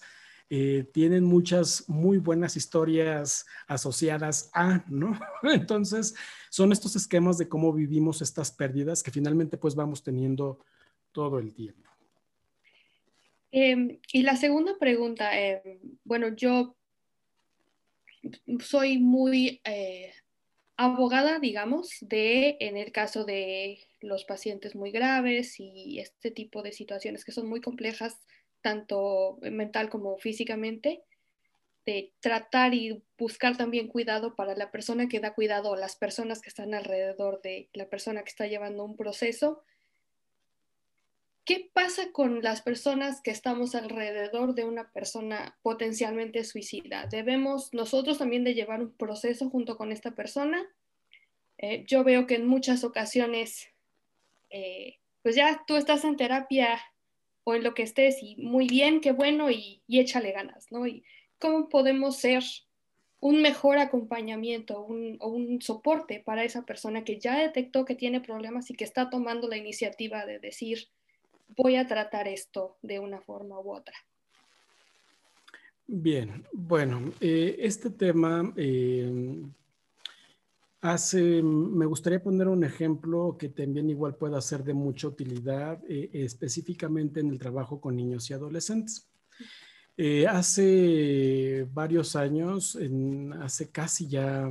eh, 0.50 0.90
tienen 0.94 1.26
muchas 1.26 1.84
muy 1.90 2.20
buenas 2.20 2.56
historias 2.56 3.46
asociadas 3.68 4.50
a, 4.54 4.82
¿no? 4.88 5.20
Entonces, 5.44 6.16
son 6.50 6.72
estos 6.72 6.96
esquemas 6.96 7.38
de 7.38 7.50
cómo 7.50 7.74
vivimos 7.74 8.22
estas 8.22 8.52
pérdidas 8.52 9.04
que 9.04 9.12
finalmente 9.12 9.58
pues 9.58 9.76
vamos 9.76 10.04
teniendo 10.04 10.60
todo 11.12 11.40
el 11.40 11.54
tiempo. 11.54 11.90
Em, 13.60 13.98
y 14.14 14.22
la 14.22 14.36
segunda 14.36 14.78
pregunta, 14.78 15.36
em, 15.36 15.80
bueno, 16.04 16.28
yo 16.36 16.76
soy 18.60 19.00
muy 19.00 19.62
eh, 19.64 20.14
abogada, 20.76 21.40
digamos, 21.40 21.90
de, 22.02 22.58
en 22.60 22.78
el 22.78 22.92
caso 22.92 23.26
de 23.26 23.80
los 24.00 24.26
pacientes 24.26 24.76
muy 24.76 24.92
graves 24.92 25.60
y 25.60 25.98
este 25.98 26.30
tipo 26.30 26.62
de 26.62 26.72
situaciones 26.72 27.26
que 27.26 27.32
son 27.32 27.50
muy 27.50 27.60
complejas, 27.60 28.20
tanto 28.62 29.40
mental 29.42 29.90
como 29.90 30.20
físicamente, 30.20 31.02
de 31.84 32.14
tratar 32.20 32.76
y 32.76 33.02
buscar 33.18 33.58
también 33.58 33.88
cuidado 33.88 34.36
para 34.36 34.56
la 34.56 34.70
persona 34.70 35.08
que 35.08 35.20
da 35.20 35.34
cuidado 35.34 35.72
o 35.72 35.76
las 35.76 35.96
personas 35.96 36.44
que 36.44 36.50
están 36.50 36.76
alrededor 36.76 37.42
de 37.42 37.70
la 37.74 37.90
persona 37.90 38.22
que 38.22 38.30
está 38.30 38.46
llevando 38.46 38.86
un 38.86 38.96
proceso. 38.96 39.64
¿Qué 41.48 41.70
pasa 41.72 42.12
con 42.12 42.42
las 42.44 42.62
personas 42.62 43.22
que 43.22 43.32
estamos 43.32 43.74
alrededor 43.74 44.54
de 44.54 44.66
una 44.66 44.92
persona 44.92 45.58
potencialmente 45.62 46.44
suicida? 46.44 47.08
¿Debemos 47.10 47.74
nosotros 47.74 48.18
también 48.18 48.44
de 48.44 48.54
llevar 48.54 48.82
un 48.82 48.92
proceso 48.92 49.50
junto 49.50 49.78
con 49.78 49.94
esta 49.94 50.12
persona? 50.12 50.68
Eh, 51.58 51.86
yo 51.88 52.04
veo 52.04 52.28
que 52.28 52.36
en 52.36 52.46
muchas 52.46 52.84
ocasiones, 52.84 53.70
eh, 54.50 54.98
pues 55.24 55.38
ya 55.38 55.64
tú 55.66 55.78
estás 55.78 56.04
en 56.04 56.18
terapia 56.18 56.82
o 57.46 57.56
en 57.56 57.64
lo 57.64 57.74
que 57.74 57.84
estés 57.84 58.22
y 58.22 58.36
muy 58.36 58.68
bien, 58.68 59.00
qué 59.00 59.14
bueno 59.14 59.50
y, 59.50 59.82
échale 59.88 60.34
ganas, 60.34 60.70
¿no? 60.70 60.86
Y 60.86 61.06
cómo 61.40 61.70
podemos 61.70 62.18
ser 62.18 62.44
un 63.22 63.42
mejor 63.42 63.78
acompañamiento 63.78 64.82
o 64.82 65.30
un 65.30 65.62
soporte 65.62 66.20
para 66.20 66.44
esa 66.44 66.66
persona 66.66 67.06
que 67.06 67.22
ya 67.22 67.40
detectó 67.40 67.86
que 67.86 67.96
tiene 67.96 68.20
problemas 68.20 68.70
y 68.70 68.74
que 68.74 68.84
está 68.84 69.10
tomando 69.10 69.48
la 69.48 69.56
iniciativa 69.56 70.26
de 70.26 70.40
decir, 70.40 70.90
voy 71.50 71.76
a 71.76 71.88
tratar 71.88 72.28
esto 72.28 72.78
de 72.82 73.00
una 73.00 73.22
forma 73.22 73.60
u 73.60 73.74
otra. 73.74 73.96
Bien, 75.90 76.46
bueno, 76.52 77.14
eh, 77.22 77.56
este 77.60 77.90
tema 77.90 78.54
eh, 78.58 79.42
Hace, 80.80 81.42
me 81.42 81.88
gustaría 81.88 82.22
poner 82.22 82.48
un 82.48 82.64
ejemplo 82.64 83.36
que 83.38 83.50
también 83.50 83.90
igual 83.90 84.16
pueda 84.16 84.40
ser 84.42 84.64
de 84.64 84.76
mucha 84.76 85.08
utilidad, 85.08 85.82
eh, 85.90 86.12
específicamente 86.14 87.20
en 87.20 87.30
el 87.30 87.40
trabajo 87.40 87.82
con 87.82 87.96
niños 87.96 88.30
y 88.30 88.34
adolescentes. 88.34 89.08
Hace 90.30 91.68
varios 91.74 92.16
años, 92.16 92.78
hace 93.42 93.72
casi 93.72 94.08
ya 94.08 94.48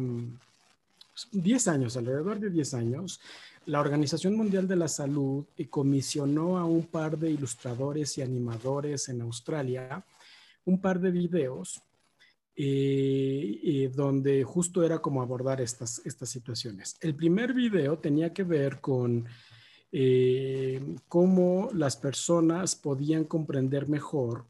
10 1.31 1.67
mm, 1.67 1.71
años, 1.71 1.97
alrededor 1.97 2.41
de 2.41 2.51
10 2.51 2.75
años, 2.75 3.21
la 3.67 3.81
Organización 3.81 4.37
Mundial 4.37 4.67
de 4.69 4.77
la 4.77 4.89
Salud 4.89 5.45
eh, 5.57 5.69
comisionó 5.69 6.57
a 6.57 6.65
un 6.65 6.87
par 6.87 7.19
de 7.19 7.31
ilustradores 7.31 8.17
y 8.17 8.23
animadores 8.23 9.09
en 9.09 9.21
Australia 9.21 10.05
un 10.65 10.81
par 10.81 11.01
de 11.01 11.11
videos 11.11 11.83
eh, 12.57 13.91
donde 13.95 14.43
justo 14.45 14.83
era 14.83 15.01
como 15.01 15.21
abordar 15.21 15.61
estas, 15.61 16.01
estas 16.07 16.31
situaciones. 16.31 16.97
El 17.01 17.15
primer 17.15 17.53
video 17.53 17.99
tenía 17.99 18.33
que 18.33 18.45
ver 18.45 18.81
con 18.81 19.27
eh, 19.93 20.81
cómo 21.09 21.69
las 21.75 21.97
personas 21.97 22.75
podían 22.77 23.25
comprender 23.25 23.89
mejor 23.89 24.47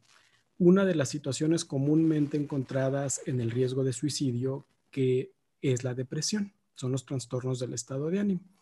una 0.58 0.84
de 0.84 0.94
las 0.94 1.08
situaciones 1.08 1.64
comúnmente 1.64 2.36
encontradas 2.36 3.20
en 3.26 3.40
el 3.40 3.50
riesgo 3.50 3.82
de 3.82 3.92
suicidio, 3.92 4.64
que 4.90 5.32
es 5.60 5.84
la 5.84 5.94
depresión, 5.94 6.52
son 6.74 6.92
los 6.92 7.04
trastornos 7.04 7.58
del 7.58 7.74
estado 7.74 8.08
de 8.08 8.20
ánimo. 8.20 8.55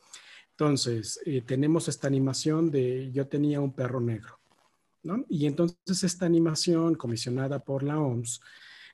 Entonces, 0.56 1.18
eh, 1.26 1.42
tenemos 1.44 1.88
esta 1.88 2.06
animación 2.06 2.70
de 2.70 3.10
yo 3.10 3.26
tenía 3.26 3.60
un 3.60 3.72
perro 3.72 4.00
negro, 4.00 4.38
¿no? 5.02 5.24
Y 5.28 5.46
entonces 5.46 6.04
esta 6.04 6.26
animación 6.26 6.94
comisionada 6.94 7.58
por 7.58 7.82
la 7.82 7.98
OMS 7.98 8.40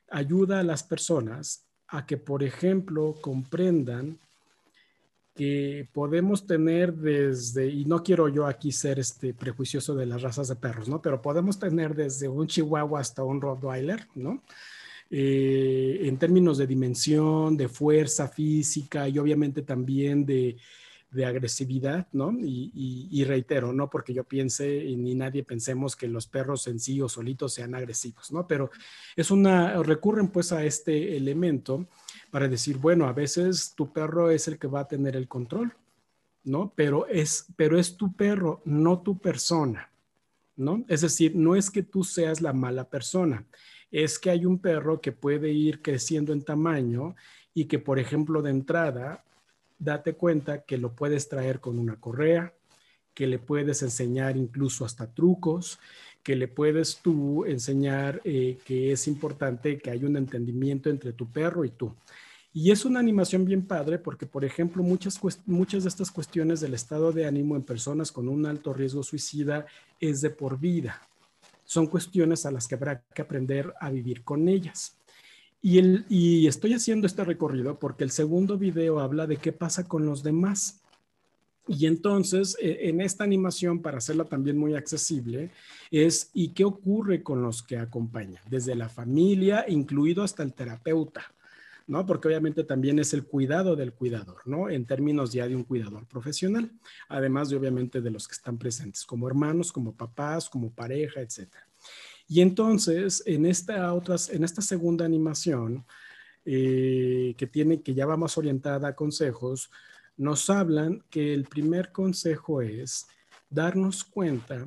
ayuda 0.09 0.59
a 0.59 0.63
las 0.63 0.81
personas 0.81 1.63
a 1.87 2.07
que, 2.07 2.17
por 2.17 2.41
ejemplo, 2.41 3.15
comprendan 3.21 4.17
que 5.35 5.87
podemos 5.93 6.47
tener 6.47 6.95
desde, 6.95 7.67
y 7.67 7.85
no 7.85 8.01
quiero 8.01 8.27
yo 8.27 8.47
aquí 8.47 8.71
ser 8.71 8.97
este 8.97 9.35
prejuicioso 9.35 9.93
de 9.93 10.07
las 10.07 10.23
razas 10.23 10.47
de 10.47 10.55
perros, 10.55 10.89
¿no? 10.89 10.99
Pero 10.99 11.21
podemos 11.21 11.59
tener 11.59 11.93
desde 11.93 12.27
un 12.27 12.47
chihuahua 12.47 12.99
hasta 12.99 13.23
un 13.23 13.39
rottweiler, 13.39 14.07
¿no? 14.15 14.41
Eh, 15.11 15.99
en 16.05 16.17
términos 16.17 16.57
de 16.57 16.65
dimensión, 16.65 17.55
de 17.55 17.67
fuerza 17.67 18.27
física 18.27 19.07
y 19.07 19.19
obviamente 19.19 19.61
también 19.61 20.25
de, 20.25 20.57
de 21.11 21.25
agresividad, 21.25 22.07
¿no? 22.13 22.31
Y, 22.41 23.23
reitero, 23.25 23.73
no 23.73 23.89
porque 23.89 24.13
yo 24.13 24.23
piense 24.23 24.83
ni 24.97 25.13
nadie 25.13 25.43
pensemos 25.43 25.95
que 25.95 26.07
los 26.07 26.25
perros 26.25 26.67
en 26.67 26.79
sí 26.79 27.01
o 27.01 27.09
solitos 27.09 27.53
sean 27.53 27.75
agresivos, 27.75 28.31
¿no? 28.31 28.47
Pero 28.47 28.71
es 29.15 29.29
una, 29.29 29.83
recurren 29.83 30.29
pues 30.29 30.53
a 30.53 30.63
este 30.63 31.17
elemento 31.17 31.85
para 32.31 32.47
decir, 32.47 32.77
bueno, 32.77 33.07
a 33.07 33.13
veces 33.13 33.73
tu 33.75 33.91
perro 33.91 34.31
es 34.31 34.47
el 34.47 34.57
que 34.57 34.67
va 34.67 34.81
a 34.81 34.87
tener 34.87 35.17
el 35.17 35.27
control, 35.27 35.73
¿no? 36.45 36.71
Pero 36.75 37.05
es, 37.07 37.45
pero 37.57 37.77
es 37.77 37.97
tu 37.97 38.13
perro, 38.13 38.61
no 38.63 39.01
tu 39.01 39.19
persona, 39.19 39.91
¿no? 40.55 40.85
Es 40.87 41.01
decir, 41.01 41.35
no 41.35 41.57
es 41.57 41.69
que 41.69 41.83
tú 41.83 42.05
seas 42.05 42.41
la 42.41 42.53
mala 42.53 42.89
persona, 42.89 43.45
es 43.91 44.17
que 44.17 44.29
hay 44.29 44.45
un 44.45 44.59
perro 44.59 45.01
que 45.01 45.11
puede 45.11 45.51
ir 45.51 45.81
creciendo 45.81 46.31
en 46.31 46.41
tamaño 46.41 47.15
y 47.53 47.65
que, 47.65 47.79
por 47.79 47.99
ejemplo, 47.99 48.41
de 48.41 48.51
entrada, 48.51 49.25
date 49.81 50.13
cuenta 50.13 50.61
que 50.61 50.77
lo 50.77 50.93
puedes 50.93 51.27
traer 51.27 51.59
con 51.59 51.79
una 51.79 51.99
correa, 51.99 52.53
que 53.13 53.27
le 53.27 53.39
puedes 53.39 53.81
enseñar 53.81 54.37
incluso 54.37 54.85
hasta 54.85 55.11
trucos, 55.11 55.79
que 56.23 56.35
le 56.35 56.47
puedes 56.47 56.97
tú 56.97 57.45
enseñar 57.45 58.21
eh, 58.23 58.59
que 58.63 58.91
es 58.91 59.07
importante 59.07 59.79
que 59.79 59.89
haya 59.89 60.07
un 60.07 60.17
entendimiento 60.17 60.89
entre 60.89 61.13
tu 61.13 61.29
perro 61.29 61.65
y 61.65 61.71
tú. 61.71 61.93
Y 62.53 62.71
es 62.71 62.85
una 62.85 62.99
animación 62.99 63.43
bien 63.45 63.65
padre 63.65 63.97
porque, 63.97 64.25
por 64.25 64.45
ejemplo, 64.45 64.83
muchas, 64.83 65.19
muchas 65.45 65.83
de 65.83 65.89
estas 65.89 66.11
cuestiones 66.11 66.59
del 66.59 66.73
estado 66.73 67.11
de 67.11 67.25
ánimo 67.25 67.55
en 67.55 67.63
personas 67.63 68.11
con 68.11 68.27
un 68.27 68.45
alto 68.45 68.73
riesgo 68.73 69.03
suicida 69.03 69.65
es 69.99 70.21
de 70.21 70.29
por 70.29 70.59
vida. 70.59 71.01
Son 71.63 71.87
cuestiones 71.87 72.45
a 72.45 72.51
las 72.51 72.67
que 72.67 72.75
habrá 72.75 73.01
que 73.15 73.21
aprender 73.21 73.73
a 73.79 73.89
vivir 73.89 74.23
con 74.23 74.47
ellas. 74.47 74.97
Y, 75.61 76.47
estoy 76.47 76.73
haciendo 76.73 77.05
este 77.05 77.23
recorrido 77.23 77.77
porque 77.77 78.03
el 78.03 78.11
segundo 78.11 78.57
video 78.57 78.99
habla 78.99 79.27
de 79.27 79.37
qué 79.37 79.51
pasa 79.51 79.87
con 79.87 80.05
los 80.05 80.23
demás. 80.23 80.81
Y 81.67 81.85
entonces, 81.85 82.57
e, 82.59 82.89
en 82.89 82.99
esta 82.99 83.23
animación, 83.23 83.81
para 83.81 83.99
hacerla 83.99 84.25
también 84.25 84.57
muy 84.57 84.73
accesible, 84.73 85.51
es 85.91 86.31
¿y 86.33 86.49
qué 86.49 86.65
ocurre 86.65 87.21
con 87.21 87.43
los 87.43 87.61
que 87.61 87.77
acompañan? 87.77 88.41
Desde 88.49 88.75
la 88.75 88.89
familia, 88.89 89.65
incluido 89.67 90.23
hasta 90.23 90.41
el 90.43 90.53
terapeuta. 90.53 91.23
¿no? 91.87 92.05
Porque 92.05 92.27
obviamente 92.27 92.63
también 92.63 92.99
es 92.99 93.13
el 93.13 93.25
cuidado 93.25 93.75
del 93.75 93.91
cuidador, 93.91 94.37
¿no? 94.45 94.69
En 94.69 94.85
términos 94.85 95.33
ya 95.33 95.47
de 95.47 95.55
un 95.55 95.63
cuidador 95.63 96.05
profesional, 96.05 96.71
además 97.09 97.49
de 97.49 97.57
obviamente 97.57 97.99
de 97.99 98.11
los 98.11 98.27
que 98.27 98.33
están 98.33 98.57
presentes, 98.57 99.03
como 99.03 99.27
hermanos, 99.27 99.73
como 99.73 99.93
papás, 99.93 100.49
como 100.49 100.71
pareja, 100.71 101.19
etc. 101.19 101.49
Y 102.31 102.39
entonces, 102.39 103.21
en 103.25 103.45
esta, 103.45 103.93
otras, 103.93 104.29
en 104.29 104.45
esta 104.45 104.61
segunda 104.61 105.03
animación, 105.03 105.85
eh, 106.45 107.35
que 107.37 107.45
tiene, 107.45 107.81
que 107.81 107.93
ya 107.93 108.05
va 108.05 108.15
más 108.15 108.37
orientada 108.37 108.87
a 108.87 108.95
consejos, 108.95 109.69
nos 110.15 110.49
hablan 110.49 111.03
que 111.09 111.33
el 111.33 111.43
primer 111.43 111.91
consejo 111.91 112.61
es 112.61 113.05
darnos 113.49 114.05
cuenta 114.05 114.65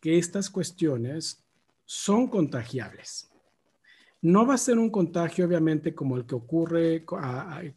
que 0.00 0.18
estas 0.18 0.50
cuestiones 0.50 1.44
son 1.84 2.26
contagiables. 2.26 3.29
No 4.22 4.44
va 4.46 4.52
a 4.52 4.58
ser 4.58 4.78
un 4.78 4.90
contagio, 4.90 5.46
obviamente, 5.46 5.94
como 5.94 6.18
el 6.18 6.26
que 6.26 6.34
ocurre, 6.34 7.06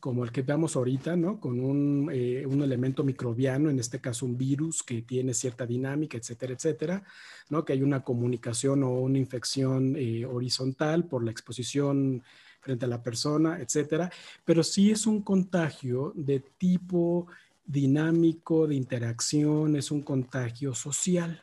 como 0.01 0.25
el 0.25 0.31
que 0.33 0.41
veamos 0.41 0.75
ahorita, 0.75 1.15
¿no? 1.15 1.39
Con 1.39 2.09
eh, 2.11 2.45
un, 2.45 2.61
elemento 2.61 3.05
microbiano, 3.05 3.69
en 3.69 3.79
este 3.79 4.01
caso 4.01 4.25
un 4.25 4.37
virus 4.37 4.83
que 4.83 5.03
tiene 5.03 5.33
cierta 5.33 5.65
dinámica, 5.65 6.17
etcétera, 6.17 6.53
etcétera, 6.53 7.03
¿no? 7.49 7.63
Que 7.63 7.71
hay 7.71 7.81
una 7.81 8.03
comunicación 8.03 8.83
o 8.83 8.91
una 8.91 9.19
infección 9.19 9.95
eh, 9.95 10.25
horizontal 10.25 11.05
por 11.05 11.23
la 11.23 11.31
exposición 11.31 12.21
frente 12.59 12.85
a 12.85 12.89
la 12.89 13.01
persona, 13.01 13.59
etcétera. 13.61 14.11
Pero 14.43 14.63
sí 14.63 14.91
es 14.91 15.07
un 15.07 15.21
contagio 15.21 16.11
de 16.13 16.41
tipo 16.57 17.27
dinámico, 17.65 18.67
de 18.67 18.75
interacción, 18.75 19.77
es 19.77 19.91
un 19.91 20.01
contagio 20.01 20.75
social. 20.75 21.41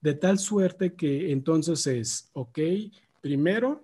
De 0.00 0.14
tal 0.14 0.38
suerte 0.38 0.94
que 0.94 1.32
entonces 1.32 1.86
es, 1.86 2.30
ok, 2.32 2.58
primero, 3.20 3.82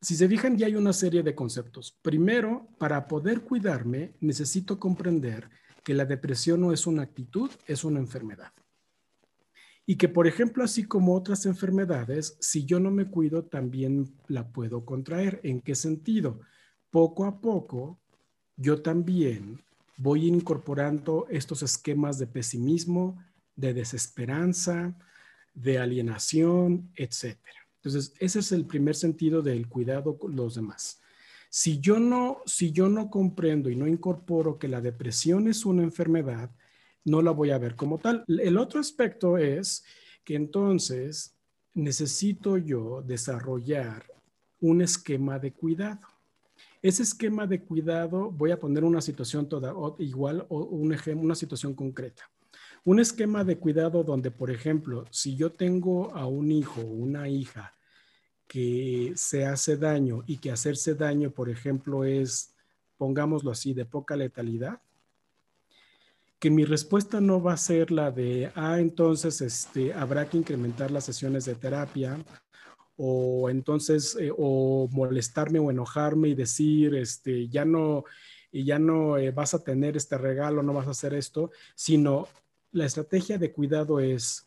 si 0.00 0.14
se 0.14 0.28
fijan, 0.28 0.56
ya 0.56 0.66
hay 0.66 0.74
una 0.74 0.92
serie 0.92 1.22
de 1.22 1.34
conceptos. 1.34 1.96
Primero, 2.02 2.68
para 2.78 3.08
poder 3.08 3.42
cuidarme, 3.42 4.14
necesito 4.20 4.78
comprender 4.78 5.48
que 5.82 5.94
la 5.94 6.04
depresión 6.04 6.60
no 6.60 6.72
es 6.72 6.86
una 6.86 7.02
actitud, 7.02 7.50
es 7.66 7.84
una 7.84 8.00
enfermedad. 8.00 8.52
Y 9.86 9.96
que, 9.96 10.08
por 10.08 10.26
ejemplo, 10.26 10.64
así 10.64 10.84
como 10.84 11.14
otras 11.14 11.46
enfermedades, 11.46 12.36
si 12.40 12.64
yo 12.64 12.80
no 12.80 12.90
me 12.90 13.06
cuido, 13.06 13.44
también 13.44 14.12
la 14.26 14.48
puedo 14.48 14.84
contraer. 14.84 15.40
¿En 15.44 15.60
qué 15.60 15.76
sentido? 15.76 16.40
Poco 16.90 17.24
a 17.24 17.40
poco, 17.40 18.00
yo 18.56 18.82
también 18.82 19.62
voy 19.96 20.26
incorporando 20.26 21.26
estos 21.30 21.62
esquemas 21.62 22.18
de 22.18 22.26
pesimismo, 22.26 23.22
de 23.54 23.74
desesperanza, 23.74 24.98
de 25.54 25.78
alienación, 25.78 26.90
etcétera. 26.96 27.65
Entonces, 27.86 28.14
ese 28.18 28.40
es 28.40 28.50
el 28.50 28.66
primer 28.66 28.96
sentido 28.96 29.42
del 29.42 29.68
cuidado 29.68 30.18
con 30.18 30.34
los 30.34 30.56
demás. 30.56 31.00
Si 31.48 31.78
yo 31.78 32.00
no, 32.00 32.38
si 32.44 32.72
yo 32.72 32.88
no 32.88 33.08
comprendo 33.08 33.70
y 33.70 33.76
no 33.76 33.86
incorporo 33.86 34.58
que 34.58 34.66
la 34.66 34.80
depresión 34.80 35.46
es 35.46 35.64
una 35.64 35.84
enfermedad, 35.84 36.50
no 37.04 37.22
la 37.22 37.30
voy 37.30 37.52
a 37.52 37.58
ver 37.58 37.76
como 37.76 37.98
tal. 37.98 38.24
El 38.26 38.58
otro 38.58 38.80
aspecto 38.80 39.38
es 39.38 39.84
que 40.24 40.34
entonces 40.34 41.36
necesito 41.74 42.56
yo 42.58 43.02
desarrollar 43.02 44.04
un 44.60 44.82
esquema 44.82 45.38
de 45.38 45.52
cuidado. 45.52 46.08
Ese 46.82 47.04
esquema 47.04 47.46
de 47.46 47.62
cuidado, 47.62 48.32
voy 48.32 48.50
a 48.50 48.58
poner 48.58 48.82
una 48.82 49.00
situación 49.00 49.48
toda 49.48 49.72
igual 50.00 50.44
o 50.48 50.64
un 50.64 50.92
ejemplo, 50.92 51.24
una 51.24 51.36
situación 51.36 51.72
concreta. 51.72 52.28
Un 52.82 52.98
esquema 52.98 53.44
de 53.44 53.58
cuidado 53.58 54.02
donde, 54.02 54.32
por 54.32 54.50
ejemplo, 54.50 55.04
si 55.10 55.36
yo 55.36 55.52
tengo 55.52 56.12
a 56.16 56.26
un 56.26 56.50
hijo 56.50 56.80
o 56.80 56.90
una 56.90 57.28
hija 57.28 57.75
que 58.46 59.12
se 59.16 59.44
hace 59.44 59.76
daño 59.76 60.22
y 60.26 60.38
que 60.38 60.50
hacerse 60.50 60.94
daño, 60.94 61.30
por 61.30 61.48
ejemplo, 61.48 62.04
es, 62.04 62.54
pongámoslo 62.96 63.50
así, 63.50 63.74
de 63.74 63.84
poca 63.84 64.16
letalidad, 64.16 64.80
que 66.38 66.50
mi 66.50 66.64
respuesta 66.64 67.20
no 67.20 67.42
va 67.42 67.54
a 67.54 67.56
ser 67.56 67.90
la 67.90 68.10
de, 68.10 68.52
ah, 68.54 68.78
entonces 68.78 69.40
este, 69.40 69.92
habrá 69.94 70.28
que 70.28 70.36
incrementar 70.36 70.90
las 70.90 71.04
sesiones 71.04 71.44
de 71.44 71.54
terapia, 71.54 72.18
o 72.96 73.50
entonces, 73.50 74.16
eh, 74.18 74.32
o 74.36 74.88
molestarme 74.90 75.58
o 75.58 75.70
enojarme 75.70 76.28
y 76.28 76.34
decir, 76.34 76.94
este, 76.94 77.48
ya 77.48 77.64
no, 77.64 78.04
ya 78.52 78.78
no 78.78 79.18
eh, 79.18 79.30
vas 79.30 79.54
a 79.54 79.62
tener 79.62 79.96
este 79.96 80.16
regalo, 80.16 80.62
no 80.62 80.72
vas 80.72 80.86
a 80.86 80.92
hacer 80.92 81.14
esto, 81.14 81.50
sino 81.74 82.28
la 82.72 82.86
estrategia 82.86 83.38
de 83.38 83.52
cuidado 83.52 84.00
es, 84.00 84.46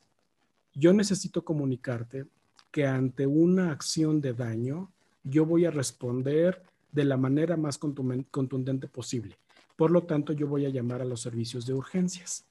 yo 0.74 0.94
necesito 0.94 1.44
comunicarte, 1.44 2.26
que 2.72 2.86
ante 2.86 3.28
una 3.28 3.72
acción 3.72 4.22
de 4.22 4.34
daño, 4.34 4.92
yo 5.24 5.46
voy 5.46 5.66
a 5.66 5.72
responder 5.72 6.62
de 6.92 7.06
la 7.06 7.18
manera 7.18 7.58
más 7.58 7.78
contundente 7.78 8.88
posible. 8.88 9.38
Por 9.76 9.92
lo 9.92 10.04
tanto, 10.04 10.34
yo 10.34 10.48
voy 10.48 10.66
a 10.66 10.70
llamar 10.70 11.02
a 11.02 11.06
los 11.06 11.22
servicios 11.22 11.66
de 11.66 11.74
urgencias, 11.74 12.46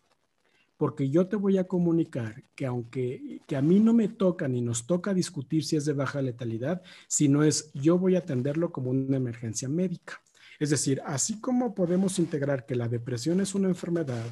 porque 0.77 1.11
yo 1.11 1.27
te 1.27 1.37
voy 1.37 1.59
a 1.59 1.65
comunicar 1.65 2.43
que 2.55 2.65
aunque 2.65 3.41
que 3.47 3.57
a 3.57 3.63
mí 3.63 3.81
no 3.81 3.93
me 3.93 4.09
toca 4.09 4.47
ni 4.49 4.61
nos 4.61 4.87
toca 4.87 5.13
discutir 5.13 5.65
si 5.65 5.77
es 5.77 5.85
de 5.85 5.93
baja 5.93 6.23
letalidad, 6.23 6.83
sino 7.09 7.43
es 7.43 7.71
yo 7.75 7.99
voy 7.99 8.15
a 8.15 8.21
atenderlo 8.21 8.71
como 8.71 8.91
una 8.91 9.17
emergencia 9.17 9.69
médica. 9.69 10.23
Es 10.59 10.71
decir, 10.71 11.03
así 11.05 11.41
como 11.41 11.75
podemos 11.75 12.19
integrar 12.19 12.65
que 12.65 12.77
la 12.77 12.89
depresión 12.89 13.41
es 13.41 13.55
una 13.55 13.69
enfermedad, 13.69 14.27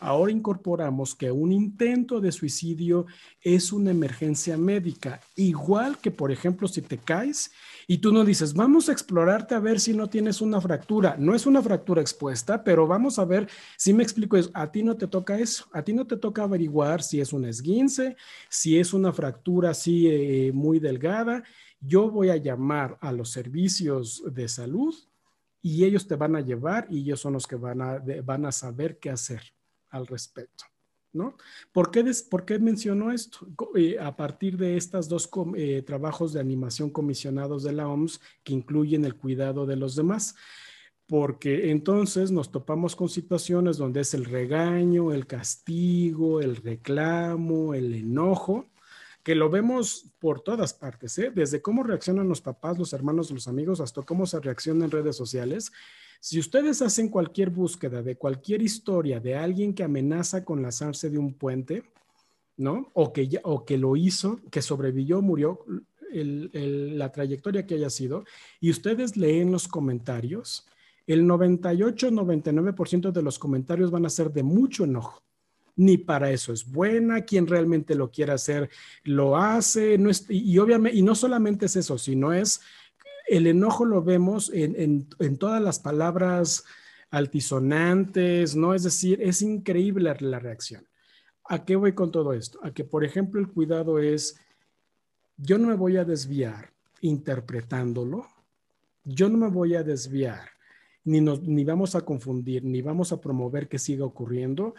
Ahora 0.00 0.30
incorporamos 0.30 1.16
que 1.16 1.32
un 1.32 1.50
intento 1.50 2.20
de 2.20 2.30
suicidio 2.30 3.06
es 3.40 3.72
una 3.72 3.90
emergencia 3.90 4.56
médica, 4.56 5.20
igual 5.34 5.98
que, 5.98 6.12
por 6.12 6.30
ejemplo, 6.30 6.68
si 6.68 6.82
te 6.82 6.98
caes 6.98 7.50
y 7.88 7.98
tú 7.98 8.12
no 8.12 8.24
dices, 8.24 8.54
vamos 8.54 8.88
a 8.88 8.92
explorarte 8.92 9.56
a 9.56 9.60
ver 9.60 9.80
si 9.80 9.94
no 9.94 10.08
tienes 10.08 10.40
una 10.40 10.60
fractura. 10.60 11.16
No 11.18 11.34
es 11.34 11.46
una 11.46 11.62
fractura 11.62 12.00
expuesta, 12.00 12.62
pero 12.62 12.86
vamos 12.86 13.18
a 13.18 13.24
ver 13.24 13.48
si 13.76 13.92
me 13.92 14.04
explico 14.04 14.36
eso. 14.36 14.50
A 14.54 14.70
ti 14.70 14.84
no 14.84 14.96
te 14.96 15.08
toca 15.08 15.38
eso, 15.38 15.64
a 15.72 15.82
ti 15.82 15.92
no 15.92 16.06
te 16.06 16.16
toca 16.16 16.44
averiguar 16.44 17.02
si 17.02 17.20
es 17.20 17.32
un 17.32 17.44
esguince, 17.44 18.16
si 18.48 18.78
es 18.78 18.92
una 18.92 19.12
fractura 19.12 19.70
así 19.70 20.06
eh, 20.06 20.52
muy 20.54 20.78
delgada. 20.78 21.42
Yo 21.80 22.08
voy 22.10 22.30
a 22.30 22.36
llamar 22.36 22.98
a 23.00 23.10
los 23.10 23.30
servicios 23.30 24.22
de 24.32 24.48
salud 24.48 24.94
y 25.60 25.84
ellos 25.84 26.06
te 26.06 26.14
van 26.14 26.36
a 26.36 26.40
llevar 26.40 26.86
y 26.88 27.00
ellos 27.00 27.20
son 27.20 27.32
los 27.32 27.46
que 27.48 27.56
van 27.56 27.82
a, 27.82 28.02
van 28.24 28.46
a 28.46 28.52
saber 28.52 28.98
qué 28.98 29.10
hacer 29.10 29.57
al 29.90 30.06
respecto. 30.06 30.64
¿No? 31.10 31.36
¿Por 31.72 31.90
qué, 31.90 32.04
¿Por 32.30 32.44
qué 32.44 32.58
menciono 32.58 33.10
esto? 33.10 33.48
Eh, 33.74 33.98
a 33.98 34.14
partir 34.14 34.58
de 34.58 34.76
estos 34.76 35.08
dos 35.08 35.28
eh, 35.56 35.82
trabajos 35.82 36.34
de 36.34 36.40
animación 36.40 36.90
comisionados 36.90 37.62
de 37.62 37.72
la 37.72 37.88
OMS 37.88 38.20
que 38.44 38.52
incluyen 38.52 39.06
el 39.06 39.16
cuidado 39.16 39.64
de 39.64 39.76
los 39.76 39.96
demás, 39.96 40.36
porque 41.06 41.70
entonces 41.70 42.30
nos 42.30 42.52
topamos 42.52 42.94
con 42.94 43.08
situaciones 43.08 43.78
donde 43.78 44.02
es 44.02 44.12
el 44.12 44.26
regaño, 44.26 45.14
el 45.14 45.26
castigo, 45.26 46.42
el 46.42 46.56
reclamo, 46.56 47.72
el 47.72 47.94
enojo, 47.94 48.68
que 49.22 49.34
lo 49.34 49.48
vemos 49.48 50.06
por 50.18 50.42
todas 50.42 50.74
partes, 50.74 51.18
¿eh? 51.18 51.32
desde 51.34 51.62
cómo 51.62 51.82
reaccionan 51.82 52.28
los 52.28 52.40
papás, 52.42 52.78
los 52.78 52.92
hermanos, 52.92 53.30
los 53.30 53.48
amigos, 53.48 53.80
hasta 53.80 54.02
cómo 54.02 54.26
se 54.26 54.40
reacciona 54.40 54.84
en 54.84 54.90
redes 54.90 55.16
sociales. 55.16 55.72
Si 56.20 56.38
ustedes 56.38 56.82
hacen 56.82 57.08
cualquier 57.08 57.50
búsqueda 57.50 58.02
de 58.02 58.16
cualquier 58.16 58.62
historia 58.62 59.20
de 59.20 59.36
alguien 59.36 59.72
que 59.72 59.84
amenaza 59.84 60.44
con 60.44 60.62
lanzarse 60.62 61.10
de 61.10 61.18
un 61.18 61.34
puente, 61.34 61.84
¿no? 62.56 62.90
O 62.94 63.12
que, 63.12 63.40
o 63.44 63.64
que 63.64 63.78
lo 63.78 63.96
hizo, 63.96 64.40
que 64.50 64.60
sobrevivió, 64.60 65.22
murió, 65.22 65.64
la 66.10 67.12
trayectoria 67.12 67.66
que 67.66 67.74
haya 67.74 67.90
sido, 67.90 68.24
y 68.60 68.70
ustedes 68.70 69.16
leen 69.16 69.52
los 69.52 69.68
comentarios, 69.68 70.66
el 71.06 71.24
98-99% 71.24 73.12
de 73.12 73.22
los 73.22 73.38
comentarios 73.38 73.90
van 73.90 74.06
a 74.06 74.10
ser 74.10 74.32
de 74.32 74.42
mucho 74.42 74.84
enojo. 74.84 75.22
Ni 75.76 75.96
para 75.96 76.32
eso 76.32 76.52
es 76.52 76.68
buena, 76.68 77.20
quien 77.20 77.46
realmente 77.46 77.94
lo 77.94 78.10
quiere 78.10 78.32
hacer 78.32 78.68
lo 79.04 79.36
hace, 79.36 79.96
no 79.96 80.10
y 80.28 80.58
obviamente, 80.58 80.98
y 80.98 81.02
no 81.02 81.14
solamente 81.14 81.66
es 81.66 81.76
eso, 81.76 81.96
sino 81.96 82.32
es 82.32 82.60
el 83.28 83.46
enojo 83.46 83.84
lo 83.84 84.02
vemos 84.02 84.50
en, 84.52 85.08
todas 85.38 85.62
las 85.62 85.78
palabras 85.78 86.64
altisonantes, 87.10 88.56
¿no? 88.56 88.74
Es 88.74 88.82
decir, 88.82 89.20
es 89.22 89.42
increíble 89.42 90.14
la 90.20 90.38
reacción. 90.38 90.86
¿A 91.48 91.64
qué 91.64 91.76
voy 91.76 91.94
con 91.94 92.10
todo 92.10 92.32
esto? 92.32 92.58
A 92.62 92.72
que, 92.72 92.84
por 92.84 93.04
ejemplo, 93.04 93.40
el 93.40 93.48
cuidado 93.48 93.98
es, 93.98 94.38
yo 95.36 95.56
no 95.58 95.68
me 95.68 95.76
voy 95.76 95.96
a 95.96 96.04
desviar 96.04 96.72
interpretándolo, 97.00 98.26
yo 99.04 99.28
no 99.28 99.38
me 99.38 99.48
voy 99.48 99.74
a 99.74 99.82
desviar, 99.82 100.50
ni, 101.04 101.20
ni 101.20 101.64
vamos 101.64 101.94
a 101.94 102.02
confundir, 102.02 102.64
ni 102.64 102.82
vamos 102.82 103.12
a 103.12 103.20
promover 103.20 103.68
que 103.68 103.78
siga 103.78 104.04
ocurriendo. 104.04 104.74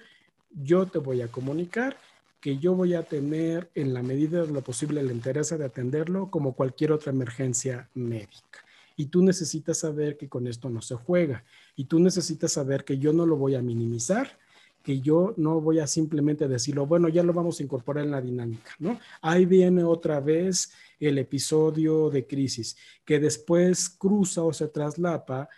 Yo 0.51 0.85
te 0.85 0.99
voy 0.99 1.21
a 1.21 1.27
comunicar 1.27 1.97
que 2.39 2.57
yo 2.57 2.73
voy 2.73 2.93
a 2.93 3.03
tener 3.03 3.69
en 3.75 3.93
la 3.93 4.01
medida 4.01 4.41
de 4.41 4.51
lo 4.51 4.61
posible 4.61 5.01
el 5.01 5.11
interés 5.11 5.49
de 5.49 5.65
atenderlo 5.65 6.29
como 6.31 6.53
cualquier 6.53 6.91
otra 6.91 7.11
emergencia 7.11 7.89
médica. 7.93 8.63
Y 8.95 9.07
tú 9.07 9.23
necesitas 9.23 9.79
saber 9.79 10.17
que 10.17 10.27
con 10.27 10.47
esto 10.47 10.69
no 10.69 10.81
se 10.81 10.95
juega. 10.95 11.43
Y 11.75 11.85
tú 11.85 11.99
necesitas 11.99 12.53
saber 12.53 12.83
que 12.83 12.97
yo 12.97 13.13
no 13.13 13.25
lo 13.25 13.37
voy 13.37 13.55
a 13.55 13.61
minimizar, 13.61 14.37
que 14.83 14.99
yo 15.01 15.33
no 15.37 15.61
voy 15.61 15.79
a 15.79 15.87
simplemente 15.87 16.47
decirlo, 16.47 16.85
bueno, 16.85 17.09
ya 17.09 17.23
lo 17.23 17.33
vamos 17.33 17.59
a 17.59 17.63
incorporar 17.63 18.05
en 18.05 18.11
la 18.11 18.21
dinámica, 18.21 18.71
¿no? 18.79 18.99
Ahí 19.21 19.45
viene 19.45 19.83
otra 19.83 20.19
vez 20.19 20.71
el 20.99 21.17
episodio 21.17 22.09
de 22.09 22.25
crisis, 22.25 22.77
que 23.05 23.19
después 23.19 23.89
cruza 23.89 24.43
o 24.43 24.53
se 24.53 24.67
traslapa 24.67 25.49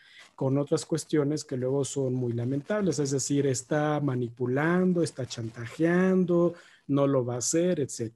con 0.41 0.57
otras 0.57 0.87
cuestiones 0.87 1.45
que 1.45 1.55
luego 1.55 1.85
son 1.85 2.15
muy 2.15 2.33
lamentables, 2.33 2.97
es 2.97 3.11
decir, 3.11 3.45
está 3.45 3.99
manipulando, 3.99 5.03
está 5.03 5.27
chantajeando, 5.27 6.55
no 6.87 7.05
lo 7.05 7.23
va 7.23 7.35
a 7.35 7.37
hacer, 7.37 7.79
etc. 7.79 8.11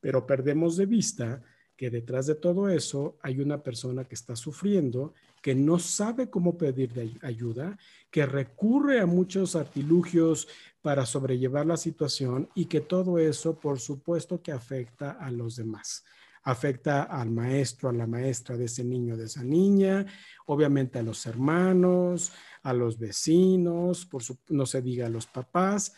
Pero 0.00 0.26
perdemos 0.26 0.78
de 0.78 0.86
vista 0.86 1.42
que 1.76 1.90
detrás 1.90 2.24
de 2.24 2.36
todo 2.36 2.70
eso 2.70 3.18
hay 3.20 3.40
una 3.40 3.62
persona 3.62 4.04
que 4.04 4.14
está 4.14 4.34
sufriendo, 4.34 5.12
que 5.42 5.54
no 5.54 5.78
sabe 5.78 6.30
cómo 6.30 6.56
pedir 6.56 7.18
ayuda, 7.20 7.76
que 8.10 8.24
recurre 8.24 9.00
a 9.00 9.06
muchos 9.06 9.54
artilugios 9.54 10.48
para 10.80 11.04
sobrellevar 11.04 11.66
la 11.66 11.76
situación 11.76 12.48
y 12.54 12.64
que 12.64 12.80
todo 12.80 13.18
eso, 13.18 13.60
por 13.60 13.78
supuesto, 13.78 14.40
que 14.40 14.52
afecta 14.52 15.10
a 15.10 15.30
los 15.30 15.56
demás. 15.56 16.02
Afecta 16.44 17.04
al 17.04 17.30
maestro, 17.30 17.88
a 17.88 17.92
la 17.92 18.06
maestra 18.06 18.56
de 18.56 18.66
ese 18.66 18.84
niño, 18.84 19.16
de 19.16 19.24
esa 19.24 19.44
niña, 19.44 20.06
obviamente 20.46 20.98
a 20.98 21.02
los 21.02 21.26
hermanos, 21.26 22.32
a 22.62 22.72
los 22.72 22.98
vecinos, 22.98 24.06
por 24.06 24.22
no 24.48 24.66
se 24.66 24.82
diga 24.82 25.06
a 25.06 25.10
los 25.10 25.26
papás. 25.26 25.94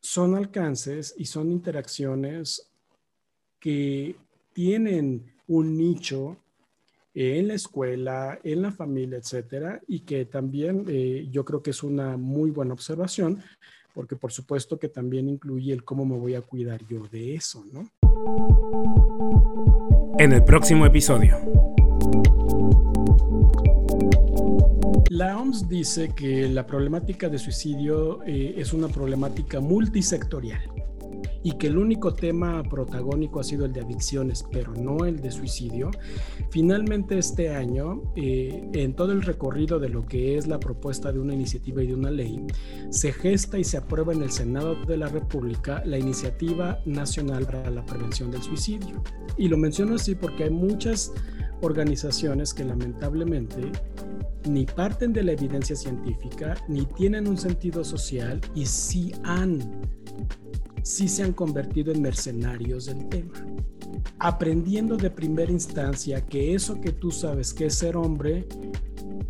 Son 0.00 0.34
alcances 0.34 1.14
y 1.16 1.26
son 1.26 1.50
interacciones 1.50 2.70
que 3.58 4.16
tienen 4.52 5.34
un 5.46 5.76
nicho 5.76 6.36
en 7.14 7.48
la 7.48 7.54
escuela, 7.54 8.38
en 8.44 8.62
la 8.62 8.70
familia, 8.70 9.18
etcétera, 9.18 9.80
y 9.88 10.00
que 10.00 10.26
también 10.26 10.84
eh, 10.88 11.26
yo 11.30 11.44
creo 11.44 11.62
que 11.62 11.70
es 11.70 11.82
una 11.82 12.16
muy 12.16 12.50
buena 12.50 12.74
observación, 12.74 13.42
porque 13.92 14.14
por 14.14 14.30
supuesto 14.30 14.78
que 14.78 14.88
también 14.88 15.28
incluye 15.28 15.72
el 15.72 15.82
cómo 15.82 16.04
me 16.04 16.16
voy 16.16 16.34
a 16.36 16.42
cuidar 16.42 16.86
yo 16.86 17.08
de 17.08 17.34
eso, 17.34 17.64
¿no? 17.72 17.90
En 20.18 20.32
el 20.32 20.44
próximo 20.44 20.86
episodio. 20.86 21.36
La 25.10 25.38
OMS 25.38 25.68
dice 25.68 26.10
que 26.14 26.48
la 26.48 26.66
problemática 26.66 27.28
de 27.28 27.38
suicidio 27.38 28.22
eh, 28.24 28.54
es 28.56 28.72
una 28.72 28.88
problemática 28.88 29.60
multisectorial 29.60 30.62
y 31.42 31.52
que 31.52 31.68
el 31.68 31.78
único 31.78 32.14
tema 32.14 32.62
protagónico 32.62 33.40
ha 33.40 33.44
sido 33.44 33.64
el 33.64 33.72
de 33.72 33.80
adicciones, 33.80 34.44
pero 34.50 34.72
no 34.74 35.04
el 35.04 35.20
de 35.20 35.30
suicidio. 35.30 35.90
Finalmente 36.50 37.18
este 37.18 37.54
año, 37.54 38.02
eh, 38.16 38.68
en 38.72 38.94
todo 38.94 39.12
el 39.12 39.22
recorrido 39.22 39.78
de 39.78 39.88
lo 39.88 40.06
que 40.06 40.36
es 40.36 40.46
la 40.46 40.60
propuesta 40.60 41.12
de 41.12 41.20
una 41.20 41.34
iniciativa 41.34 41.82
y 41.82 41.86
de 41.86 41.94
una 41.94 42.10
ley, 42.10 42.44
se 42.90 43.12
gesta 43.12 43.58
y 43.58 43.64
se 43.64 43.76
aprueba 43.76 44.12
en 44.12 44.22
el 44.22 44.30
Senado 44.30 44.74
de 44.84 44.96
la 44.96 45.08
República 45.08 45.82
la 45.84 45.98
Iniciativa 45.98 46.80
Nacional 46.84 47.46
para 47.46 47.70
la 47.70 47.84
Prevención 47.84 48.30
del 48.30 48.42
Suicidio. 48.42 49.02
Y 49.36 49.48
lo 49.48 49.56
menciono 49.56 49.94
así 49.94 50.14
porque 50.14 50.44
hay 50.44 50.50
muchas 50.50 51.12
organizaciones 51.60 52.54
que 52.54 52.64
lamentablemente 52.64 53.72
ni 54.48 54.64
parten 54.64 55.12
de 55.12 55.22
la 55.22 55.32
evidencia 55.32 55.76
científica, 55.76 56.54
ni 56.68 56.86
tienen 56.86 57.28
un 57.28 57.36
sentido 57.36 57.84
social 57.84 58.40
y 58.54 58.66
sí 58.66 59.12
han 59.24 59.60
sí 60.88 61.06
se 61.06 61.22
han 61.22 61.34
convertido 61.34 61.92
en 61.92 62.00
mercenarios 62.00 62.86
del 62.86 63.10
tema, 63.10 63.34
aprendiendo 64.18 64.96
de 64.96 65.10
primera 65.10 65.52
instancia 65.52 66.24
que 66.24 66.54
eso 66.54 66.80
que 66.80 66.92
tú 66.92 67.10
sabes 67.10 67.52
que 67.52 67.66
es 67.66 67.74
ser 67.74 67.94
hombre 67.94 68.48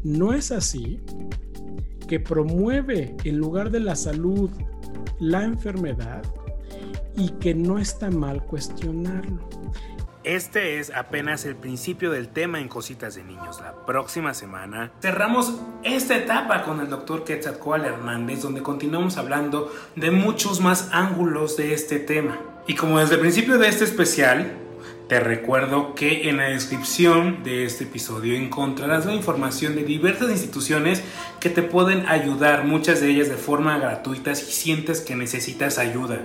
no 0.04 0.32
es 0.32 0.52
así, 0.52 1.00
que 2.06 2.20
promueve 2.20 3.16
en 3.24 3.38
lugar 3.38 3.72
de 3.72 3.80
la 3.80 3.96
salud 3.96 4.50
la 5.18 5.42
enfermedad 5.42 6.22
y 7.16 7.30
que 7.40 7.56
no 7.56 7.80
está 7.80 8.08
mal 8.08 8.46
cuestionarlo. 8.46 9.57
Este 10.28 10.78
es 10.78 10.92
apenas 10.94 11.46
el 11.46 11.56
principio 11.56 12.10
del 12.10 12.28
tema 12.28 12.60
en 12.60 12.68
Cositas 12.68 13.14
de 13.14 13.24
Niños. 13.24 13.60
La 13.62 13.86
próxima 13.86 14.34
semana 14.34 14.92
cerramos 15.00 15.54
esta 15.84 16.18
etapa 16.18 16.64
con 16.64 16.80
el 16.80 16.90
doctor 16.90 17.24
Quetzalcoatl 17.24 17.86
Hernández, 17.86 18.42
donde 18.42 18.62
continuamos 18.62 19.16
hablando 19.16 19.72
de 19.96 20.10
muchos 20.10 20.60
más 20.60 20.90
ángulos 20.92 21.56
de 21.56 21.72
este 21.72 21.98
tema. 21.98 22.38
Y 22.66 22.74
como 22.74 22.98
desde 22.98 23.14
el 23.14 23.22
principio 23.22 23.56
de 23.56 23.68
este 23.68 23.84
especial, 23.84 24.52
te 25.08 25.18
recuerdo 25.18 25.94
que 25.94 26.28
en 26.28 26.36
la 26.36 26.50
descripción 26.50 27.42
de 27.42 27.64
este 27.64 27.84
episodio 27.84 28.34
encontrarás 28.34 29.06
la 29.06 29.14
información 29.14 29.76
de 29.76 29.84
diversas 29.84 30.28
instituciones 30.28 31.02
que 31.40 31.48
te 31.48 31.62
pueden 31.62 32.06
ayudar, 32.06 32.64
muchas 32.64 33.00
de 33.00 33.08
ellas 33.08 33.30
de 33.30 33.36
forma 33.38 33.78
gratuita 33.78 34.34
si 34.34 34.52
sientes 34.52 35.00
que 35.00 35.16
necesitas 35.16 35.78
ayuda. 35.78 36.20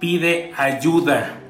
Pide 0.00 0.54
ayuda 0.56 1.42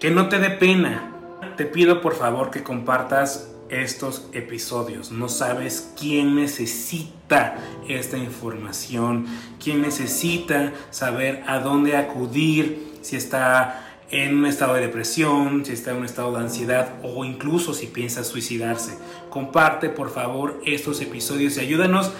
que 0.00 0.10
no 0.10 0.28
te 0.28 0.38
dé 0.38 0.50
pena. 0.50 1.12
Te 1.56 1.64
pido 1.64 2.00
por 2.00 2.14
favor 2.14 2.50
que 2.50 2.62
compartas 2.62 3.50
estos 3.68 4.28
episodios. 4.32 5.10
No 5.10 5.28
sabes 5.28 5.92
quién 5.98 6.36
necesita 6.36 7.56
esta 7.88 8.16
información, 8.16 9.26
quién 9.62 9.82
necesita 9.82 10.72
saber 10.90 11.42
a 11.46 11.60
dónde 11.60 11.96
acudir, 11.96 12.94
si 13.02 13.16
está 13.16 13.82
en 14.10 14.36
un 14.38 14.46
estado 14.46 14.74
de 14.74 14.82
depresión, 14.82 15.64
si 15.64 15.72
está 15.72 15.90
en 15.92 15.98
un 15.98 16.04
estado 16.04 16.32
de 16.32 16.40
ansiedad 16.40 16.94
o 17.02 17.24
incluso 17.24 17.74
si 17.74 17.86
piensa 17.86 18.22
suicidarse. 18.24 18.98
Comparte 19.30 19.88
por 19.88 20.10
favor 20.10 20.60
estos 20.64 21.00
episodios 21.00 21.56
y 21.56 21.60
ayúdanos 21.60 22.12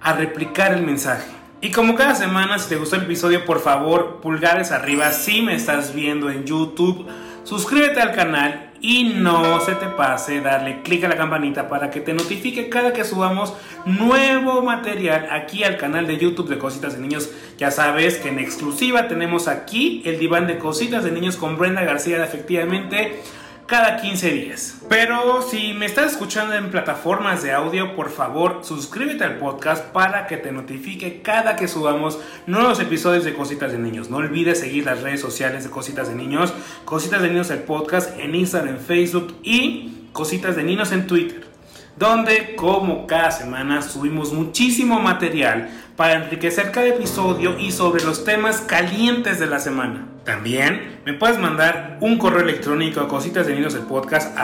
a 0.00 0.12
replicar 0.12 0.74
el 0.74 0.82
mensaje. 0.84 1.43
Y 1.64 1.70
como 1.70 1.94
cada 1.94 2.14
semana, 2.14 2.58
si 2.58 2.68
te 2.68 2.76
gustó 2.76 2.96
el 2.96 3.04
episodio, 3.04 3.46
por 3.46 3.58
favor, 3.58 4.20
pulgares 4.20 4.70
arriba. 4.70 5.10
Si 5.12 5.40
me 5.40 5.54
estás 5.54 5.94
viendo 5.94 6.28
en 6.28 6.44
YouTube, 6.44 7.06
suscríbete 7.42 8.02
al 8.02 8.12
canal 8.12 8.72
y 8.82 9.04
no 9.04 9.58
se 9.62 9.74
te 9.74 9.86
pase 9.86 10.42
darle 10.42 10.82
clic 10.82 11.04
a 11.04 11.08
la 11.08 11.16
campanita 11.16 11.70
para 11.70 11.88
que 11.88 12.02
te 12.02 12.12
notifique 12.12 12.68
cada 12.68 12.92
que 12.92 13.02
subamos 13.02 13.54
nuevo 13.86 14.60
material 14.60 15.28
aquí 15.30 15.64
al 15.64 15.78
canal 15.78 16.06
de 16.06 16.18
YouTube 16.18 16.50
de 16.50 16.58
Cositas 16.58 16.96
de 16.96 17.00
Niños. 17.00 17.30
Ya 17.56 17.70
sabes 17.70 18.18
que 18.18 18.28
en 18.28 18.40
exclusiva 18.40 19.08
tenemos 19.08 19.48
aquí 19.48 20.02
el 20.04 20.18
diván 20.18 20.46
de 20.46 20.58
Cositas 20.58 21.02
de 21.02 21.12
Niños 21.12 21.36
con 21.36 21.56
Brenda 21.56 21.82
García, 21.82 22.22
efectivamente 22.22 23.22
cada 23.66 24.00
15 24.00 24.30
días. 24.30 24.76
Pero 24.88 25.42
si 25.42 25.72
me 25.72 25.86
estás 25.86 26.12
escuchando 26.12 26.54
en 26.54 26.70
plataformas 26.70 27.42
de 27.42 27.52
audio, 27.52 27.96
por 27.96 28.10
favor 28.10 28.60
suscríbete 28.62 29.24
al 29.24 29.38
podcast 29.38 29.84
para 29.86 30.26
que 30.26 30.36
te 30.36 30.52
notifique 30.52 31.22
cada 31.22 31.56
que 31.56 31.68
subamos 31.68 32.18
nuevos 32.46 32.80
episodios 32.80 33.24
de 33.24 33.34
Cositas 33.34 33.72
de 33.72 33.78
Niños. 33.78 34.10
No 34.10 34.18
olvides 34.18 34.60
seguir 34.60 34.84
las 34.84 35.02
redes 35.02 35.20
sociales 35.20 35.64
de 35.64 35.70
Cositas 35.70 36.08
de 36.08 36.14
Niños, 36.14 36.52
Cositas 36.84 37.22
de 37.22 37.28
Niños 37.28 37.50
el 37.50 37.60
podcast 37.60 38.18
en 38.18 38.34
Instagram, 38.34 38.74
en 38.74 38.80
Facebook 38.80 39.34
y 39.42 40.08
Cositas 40.12 40.56
de 40.56 40.64
Niños 40.64 40.92
en 40.92 41.06
Twitter 41.06 41.44
donde 41.96 42.56
como 42.56 43.06
cada 43.06 43.30
semana 43.30 43.80
subimos 43.80 44.32
muchísimo 44.32 44.98
material 44.98 45.70
para 45.96 46.14
enriquecer 46.14 46.72
cada 46.72 46.88
episodio 46.88 47.58
y 47.58 47.70
sobre 47.70 48.02
los 48.04 48.24
temas 48.24 48.60
calientes 48.60 49.38
de 49.38 49.46
la 49.46 49.60
semana. 49.60 50.08
También 50.24 51.00
me 51.04 51.12
puedes 51.12 51.38
mandar 51.38 51.98
un 52.00 52.18
correo 52.18 52.40
electrónico 52.40 53.00
a 53.00 53.08
cositas 53.08 53.46
de 53.46 53.54
niños 53.54 53.74
el 53.74 53.82
podcast. 53.82 54.36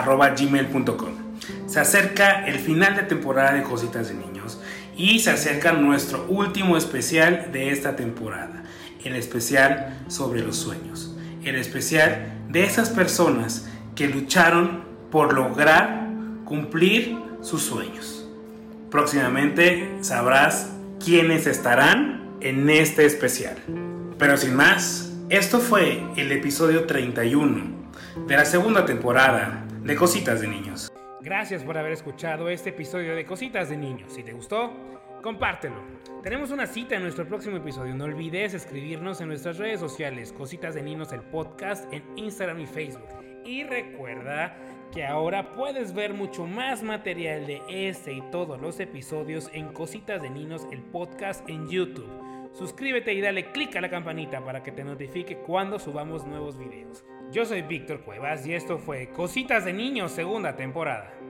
Se 1.67 1.79
acerca 1.79 2.45
el 2.45 2.59
final 2.59 2.95
de 2.95 3.03
temporada 3.03 3.53
de 3.53 3.63
Cositas 3.63 4.09
de 4.09 4.13
Niños 4.13 4.59
y 4.95 5.19
se 5.19 5.31
acerca 5.31 5.73
nuestro 5.73 6.25
último 6.29 6.77
especial 6.77 7.49
de 7.51 7.71
esta 7.71 7.95
temporada, 7.95 8.63
el 9.03 9.15
especial 9.15 10.03
sobre 10.07 10.41
los 10.41 10.57
sueños, 10.57 11.15
el 11.43 11.55
especial 11.55 12.33
de 12.49 12.63
esas 12.63 12.89
personas 12.89 13.67
que 13.95 14.07
lucharon 14.07 14.83
por 15.09 15.33
lograr 15.33 16.07
cumplir 16.45 17.17
sus 17.41 17.63
sueños. 17.63 18.27
Próximamente 18.89 19.97
sabrás 20.01 20.71
quiénes 21.03 21.47
estarán 21.47 22.37
en 22.41 22.69
este 22.69 23.05
especial. 23.05 23.55
Pero 24.17 24.37
sin 24.37 24.55
más, 24.55 25.11
esto 25.29 25.59
fue 25.59 26.03
el 26.15 26.31
episodio 26.31 26.85
31 26.85 27.89
de 28.27 28.35
la 28.35 28.45
segunda 28.45 28.85
temporada 28.85 29.65
de 29.83 29.95
Cositas 29.95 30.41
de 30.41 30.47
Niños. 30.47 30.91
Gracias 31.21 31.63
por 31.63 31.77
haber 31.77 31.93
escuchado 31.93 32.49
este 32.49 32.69
episodio 32.69 33.15
de 33.15 33.25
Cositas 33.25 33.69
de 33.69 33.77
Niños. 33.77 34.13
Si 34.13 34.23
te 34.23 34.33
gustó, 34.33 34.73
compártelo. 35.21 35.75
Tenemos 36.23 36.51
una 36.51 36.67
cita 36.67 36.95
en 36.95 37.03
nuestro 37.03 37.27
próximo 37.27 37.57
episodio. 37.57 37.95
No 37.95 38.05
olvides 38.05 38.53
escribirnos 38.53 39.21
en 39.21 39.29
nuestras 39.29 39.57
redes 39.57 39.79
sociales, 39.79 40.33
Cositas 40.33 40.75
de 40.75 40.83
Niños, 40.83 41.11
el 41.13 41.21
podcast, 41.21 41.91
en 41.93 42.03
Instagram 42.15 42.59
y 42.59 42.67
Facebook. 42.67 43.07
Y 43.43 43.63
recuerda 43.63 44.55
que 44.91 45.05
ahora 45.05 45.53
puedes 45.53 45.93
ver 45.93 46.13
mucho 46.13 46.45
más 46.45 46.83
material 46.83 47.47
de 47.47 47.61
este 47.69 48.13
y 48.13 48.21
todos 48.29 48.59
los 48.59 48.79
episodios 48.79 49.49
en 49.53 49.71
Cositas 49.71 50.21
de 50.21 50.29
Niños, 50.29 50.67
el 50.71 50.81
podcast 50.81 51.47
en 51.49 51.69
YouTube. 51.69 52.09
Suscríbete 52.53 53.13
y 53.13 53.21
dale 53.21 53.51
click 53.51 53.75
a 53.77 53.81
la 53.81 53.89
campanita 53.89 54.43
para 54.43 54.61
que 54.61 54.73
te 54.73 54.83
notifique 54.83 55.37
cuando 55.37 55.79
subamos 55.79 56.25
nuevos 56.25 56.57
videos. 56.57 57.05
Yo 57.31 57.45
soy 57.45 57.61
Víctor 57.61 58.01
Cuevas 58.01 58.45
y 58.45 58.53
esto 58.53 58.77
fue 58.77 59.09
Cositas 59.09 59.63
de 59.63 59.71
Niños 59.71 60.11
segunda 60.11 60.57
temporada. 60.57 61.20